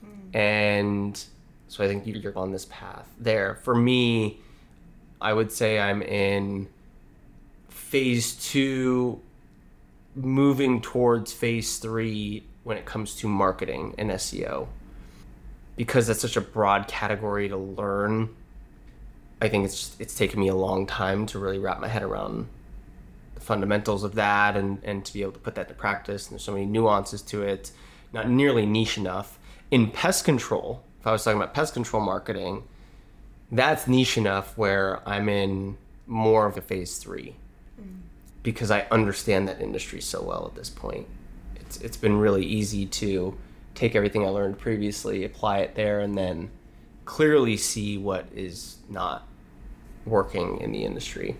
Hmm. 0.00 0.36
And 0.36 1.24
so 1.68 1.84
I 1.84 1.88
think 1.88 2.04
you're 2.06 2.36
on 2.36 2.50
this 2.52 2.66
path 2.66 3.08
there. 3.18 3.56
For 3.56 3.74
me, 3.74 4.40
I 5.20 5.32
would 5.32 5.52
say 5.52 5.78
I'm 5.78 6.02
in 6.02 6.68
phase 7.68 8.34
two, 8.34 9.20
moving 10.14 10.80
towards 10.80 11.32
phase 11.32 11.78
three 11.78 12.44
when 12.62 12.76
it 12.76 12.84
comes 12.84 13.16
to 13.16 13.28
marketing 13.28 13.94
and 13.98 14.10
SEO. 14.10 14.68
Because 15.76 16.06
that's 16.06 16.20
such 16.20 16.36
a 16.36 16.40
broad 16.40 16.86
category 16.86 17.48
to 17.48 17.56
learn 17.56 18.30
I 19.44 19.48
think 19.48 19.66
it's 19.66 19.78
just, 19.78 20.00
it's 20.00 20.14
taken 20.14 20.40
me 20.40 20.48
a 20.48 20.54
long 20.54 20.86
time 20.86 21.26
to 21.26 21.38
really 21.38 21.58
wrap 21.58 21.78
my 21.78 21.88
head 21.88 22.02
around 22.02 22.48
the 23.34 23.40
fundamentals 23.40 24.02
of 24.02 24.14
that 24.14 24.56
and, 24.56 24.78
and 24.84 25.04
to 25.04 25.12
be 25.12 25.20
able 25.20 25.32
to 25.32 25.38
put 25.38 25.54
that 25.56 25.68
to 25.68 25.74
practice. 25.74 26.26
And 26.26 26.32
there's 26.32 26.44
so 26.44 26.52
many 26.52 26.64
nuances 26.64 27.20
to 27.22 27.42
it, 27.42 27.70
not 28.12 28.28
nearly 28.30 28.64
niche 28.64 28.96
enough. 28.96 29.38
In 29.70 29.90
pest 29.90 30.24
control, 30.24 30.82
if 30.98 31.06
I 31.06 31.12
was 31.12 31.24
talking 31.24 31.36
about 31.36 31.52
pest 31.52 31.74
control 31.74 32.02
marketing, 32.02 32.62
that's 33.52 33.86
niche 33.86 34.16
enough 34.16 34.56
where 34.56 35.06
I'm 35.06 35.28
in 35.28 35.76
more 36.06 36.46
of 36.46 36.56
a 36.56 36.62
phase 36.62 36.96
three 36.96 37.36
because 38.44 38.70
I 38.70 38.86
understand 38.92 39.48
that 39.48 39.60
industry 39.60 40.00
so 40.00 40.22
well 40.22 40.46
at 40.46 40.54
this 40.54 40.70
point. 40.70 41.08
It's, 41.56 41.78
it's 41.80 41.96
been 41.96 42.18
really 42.18 42.44
easy 42.44 42.86
to 42.86 43.36
take 43.74 43.96
everything 43.96 44.24
I 44.24 44.28
learned 44.28 44.58
previously, 44.58 45.24
apply 45.24 45.58
it 45.58 45.74
there, 45.74 45.98
and 45.98 46.16
then 46.16 46.50
clearly 47.06 47.56
see 47.56 47.98
what 47.98 48.26
is 48.32 48.76
not 48.88 49.26
working 50.06 50.60
in 50.60 50.70
the 50.70 50.84
industry. 50.84 51.36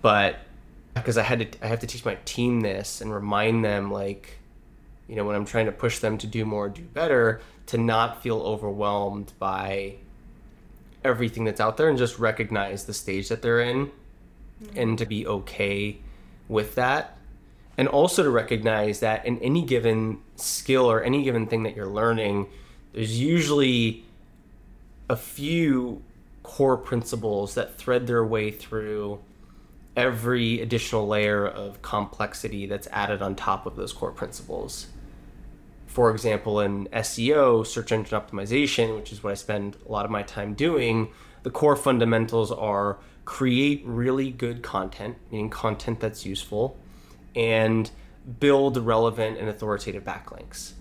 but 0.00 0.36
because 0.94 1.18
I 1.18 1.22
had 1.22 1.52
to 1.52 1.64
I 1.64 1.68
have 1.68 1.80
to 1.80 1.86
teach 1.86 2.04
my 2.04 2.16
team 2.24 2.60
this 2.60 3.00
and 3.00 3.12
remind 3.12 3.64
them 3.64 3.90
like 3.90 4.38
you 5.08 5.16
know 5.16 5.24
when 5.24 5.34
I'm 5.34 5.44
trying 5.46 5.66
to 5.66 5.72
push 5.72 5.98
them 5.98 6.18
to 6.18 6.26
do 6.26 6.44
more, 6.44 6.68
do 6.68 6.82
better, 6.82 7.40
to 7.66 7.78
not 7.78 8.22
feel 8.22 8.40
overwhelmed 8.40 9.32
by 9.38 9.94
everything 11.02 11.44
that's 11.44 11.60
out 11.60 11.76
there 11.76 11.88
and 11.88 11.98
just 11.98 12.18
recognize 12.18 12.84
the 12.84 12.94
stage 12.94 13.28
that 13.28 13.42
they're 13.42 13.60
in 13.60 13.90
mm-hmm. 14.62 14.78
and 14.78 14.98
to 14.98 15.06
be 15.06 15.26
okay 15.26 15.98
with 16.48 16.74
that 16.74 17.16
and 17.76 17.88
also 17.88 18.22
to 18.22 18.30
recognize 18.30 19.00
that 19.00 19.24
in 19.26 19.38
any 19.40 19.62
given 19.62 20.20
skill 20.36 20.90
or 20.90 21.02
any 21.02 21.22
given 21.24 21.46
thing 21.46 21.62
that 21.62 21.74
you're 21.74 21.86
learning 21.86 22.46
there's 22.92 23.18
usually 23.18 24.04
a 25.08 25.16
few 25.16 26.02
core 26.42 26.76
principles 26.76 27.54
that 27.54 27.76
thread 27.76 28.06
their 28.06 28.24
way 28.24 28.50
through 28.50 29.20
every 29.96 30.60
additional 30.60 31.06
layer 31.06 31.46
of 31.46 31.82
complexity 31.82 32.66
that's 32.66 32.88
added 32.90 33.22
on 33.22 33.34
top 33.34 33.66
of 33.66 33.76
those 33.76 33.92
core 33.92 34.12
principles. 34.12 34.86
For 35.86 36.10
example, 36.10 36.60
in 36.60 36.86
SEO, 36.88 37.66
search 37.66 37.92
engine 37.92 38.18
optimization, 38.18 38.96
which 38.96 39.12
is 39.12 39.22
what 39.22 39.30
I 39.30 39.34
spend 39.34 39.76
a 39.86 39.92
lot 39.92 40.04
of 40.04 40.10
my 40.10 40.22
time 40.22 40.54
doing, 40.54 41.08
the 41.44 41.50
core 41.50 41.76
fundamentals 41.76 42.50
are 42.50 42.98
create 43.24 43.82
really 43.84 44.30
good 44.30 44.62
content, 44.62 45.16
meaning 45.30 45.50
content 45.50 46.00
that's 46.00 46.26
useful, 46.26 46.76
and 47.34 47.90
build 48.40 48.76
relevant 48.76 49.38
and 49.38 49.48
authoritative 49.48 50.04
backlinks. 50.04 50.72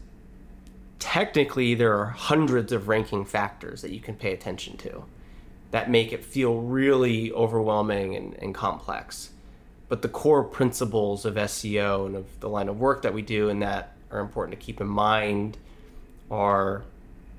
Technically, 0.99 1.75
there 1.75 1.97
are 1.97 2.07
hundreds 2.07 2.71
of 2.71 2.87
ranking 2.87 3.25
factors 3.25 3.81
that 3.81 3.91
you 3.91 3.99
can 3.99 4.15
pay 4.15 4.33
attention 4.33 4.77
to 4.77 5.03
that 5.71 5.89
make 5.89 6.13
it 6.13 6.23
feel 6.23 6.61
really 6.61 7.31
overwhelming 7.31 8.15
and, 8.15 8.35
and 8.35 8.53
complex. 8.53 9.31
But 9.89 10.01
the 10.01 10.07
core 10.07 10.43
principles 10.43 11.25
of 11.25 11.35
SEO 11.35 12.05
and 12.05 12.15
of 12.15 12.39
the 12.39 12.47
line 12.47 12.69
of 12.69 12.79
work 12.79 13.01
that 13.01 13.13
we 13.13 13.21
do 13.21 13.49
and 13.49 13.61
that 13.61 13.93
are 14.11 14.19
important 14.19 14.59
to 14.59 14.65
keep 14.65 14.79
in 14.79 14.87
mind 14.87 15.57
are 16.29 16.83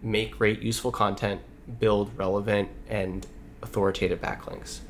make 0.03 0.37
great, 0.37 0.61
useful 0.61 0.93
content, 0.93 1.41
build 1.79 2.17
relevant 2.19 2.69
and 2.89 3.27
authoritative 3.63 4.21
backlinks. 4.21 4.81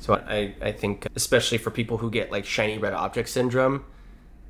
So 0.00 0.14
I, 0.14 0.54
I 0.62 0.72
think, 0.72 1.06
especially 1.14 1.58
for 1.58 1.70
people 1.70 1.98
who 1.98 2.10
get 2.10 2.32
like 2.32 2.44
shiny 2.44 2.78
red 2.78 2.94
object 2.94 3.28
syndrome, 3.28 3.84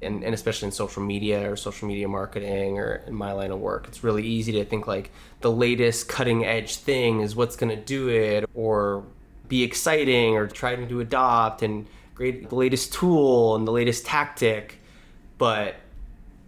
and, 0.03 0.25
and 0.25 0.33
especially 0.33 0.67
in 0.67 0.73
social 0.73 1.03
media 1.03 1.51
or 1.51 1.57
social 1.57 1.87
media 1.87 2.09
marketing 2.09 2.79
or 2.79 3.03
in 3.07 3.15
my 3.15 3.33
line 3.33 3.51
of 3.51 3.59
work, 3.59 3.87
it's 3.89 4.03
really 4.03 4.25
easy 4.25 4.53
to 4.53 4.65
think 4.65 4.87
like 4.87 5.11
the 5.41 5.51
latest 5.51 6.09
cutting 6.09 6.45
edge 6.45 6.77
thing 6.77 7.21
is 7.21 7.37
what's 7.37 7.57
going 7.57 7.77
to 7.77 7.83
do 7.83 8.09
it 8.09 8.49
or 8.55 9.05
be 9.49 9.63
exciting 9.63 10.37
or 10.37 10.47
trying 10.47 10.89
to 10.89 11.01
adopt 11.01 11.63
and 11.63 11.87
create 12.15 12.49
the 12.49 12.55
latest 12.55 12.93
tool 12.93 13.57
and 13.57 13.67
the 13.67 13.73
latest 13.73 14.07
tactic. 14.07 14.81
But 15.37 15.77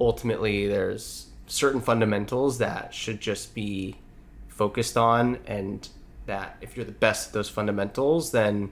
ultimately, 0.00 0.68
there's 0.68 1.26
certain 1.46 1.80
fundamentals 1.80 2.58
that 2.58 2.94
should 2.94 3.20
just 3.20 3.54
be 3.54 3.96
focused 4.48 4.96
on 4.96 5.38
and 5.46 5.88
that 6.26 6.56
if 6.60 6.76
you're 6.76 6.86
the 6.86 6.92
best 6.92 7.28
at 7.28 7.32
those 7.34 7.48
fundamentals, 7.48 8.30
then 8.30 8.70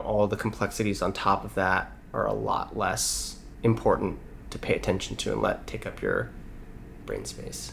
all 0.00 0.26
the 0.26 0.36
complexities 0.36 1.02
on 1.02 1.12
top 1.12 1.44
of 1.44 1.54
that 1.54 1.92
are 2.12 2.26
a 2.26 2.32
lot 2.32 2.76
less 2.76 3.38
important 3.62 4.18
to 4.50 4.58
pay 4.58 4.74
attention 4.74 5.16
to 5.16 5.32
and 5.32 5.42
let 5.42 5.66
take 5.66 5.86
up 5.86 6.00
your 6.00 6.30
brain 7.06 7.24
space. 7.24 7.72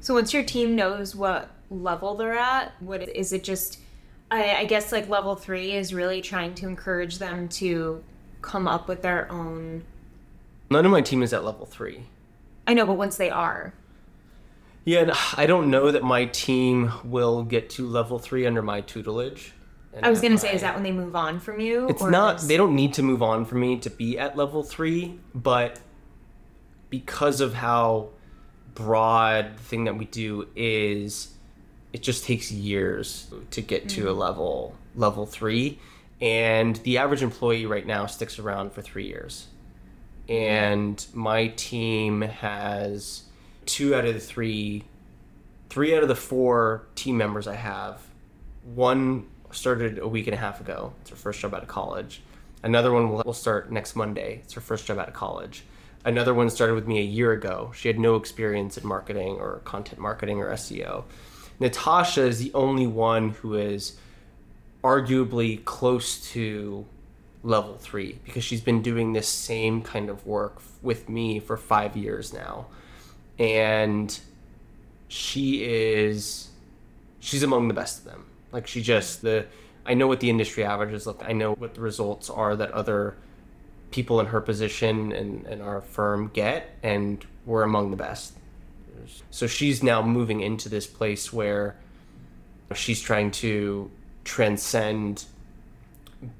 So 0.00 0.14
once 0.14 0.34
your 0.34 0.42
team 0.42 0.76
knows 0.76 1.14
what 1.14 1.50
level 1.70 2.14
they're 2.14 2.36
at, 2.36 2.72
what 2.80 3.02
is 3.02 3.32
it 3.32 3.44
just 3.44 3.78
I, 4.30 4.56
I 4.56 4.64
guess 4.64 4.92
like 4.92 5.08
level 5.08 5.36
three 5.36 5.72
is 5.72 5.94
really 5.94 6.20
trying 6.20 6.54
to 6.56 6.66
encourage 6.66 7.18
them 7.18 7.48
to 7.50 8.02
come 8.42 8.66
up 8.66 8.88
with 8.88 9.02
their 9.02 9.30
own 9.30 9.84
None 10.70 10.84
of 10.84 10.90
my 10.90 11.02
team 11.02 11.22
is 11.22 11.32
at 11.32 11.44
level 11.44 11.66
three. 11.66 12.06
I 12.66 12.74
know, 12.74 12.86
but 12.86 12.94
once 12.94 13.16
they 13.16 13.30
are. 13.30 13.74
Yeah, 14.84 15.14
I 15.36 15.46
don't 15.46 15.70
know 15.70 15.90
that 15.90 16.02
my 16.02 16.26
team 16.26 16.90
will 17.04 17.42
get 17.42 17.70
to 17.70 17.86
level 17.86 18.18
three 18.18 18.46
under 18.46 18.62
my 18.62 18.80
tutelage. 18.80 19.52
I 20.02 20.10
was 20.10 20.20
gonna 20.20 20.38
say, 20.38 20.54
is 20.54 20.62
that 20.62 20.74
when 20.74 20.82
they 20.82 20.92
move 20.92 21.14
on 21.14 21.40
from 21.40 21.60
you? 21.60 21.88
It's 21.88 22.02
not. 22.02 22.36
Is... 22.36 22.48
They 22.48 22.56
don't 22.56 22.74
need 22.74 22.94
to 22.94 23.02
move 23.02 23.22
on 23.22 23.44
from 23.44 23.60
me 23.60 23.78
to 23.78 23.90
be 23.90 24.18
at 24.18 24.36
level 24.36 24.62
three, 24.62 25.18
but 25.34 25.80
because 26.90 27.40
of 27.40 27.54
how 27.54 28.08
broad 28.74 29.56
the 29.56 29.62
thing 29.62 29.84
that 29.84 29.96
we 29.96 30.04
do 30.06 30.48
is, 30.56 31.34
it 31.92 32.02
just 32.02 32.24
takes 32.24 32.50
years 32.50 33.28
to 33.52 33.60
get 33.60 33.88
to 33.90 34.04
mm. 34.04 34.08
a 34.08 34.12
level 34.12 34.74
level 34.96 35.26
three, 35.26 35.78
and 36.20 36.76
the 36.76 36.98
average 36.98 37.22
employee 37.22 37.66
right 37.66 37.86
now 37.86 38.06
sticks 38.06 38.38
around 38.38 38.72
for 38.72 38.82
three 38.82 39.06
years, 39.06 39.46
and 40.28 41.06
my 41.14 41.48
team 41.48 42.22
has 42.22 43.24
two 43.66 43.94
out 43.94 44.04
of 44.04 44.14
the 44.14 44.20
three, 44.20 44.84
three 45.68 45.96
out 45.96 46.02
of 46.02 46.08
the 46.08 46.16
four 46.16 46.86
team 46.96 47.16
members 47.16 47.46
I 47.46 47.54
have, 47.54 48.02
one 48.64 49.26
started 49.54 49.98
a 49.98 50.08
week 50.08 50.26
and 50.26 50.34
a 50.34 50.38
half 50.38 50.60
ago. 50.60 50.92
It's 51.00 51.10
her 51.10 51.16
first 51.16 51.40
job 51.40 51.54
out 51.54 51.62
of 51.62 51.68
college. 51.68 52.22
Another 52.62 52.92
one 52.92 53.10
will, 53.10 53.34
start 53.34 53.70
next 53.70 53.94
Monday. 53.94 54.40
It's 54.42 54.54
her 54.54 54.60
first 54.60 54.86
job 54.86 54.98
out 54.98 55.08
of 55.08 55.14
college. 55.14 55.64
Another 56.04 56.32
one 56.32 56.48
started 56.48 56.74
with 56.74 56.86
me 56.86 56.98
a 56.98 57.02
year 57.02 57.32
ago. 57.32 57.72
She 57.74 57.88
had 57.88 57.98
no 57.98 58.16
experience 58.16 58.78
in 58.78 58.86
marketing 58.86 59.36
or 59.36 59.60
content 59.64 60.00
marketing 60.00 60.38
or 60.38 60.50
SEO. 60.52 61.04
Natasha 61.60 62.22
is 62.22 62.38
the 62.38 62.52
only 62.54 62.86
one 62.86 63.30
who 63.30 63.54
is 63.54 63.98
arguably 64.82 65.64
close 65.64 66.30
to 66.32 66.86
level 67.42 67.76
three 67.76 68.18
because 68.24 68.42
she's 68.42 68.60
been 68.60 68.82
doing 68.82 69.12
this 69.12 69.28
same 69.28 69.82
kind 69.82 70.08
of 70.08 70.26
work 70.26 70.60
with 70.82 71.08
me 71.08 71.38
for 71.38 71.56
five 71.56 71.96
years 71.96 72.32
now. 72.32 72.66
And 73.38 74.18
she 75.08 75.64
is, 75.64 76.48
she's 77.20 77.42
among 77.42 77.68
the 77.68 77.74
best 77.74 77.98
of 77.98 78.04
them. 78.04 78.26
Like 78.54 78.68
she 78.68 78.82
just 78.82 79.20
the 79.20 79.46
I 79.84 79.94
know 79.94 80.06
what 80.06 80.20
the 80.20 80.30
industry 80.30 80.64
averages 80.64 81.06
look. 81.06 81.22
I 81.26 81.32
know 81.32 81.54
what 81.54 81.74
the 81.74 81.80
results 81.80 82.30
are 82.30 82.54
that 82.54 82.70
other 82.70 83.16
people 83.90 84.20
in 84.20 84.26
her 84.26 84.40
position 84.40 85.12
and, 85.12 85.44
and 85.46 85.60
our 85.60 85.80
firm 85.80 86.30
get, 86.32 86.78
and 86.82 87.24
we're 87.44 87.64
among 87.64 87.90
the 87.90 87.96
best. 87.96 88.32
So 89.30 89.48
she's 89.48 89.82
now 89.82 90.02
moving 90.02 90.40
into 90.40 90.68
this 90.68 90.86
place 90.86 91.32
where 91.32 91.76
she's 92.74 93.00
trying 93.00 93.32
to 93.32 93.90
transcend 94.22 95.24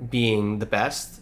being 0.08 0.60
the 0.60 0.66
best 0.66 1.20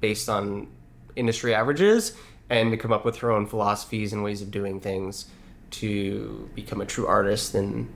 based 0.00 0.28
on 0.28 0.68
industry 1.16 1.54
averages 1.54 2.16
and 2.50 2.70
to 2.70 2.76
come 2.76 2.92
up 2.92 3.04
with 3.04 3.16
her 3.16 3.32
own 3.32 3.46
philosophies 3.46 4.12
and 4.12 4.22
ways 4.22 4.42
of 4.42 4.50
doing 4.50 4.78
things 4.78 5.26
to 5.70 6.48
become 6.54 6.82
a 6.82 6.86
true 6.86 7.06
artist 7.06 7.54
in 7.54 7.88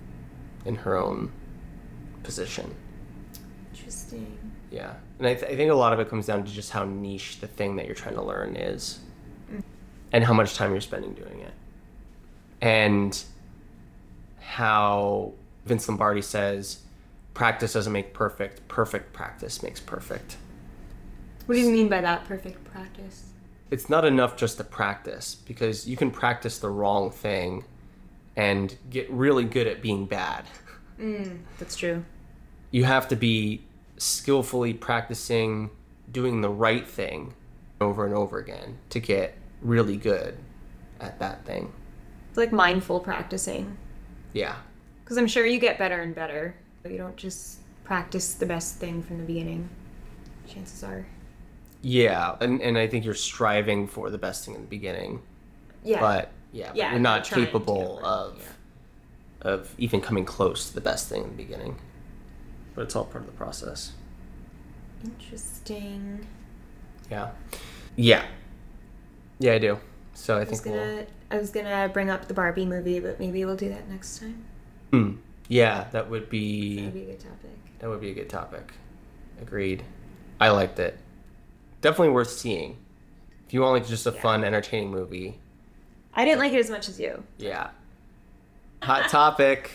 in 0.65 0.75
her 0.75 0.97
own 0.97 1.31
position. 2.23 2.75
Interesting. 3.73 4.39
Yeah, 4.71 4.95
and 5.19 5.27
I, 5.27 5.35
th- 5.35 5.51
I 5.51 5.57
think 5.57 5.71
a 5.71 5.75
lot 5.75 5.93
of 5.93 6.01
it 6.01 6.09
comes 6.09 6.27
down 6.27 6.45
to 6.45 6.53
just 6.53 6.71
how 6.71 6.85
niche 6.85 7.41
the 7.41 7.47
thing 7.47 7.77
that 7.77 7.87
you're 7.87 7.95
trying 7.95 8.17
to 8.17 8.23
learn 8.23 8.57
is, 8.57 9.01
mm. 9.51 9.63
and 10.13 10.25
how 10.25 10.35
much 10.35 10.55
time 10.55 10.73
you're 10.73 10.81
spending 10.81 11.15
doing 11.15 11.41
it, 11.41 11.55
and 12.61 13.23
how 14.41 15.33
Vince 15.65 15.89
Lombardi 15.89 16.23
says, 16.23 16.83
"Practice 17.35 17.73
doesn't 17.73 17.93
make 17.93 18.13
perfect. 18.13 18.69
Perfect 18.69 19.13
practice 19.13 19.63
makes 19.63 19.81
perfect." 19.81 20.37
What 21.47 21.55
do 21.55 21.63
you 21.63 21.71
mean 21.71 21.89
by 21.89 22.03
that? 22.03 22.27
Perfect 22.27 22.63
practice. 22.65 23.33
It's 23.71 23.89
not 23.89 24.05
enough 24.05 24.37
just 24.37 24.59
to 24.59 24.65
practice 24.65 25.35
because 25.35 25.89
you 25.89 25.97
can 25.97 26.11
practice 26.11 26.59
the 26.59 26.69
wrong 26.69 27.11
thing 27.11 27.65
and 28.37 28.77
get 28.91 29.11
really 29.11 29.45
good 29.45 29.67
at 29.67 29.81
being 29.81 30.05
bad. 30.05 30.45
Mm, 30.99 31.39
that's 31.59 31.77
true 31.77 32.05
you 32.71 32.85
have 32.85 33.09
to 33.09 33.17
be 33.17 33.63
skillfully 33.97 34.75
practicing 34.75 35.71
doing 36.11 36.41
the 36.41 36.49
right 36.49 36.87
thing 36.87 37.35
over 37.81 38.05
and 38.05 38.15
over 38.15 38.39
again 38.39 38.79
to 38.91 39.01
get 39.01 39.35
really 39.63 39.97
good 39.97 40.37
at 41.01 41.19
that 41.19 41.45
thing. 41.45 41.73
It's 42.29 42.39
like 42.39 42.53
mindful 42.53 43.01
practicing. 43.01 43.77
Yeah. 44.33 44.57
Because 45.05 45.17
I'm 45.17 45.27
sure 45.27 45.47
you 45.47 45.59
get 45.59 45.79
better 45.79 46.03
and 46.03 46.15
better. 46.15 46.55
But 46.83 46.93
you 46.93 46.99
don't 46.99 47.17
just 47.17 47.59
practice 47.85 48.35
the 48.35 48.47
best 48.47 48.77
thing 48.77 49.03
from 49.03 49.19
the 49.19 49.25
beginning. 49.25 49.69
Chances 50.47 50.85
are. 50.85 51.07
Yeah, 51.81 52.37
and, 52.41 52.61
and 52.61 52.77
I 52.77 52.89
think 52.89 53.05
you're 53.05 53.15
striving 53.15 53.87
for 53.87 54.11
the 54.11 54.19
best 54.19 54.45
thing 54.45 54.55
in 54.55 54.63
the 54.63 54.67
beginning. 54.67 55.23
Yeah. 55.85 56.01
But 56.01 56.33
yeah, 56.53 56.73
yeah 56.75 56.87
but 56.87 56.93
you're 56.93 57.01
not 57.01 57.25
capable 57.25 58.05
of 58.05 58.39
yeah. 58.39 58.45
Of 59.43 59.75
even 59.79 60.01
coming 60.01 60.25
close 60.25 60.69
to 60.69 60.75
the 60.75 60.81
best 60.81 61.09
thing 61.09 61.23
in 61.25 61.31
the 61.31 61.37
beginning 61.37 61.79
but 62.79 62.85
it's 62.85 62.95
all 62.95 63.07
part 63.07 63.25
of 63.25 63.27
the 63.27 63.37
process. 63.37 63.91
Interesting. 65.03 66.25
Yeah. 67.11 67.31
Yeah. 67.97 68.25
Yeah, 69.41 69.55
I 69.55 69.59
do. 69.59 69.81
So 70.15 70.39
I, 70.39 70.43
I 70.43 70.45
think 70.45 70.63
gonna, 70.63 70.77
we'll... 70.77 71.07
I 71.29 71.39
was 71.39 71.51
gonna 71.51 71.91
bring 71.93 72.09
up 72.09 72.29
the 72.29 72.35
Barbie 72.35 72.67
movie, 72.67 73.01
but 73.01 73.19
maybe 73.19 73.45
we'll 73.45 73.57
do 73.57 73.69
that 73.71 73.89
next 73.89 74.21
time. 74.21 74.45
Hmm. 74.93 75.17
Yeah, 75.49 75.89
that 75.91 76.09
would 76.09 76.31
be. 76.31 76.77
That 76.77 76.85
would 76.85 76.95
be 76.95 77.03
a 77.03 77.07
good 77.07 77.19
topic. 77.19 77.59
That 77.81 77.91
would 77.91 78.01
be 78.01 78.11
a 78.11 78.15
good 78.15 78.31
topic. 78.31 78.73
Agreed. 79.43 79.83
I 80.39 80.51
liked 80.51 80.79
it. 80.79 81.01
Definitely 81.81 82.11
worth 82.11 82.31
seeing. 82.31 82.77
If 83.49 83.55
you 83.55 83.63
want 83.63 83.73
like 83.73 83.89
just 83.89 84.07
a 84.07 84.13
fun, 84.13 84.45
entertaining 84.45 84.93
movie, 84.93 85.41
I 86.15 86.25
didn't 86.25 86.39
like 86.39 86.53
it 86.53 86.61
as 86.61 86.71
much 86.71 86.89
as 86.89 87.01
you. 87.01 87.25
yeah. 87.39 87.71
Hot 88.83 89.09
topic. 89.09 89.71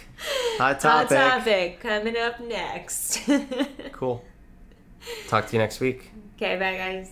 Hot 0.58 0.80
topic. 0.80 1.18
Hot 1.18 1.40
topic. 1.40 1.80
coming 1.82 2.18
up 2.18 2.40
next. 2.40 3.22
Cool. 3.92 4.24
Talk 5.28 5.48
to 5.48 5.54
you 5.54 5.60
next 5.60 5.80
week. 5.80 6.12
okay, 6.36 6.58
bye 6.58 6.76
guys. 6.76 7.12